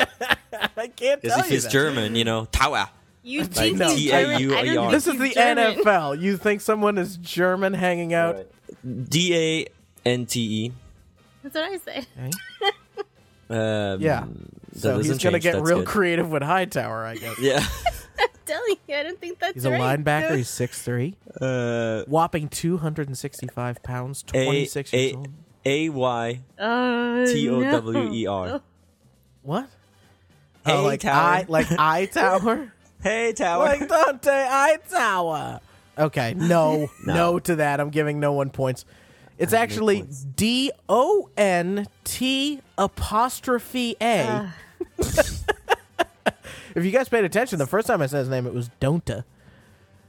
I 0.76 0.88
can't 0.88 1.20
Because 1.20 1.36
tell 1.36 1.44
if 1.44 1.50
you 1.50 1.56
it's 1.56 1.64
that. 1.66 1.72
German, 1.72 2.14
you 2.16 2.24
know, 2.24 2.46
tower. 2.46 2.88
You 3.22 3.40
Like 3.42 3.52
think 3.52 3.78
no. 3.78 3.94
he's 3.94 4.10
German? 4.10 4.34
I 4.34 4.38
don't 4.38 4.38
T-A-U-A-R. 4.40 4.64
think 4.64 4.90
This 4.92 5.06
is 5.06 5.18
the 5.18 5.28
German. 5.30 5.74
NFL. 5.84 6.20
You 6.20 6.36
think 6.36 6.60
someone 6.60 6.98
is 6.98 7.16
German 7.18 7.74
hanging 7.74 8.14
out? 8.14 8.46
D 8.84 9.34
A 9.36 9.66
N 10.08 10.26
T 10.26 10.40
E. 10.66 10.72
That's 11.42 11.54
what 11.54 11.64
I 11.64 11.76
say. 11.78 12.06
Um, 13.50 14.00
Yeah. 14.02 14.26
So 14.76 14.98
he's 14.98 15.08
going 15.22 15.32
to 15.32 15.38
get 15.38 15.54
that's 15.54 15.66
real 15.66 15.78
good. 15.78 15.86
creative 15.86 16.30
with 16.30 16.42
Hightower, 16.42 17.04
I 17.06 17.14
guess. 17.16 17.38
Yeah. 17.40 17.64
I'm 18.20 18.28
telling 18.44 18.76
you, 18.86 18.94
I 18.94 19.02
don't 19.04 19.18
think 19.20 19.38
that's 19.38 19.54
He's 19.54 19.64
a 19.64 19.70
right. 19.70 19.80
linebacker. 20.04 20.36
He's 20.36 20.48
6'3", 20.50 21.14
Uh, 21.40 22.04
whopping 22.06 22.48
265 22.48 23.82
pounds, 23.82 24.22
26 24.22 24.92
A 24.92 24.96
years 24.98 25.14
old. 25.16 25.28
A 25.68 25.88
Y 25.90 26.40
T 26.58 27.48
O 27.50 27.62
W 27.62 28.12
E 28.12 28.26
R. 28.26 28.46
Uh, 28.46 28.48
no. 28.48 28.62
What? 29.42 29.68
Hey, 30.64 30.72
oh, 30.72 30.82
like 30.82 31.00
tower. 31.00 31.14
I 31.14 31.44
like 31.48 31.66
I 31.78 32.06
tower. 32.06 32.72
Hey, 33.02 33.32
Tower. 33.32 33.64
like 33.64 33.88
Dante 33.88 34.30
I 34.32 34.78
tower. 34.88 35.60
Okay, 35.96 36.34
no, 36.34 36.88
no, 37.06 37.14
No. 37.14 37.38
to 37.40 37.56
that. 37.56 37.80
I'm 37.80 37.90
giving 37.90 38.18
no 38.18 38.32
one 38.32 38.50
points. 38.50 38.84
It's 39.36 39.52
actually 39.52 40.00
points. 40.02 40.24
D 40.24 40.72
O 40.88 41.28
N 41.36 41.86
T 42.04 42.60
apostrophe 42.76 43.96
A. 44.00 44.20
Uh. 44.26 44.48
if 46.74 46.84
you 46.84 46.90
guys 46.90 47.08
paid 47.08 47.24
attention, 47.24 47.58
the 47.58 47.66
first 47.66 47.86
time 47.86 48.00
I 48.02 48.06
said 48.06 48.20
his 48.20 48.28
name, 48.28 48.46
it 48.46 48.54
was 48.54 48.70
Donta. 48.80 49.24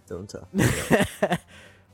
Don't 0.08 0.28
tell. 0.30 0.48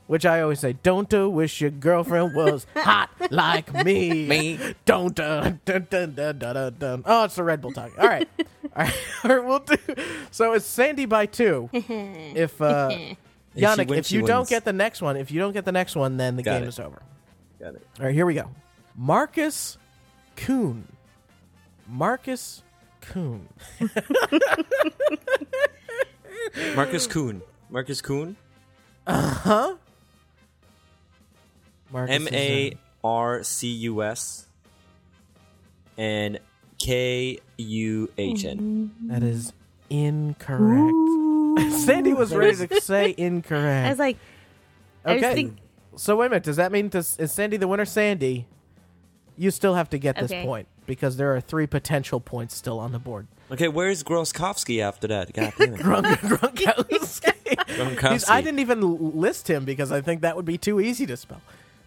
Which 0.06 0.24
I 0.24 0.40
always 0.40 0.60
say, 0.60 0.74
don't 0.84 1.12
uh, 1.12 1.28
wish 1.28 1.60
your 1.60 1.70
girlfriend 1.70 2.32
was 2.34 2.64
hot 2.76 3.10
like 3.30 3.72
me. 3.84 4.26
Me. 4.28 4.74
Don't 4.84 5.18
uh, 5.18 5.54
dun, 5.64 5.86
dun, 5.90 6.14
dun, 6.14 6.38
dun, 6.38 6.54
dun, 6.54 6.76
dun. 6.78 7.02
Oh, 7.04 7.24
it's 7.24 7.34
the 7.34 7.42
Red 7.42 7.60
Bull 7.60 7.72
talking. 7.72 7.98
All 7.98 8.06
right. 8.06 8.28
All 8.38 8.84
right. 8.84 8.96
All 9.24 9.36
right, 9.36 9.44
we'll 9.44 9.58
do. 9.58 9.76
So 10.30 10.52
it's 10.52 10.64
Sandy 10.64 11.06
by 11.06 11.26
two. 11.26 11.68
If, 11.72 12.60
uh, 12.62 12.90
Yannick, 13.56 13.88
wins, 13.88 13.98
if 14.00 14.06
she 14.06 14.16
you 14.16 14.22
don't 14.22 14.40
wins. 14.40 14.50
get 14.50 14.64
the 14.64 14.72
next 14.72 15.02
one, 15.02 15.16
if 15.16 15.30
you 15.32 15.40
don't 15.40 15.52
get 15.52 15.64
the 15.64 15.72
next 15.72 15.96
one, 15.96 16.18
then 16.18 16.36
the 16.36 16.42
Got 16.44 16.52
game 16.58 16.64
it. 16.64 16.68
is 16.68 16.78
over. 16.78 17.02
Got 17.58 17.74
it. 17.74 17.86
All 17.98 18.04
right, 18.06 18.14
here 18.14 18.26
we 18.26 18.34
go. 18.34 18.48
Markus 18.94 19.76
Kuhn. 20.36 20.86
Markus 21.88 22.62
Kuhn. 23.00 23.48
Markus 26.76 27.06
Kuhn. 27.06 27.42
Markus 27.70 28.00
Kuhn. 28.00 28.36
Huh? 29.08 29.76
Marcus 31.92 32.14
M 32.14 32.28
is, 32.28 32.32
A 32.34 32.72
R 33.04 33.42
C 33.42 33.68
U 33.68 34.02
S. 34.02 34.46
And 35.98 36.38
K 36.78 37.38
U 37.56 38.10
H 38.18 38.44
N. 38.44 38.58
Mm-hmm. 39.00 39.08
That 39.08 39.22
is 39.22 39.52
incorrect. 39.88 41.72
Sandy 41.84 42.12
was 42.12 42.34
ready 42.34 42.66
to 42.66 42.80
say 42.80 43.14
incorrect. 43.16 43.86
I 43.86 43.90
was 43.90 43.98
like, 43.98 44.16
I 45.04 45.14
was 45.14 45.22
okay. 45.24 45.34
think- 45.34 45.56
so 45.96 46.16
wait 46.16 46.26
a 46.26 46.30
minute. 46.30 46.42
Does 46.42 46.56
that 46.56 46.72
mean 46.72 46.88
does, 46.90 47.16
is 47.18 47.32
Sandy 47.32 47.56
the 47.56 47.66
winner? 47.66 47.86
Sandy, 47.86 48.46
you 49.38 49.50
still 49.50 49.74
have 49.74 49.88
to 49.90 49.98
get 49.98 50.16
this 50.16 50.30
point 50.44 50.68
because 50.84 51.16
there 51.16 51.34
are 51.34 51.40
three 51.40 51.66
potential 51.66 52.20
points 52.20 52.54
still 52.54 52.78
on 52.78 52.92
the 52.92 52.98
board. 52.98 53.26
Okay, 53.50 53.68
where's 53.68 54.02
Groskowski 54.02 54.82
after 54.82 55.06
that? 55.08 55.32
God 55.32 55.54
damn 55.58 55.74
it. 55.74 55.80
Grunk- 55.80 56.04
Gronkowski. 56.16 57.32
Gronkowski. 57.56 58.10
He's- 58.10 58.28
I 58.28 58.42
didn't 58.42 58.58
even 58.58 58.82
l- 58.82 58.98
list 58.98 59.48
him 59.48 59.64
because 59.64 59.90
I 59.90 60.02
think 60.02 60.20
that 60.20 60.36
would 60.36 60.44
be 60.44 60.58
too 60.58 60.80
easy 60.80 61.06
to 61.06 61.16
spell. 61.16 61.40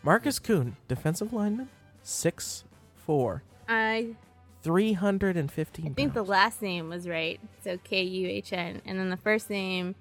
Markus 0.04 0.40
Kuhn, 0.40 0.78
defensive 0.88 1.34
lineman, 1.34 1.70
six 2.04 2.64
four, 2.96 3.44
I 3.68 4.16
three 4.64 4.94
hundred 4.94 5.36
and 5.38 5.52
fifteen. 5.52 5.88
I 5.88 5.94
think 5.94 6.14
the 6.14 6.24
last 6.24 6.62
name 6.62 6.90
was 6.90 7.08
right. 7.08 7.40
So 7.64 7.78
K 7.84 8.04
U 8.04 8.28
H 8.28 8.54
N, 8.54 8.82
and 8.86 9.00
then 9.00 9.10
the 9.10 9.18
first 9.18 9.50
name 9.50 9.96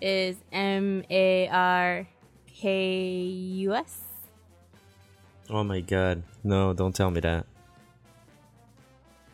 is 0.00 0.36
M 0.52 1.02
A 1.10 1.48
R 1.48 2.06
K 2.46 3.20
U 3.24 3.74
S. 3.74 3.98
Oh 5.50 5.64
my 5.64 5.80
god. 5.80 6.22
No, 6.44 6.72
don't 6.72 6.94
tell 6.94 7.10
me 7.10 7.20
that. 7.20 7.46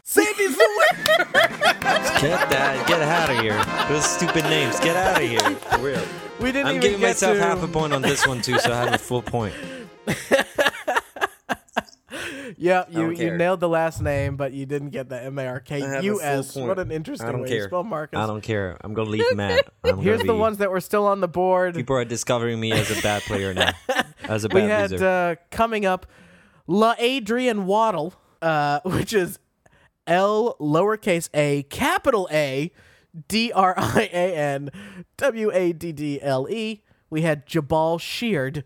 Sandy's 0.03 0.57
the 0.57 0.85
winner. 0.97 1.25
Get 1.33 2.49
that. 2.49 2.85
Get 2.89 3.03
out 3.03 3.31
of 3.31 3.39
here. 3.41 3.63
Those 3.89 4.07
stupid 4.07 4.45
names. 4.45 4.81
Get 4.81 4.97
out 4.97 5.23
of 5.23 5.29
here. 5.29 5.39
For 5.41 5.79
real. 5.79 6.03
We 6.41 6.51
didn't 6.51 6.69
I'm 6.69 6.77
even 6.77 6.81
giving 6.81 7.01
get 7.01 7.09
myself 7.09 7.37
to, 7.37 7.43
half 7.43 7.63
a 7.63 7.69
point 7.69 7.93
on 7.93 8.01
this 8.01 8.27
one 8.27 8.41
too, 8.41 8.59
so 8.59 8.73
I 8.73 8.77
have 8.85 8.95
a 8.95 8.99
full 8.99 9.23
point. 9.23 9.55
Yeah, 12.57 12.85
you, 12.89 13.11
you 13.11 13.37
nailed 13.37 13.61
the 13.61 13.69
last 13.69 14.01
name, 14.01 14.37
but 14.37 14.53
you 14.53 14.67
didn't 14.67 14.91
get 14.91 15.09
the 15.09 15.23
M 15.23 15.39
A 15.39 15.47
R 15.47 15.61
K 15.61 15.83
I 15.83 15.89
have 15.89 16.01
a 16.03 16.07
U 16.07 16.21
S. 16.21 16.57
What 16.57 16.79
an 16.79 16.91
interesting 16.91 17.41
way 17.41 17.49
care. 17.49 17.59
to 17.61 17.69
spell 17.69 17.85
Marcus. 17.85 18.19
I 18.19 18.27
don't 18.27 18.41
care. 18.41 18.77
I'm 18.81 18.95
gonna 18.95 19.11
leave 19.11 19.37
Matt. 19.37 19.69
I'm 19.85 19.99
Here's 20.03 20.23
the 20.23 20.35
ones 20.35 20.59
that 20.59 20.71
were 20.71 20.81
still 20.81 21.07
on 21.07 21.21
the 21.21 21.29
board. 21.29 21.75
People 21.75 21.97
are 21.97 22.05
discovering 22.05 22.59
me 22.59 22.73
as 22.73 22.91
a 22.97 23.01
bad 23.03 23.23
player 23.23 23.55
now. 23.55 23.73
As 24.23 24.45
a 24.45 24.49
we 24.49 24.61
bad 24.61 24.71
had 24.71 24.91
loser. 24.91 25.07
uh, 25.07 25.35
coming 25.51 25.87
up 25.87 26.05
La 26.67 26.95
Adrian 26.99 27.65
Waddle, 27.65 28.13
uh, 28.43 28.81
which 28.85 29.15
is 29.15 29.39
L 30.07 30.57
lowercase 30.61 31.31
a 31.33 31.63
capital 31.65 32.29
A 32.31 32.71
D 33.29 33.53
R 33.53 33.75
I 33.77 34.11
A 34.13 34.37
N 34.37 34.71
W 35.17 35.51
A 35.53 35.73
D 35.73 35.93
D 35.93 36.21
L 36.21 36.47
E. 36.51 36.83
We 37.09 37.23
had 37.23 37.47
Jabaal 37.47 37.99
Sheard, 37.99 38.65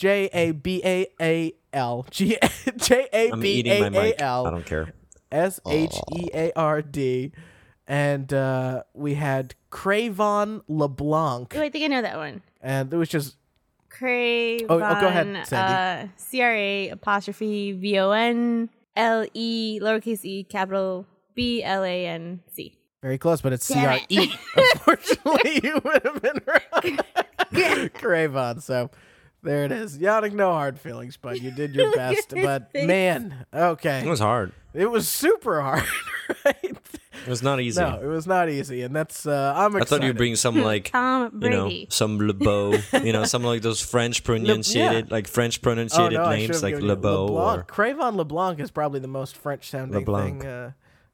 J 0.00 0.30
A 0.32 0.52
B 0.52 0.80
A 0.82 1.06
A 1.20 1.52
L 1.74 2.06
G 2.10 2.38
J 2.78 3.06
A 3.12 3.32
I'm 3.32 3.40
B 3.40 3.52
eating 3.58 3.80
my 3.82 3.86
A 3.88 3.90
mic. 3.90 4.18
A 4.18 4.24
I 4.24 4.26
L 4.26 4.50
don't 4.50 4.64
care. 4.64 4.94
S 5.30 5.60
H 5.68 5.94
E 6.16 6.28
A 6.32 6.52
R 6.56 6.80
D, 6.80 7.32
and 7.86 8.32
uh, 8.32 8.82
we 8.94 9.12
had 9.14 9.54
Cre'Von 9.70 10.62
LeBlanc, 10.68 11.54
Oh, 11.54 11.60
I 11.60 11.68
think 11.68 11.84
I 11.84 11.88
know 11.88 12.00
that 12.02 12.16
one. 12.16 12.40
and 12.62 12.90
it 12.92 12.96
was 12.96 13.10
just 13.10 13.36
Cray. 13.90 14.60
Oh, 14.60 14.76
oh, 14.76 14.78
go 14.78 15.06
ahead, 15.08 15.46
Sandy. 15.46 16.08
Uh, 16.08 16.08
C 16.16 16.40
R 16.40 16.50
A 16.54 16.88
apostrophe 16.88 17.72
V 17.72 17.98
O 17.98 18.10
N 18.12 18.70
L 18.96 19.26
E 19.34 19.78
lowercase 19.82 20.24
e 20.24 20.44
capital 20.44 21.04
B 21.34 21.62
L 21.62 21.84
A 21.84 22.06
N 22.06 22.40
C. 22.50 22.78
Very 23.02 23.18
close, 23.18 23.42
but 23.42 23.52
it's 23.52 23.66
C 23.66 23.74
Damn 23.74 23.90
R 23.90 23.96
it. 23.96 24.06
E. 24.08 24.32
Unfortunately, 24.56 25.60
you 25.62 25.78
would 25.84 26.02
have 26.04 26.22
been 26.22 26.40
wrong. 26.46 26.98
Cre'Von. 27.90 28.62
So 28.62 28.90
there 29.42 29.64
it 29.64 29.72
is. 29.72 29.98
Yannick, 29.98 30.32
no 30.32 30.52
hard 30.52 30.78
feelings, 30.78 31.16
but 31.16 31.40
you 31.40 31.50
did 31.50 31.74
your 31.74 31.92
best. 31.96 32.30
but 32.34 32.70
man, 32.74 33.46
okay. 33.54 34.00
It 34.04 34.08
was 34.08 34.20
hard. 34.20 34.52
It 34.72 34.86
was 34.90 35.08
super 35.08 35.60
hard, 35.60 35.82
right? 36.44 36.62
It 36.62 37.28
was 37.28 37.42
not 37.42 37.60
easy. 37.60 37.80
No, 37.80 37.98
it 38.00 38.06
was 38.06 38.26
not 38.26 38.48
easy. 38.48 38.82
And 38.82 38.94
that's, 38.94 39.26
uh, 39.26 39.52
I'm 39.56 39.74
I 39.76 39.80
thought 39.80 40.02
you'd 40.04 40.16
bring 40.16 40.36
some 40.36 40.62
like 40.62 40.90
Tom 40.92 41.40
you 41.42 41.50
know 41.50 41.64
Brady. 41.64 41.86
some 41.90 42.18
LeBeau, 42.18 42.76
you 43.02 43.12
know, 43.12 43.24
some 43.24 43.42
like 43.42 43.62
those 43.62 43.80
French 43.80 44.22
pronunciated 44.22 45.10
like 45.10 45.26
French 45.26 45.60
Oh, 45.64 45.74
no, 45.74 46.30
names 46.30 46.62
like 46.62 46.72
given 46.74 46.84
you 46.84 46.88
LeBeau 46.90 47.26
LeBlanc. 47.26 47.60
or 47.60 47.64
Cre'Von 47.64 48.14
LeBlanc 48.16 48.60
is 48.60 48.70
probably 48.70 49.00
the 49.00 49.08
most 49.08 49.36
French 49.36 49.68
sounding 49.68 49.98
LeBlanc. 49.98 50.42
thing 50.42 50.50
uh, 50.50 50.70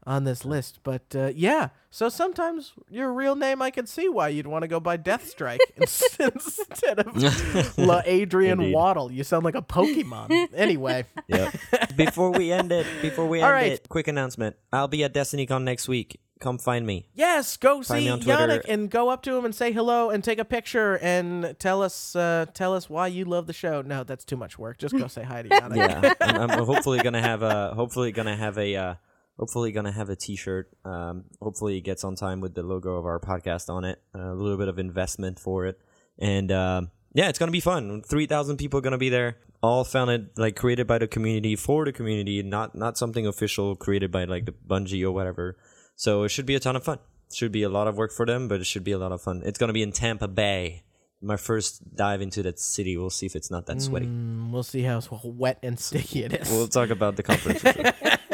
on 0.06 0.24
this 0.24 0.44
list. 0.44 0.80
But 0.82 1.02
uh, 1.14 1.32
yeah, 1.34 1.70
so 1.90 2.08
sometimes 2.08 2.72
your 2.88 3.12
real 3.12 3.34
name, 3.34 3.60
I 3.60 3.70
can 3.70 3.86
see 3.86 4.08
why 4.08 4.28
you'd 4.28 4.46
want 4.46 4.62
to 4.62 4.68
go 4.68 4.78
by 4.78 4.96
Deathstrike 4.96 5.58
instead 5.76 7.00
of 7.00 7.78
La 7.78 8.02
Adrian 8.04 8.60
Indeed. 8.60 8.74
Waddle. 8.74 9.10
You 9.10 9.24
sound 9.24 9.44
like 9.44 9.54
a 9.54 9.62
Pokemon. 9.62 10.48
anyway, 10.54 11.04
yeah. 11.26 11.50
before 11.96 12.30
we 12.30 12.52
end 12.52 12.72
it, 12.72 12.86
before 13.02 13.26
we 13.26 13.40
All 13.40 13.48
end 13.48 13.54
right. 13.54 13.72
it, 13.72 13.88
quick 13.88 14.08
announcement. 14.08 14.56
I'll 14.72 14.88
be 14.88 15.02
at 15.04 15.12
DestinyCon 15.12 15.64
next 15.64 15.88
week. 15.88 16.20
Come 16.38 16.58
find 16.58 16.86
me. 16.86 17.08
yes, 17.14 17.56
go 17.56 17.76
Find 17.76 17.86
see 17.86 18.04
me 18.04 18.10
on 18.10 18.20
Twitter. 18.20 18.58
Yannick 18.58 18.64
and 18.68 18.90
go 18.90 19.08
up 19.08 19.22
to 19.22 19.34
him 19.34 19.46
and 19.46 19.54
say 19.54 19.72
hello 19.72 20.10
and 20.10 20.22
take 20.22 20.38
a 20.38 20.44
picture 20.44 20.98
and 20.98 21.58
tell 21.58 21.82
us 21.82 22.14
uh, 22.14 22.44
tell 22.52 22.74
us 22.74 22.90
why 22.90 23.06
you 23.06 23.24
love 23.24 23.46
the 23.46 23.54
show. 23.54 23.80
No, 23.80 24.04
that's 24.04 24.22
too 24.22 24.36
much 24.36 24.58
work. 24.58 24.76
Just 24.76 24.94
go 24.94 25.06
say 25.06 25.22
hi 25.22 25.40
to 25.40 25.48
Yannick. 25.48 25.76
Yeah, 25.76 26.12
I'm, 26.20 26.50
I'm 26.50 26.64
hopefully 26.66 26.98
gonna 26.98 27.22
have 27.22 27.42
a 27.42 27.72
hopefully 27.74 28.12
gonna 28.12 28.36
have 28.36 28.58
a 28.58 28.76
uh, 28.76 28.94
hopefully 29.38 29.72
gonna 29.72 29.92
have 29.92 30.10
a 30.10 30.16
T-shirt. 30.16 30.70
Um, 30.84 31.24
hopefully 31.40 31.78
it 31.78 31.82
gets 31.82 32.04
on 32.04 32.16
time 32.16 32.40
with 32.40 32.54
the 32.54 32.62
logo 32.62 32.96
of 32.96 33.04
our 33.04 33.20
podcast 33.20 33.68
on 33.68 33.84
it. 33.84 34.00
a 34.14 34.34
little 34.34 34.58
bit 34.58 34.68
of 34.68 34.78
investment 34.78 35.38
for 35.38 35.66
it, 35.66 35.78
and 36.18 36.50
um, 36.52 36.90
yeah, 37.12 37.28
it's 37.28 37.38
gonna 37.38 37.52
be 37.52 37.60
fun. 37.60 38.02
Three 38.02 38.26
thousand 38.26 38.56
people 38.56 38.78
are 38.78 38.82
gonna 38.82 38.98
be 38.98 39.08
there. 39.08 39.38
All 39.62 39.84
founded 39.84 40.30
like 40.36 40.54
created 40.56 40.86
by 40.86 40.98
the 40.98 41.08
community 41.08 41.56
for 41.56 41.84
the 41.84 41.92
community, 41.92 42.42
not 42.42 42.74
not 42.74 42.98
something 42.98 43.26
official 43.26 43.74
created 43.74 44.10
by 44.10 44.24
like 44.24 44.46
the 44.46 44.52
Bungie 44.52 45.02
or 45.02 45.12
whatever. 45.12 45.56
So 45.96 46.24
it 46.24 46.28
should 46.28 46.46
be 46.46 46.54
a 46.54 46.60
ton 46.60 46.76
of 46.76 46.84
fun. 46.84 46.98
Should 47.32 47.52
be 47.52 47.62
a 47.62 47.68
lot 47.68 47.88
of 47.88 47.96
work 47.96 48.12
for 48.12 48.26
them, 48.26 48.48
but 48.48 48.60
it 48.60 48.66
should 48.66 48.84
be 48.84 48.92
a 48.92 48.98
lot 48.98 49.12
of 49.12 49.22
fun. 49.22 49.42
It's 49.44 49.58
gonna 49.58 49.72
be 49.72 49.82
in 49.82 49.92
Tampa 49.92 50.28
Bay. 50.28 50.82
My 51.22 51.38
first 51.38 51.96
dive 51.96 52.20
into 52.20 52.42
that 52.42 52.60
city. 52.60 52.96
We'll 52.96 53.08
see 53.08 53.24
if 53.24 53.34
it's 53.34 53.50
not 53.50 53.64
that 53.66 53.80
sweaty. 53.80 54.06
Mm, 54.06 54.50
we'll 54.50 54.62
see 54.62 54.82
how 54.82 55.00
wet 55.24 55.58
and 55.62 55.80
sticky 55.80 56.24
it 56.24 56.34
is. 56.34 56.50
We'll 56.50 56.68
talk 56.68 56.90
about 56.90 57.16
the 57.16 57.22
conference. 57.22 57.64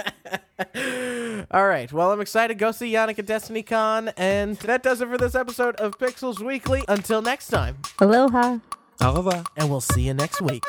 for 0.57 0.79
sure. 0.79 1.47
All 1.51 1.67
right. 1.67 1.93
Well, 1.93 2.13
I'm 2.13 2.21
excited. 2.21 2.59
Go 2.59 2.73
see 2.73 2.93
Yannick 2.93 3.19
at 3.19 3.27
DestinyCon. 3.27 4.13
And 4.17 4.57
that 4.59 4.83
does 4.83 5.01
it 5.01 5.09
for 5.09 5.19
this 5.19 5.35
episode 5.35 5.77
of 5.77 5.99
Pixels 5.99 6.41
Weekly. 6.41 6.85
Until 6.89 7.23
next 7.23 7.49
time. 7.49 7.79
Aloha. 8.01 8.59
Au 9.01 9.15
revoir. 9.17 9.45
And 9.57 9.71
we'll 9.71 9.81
see 9.81 10.03
you 10.03 10.15
next 10.15 10.41
week. 10.41 10.63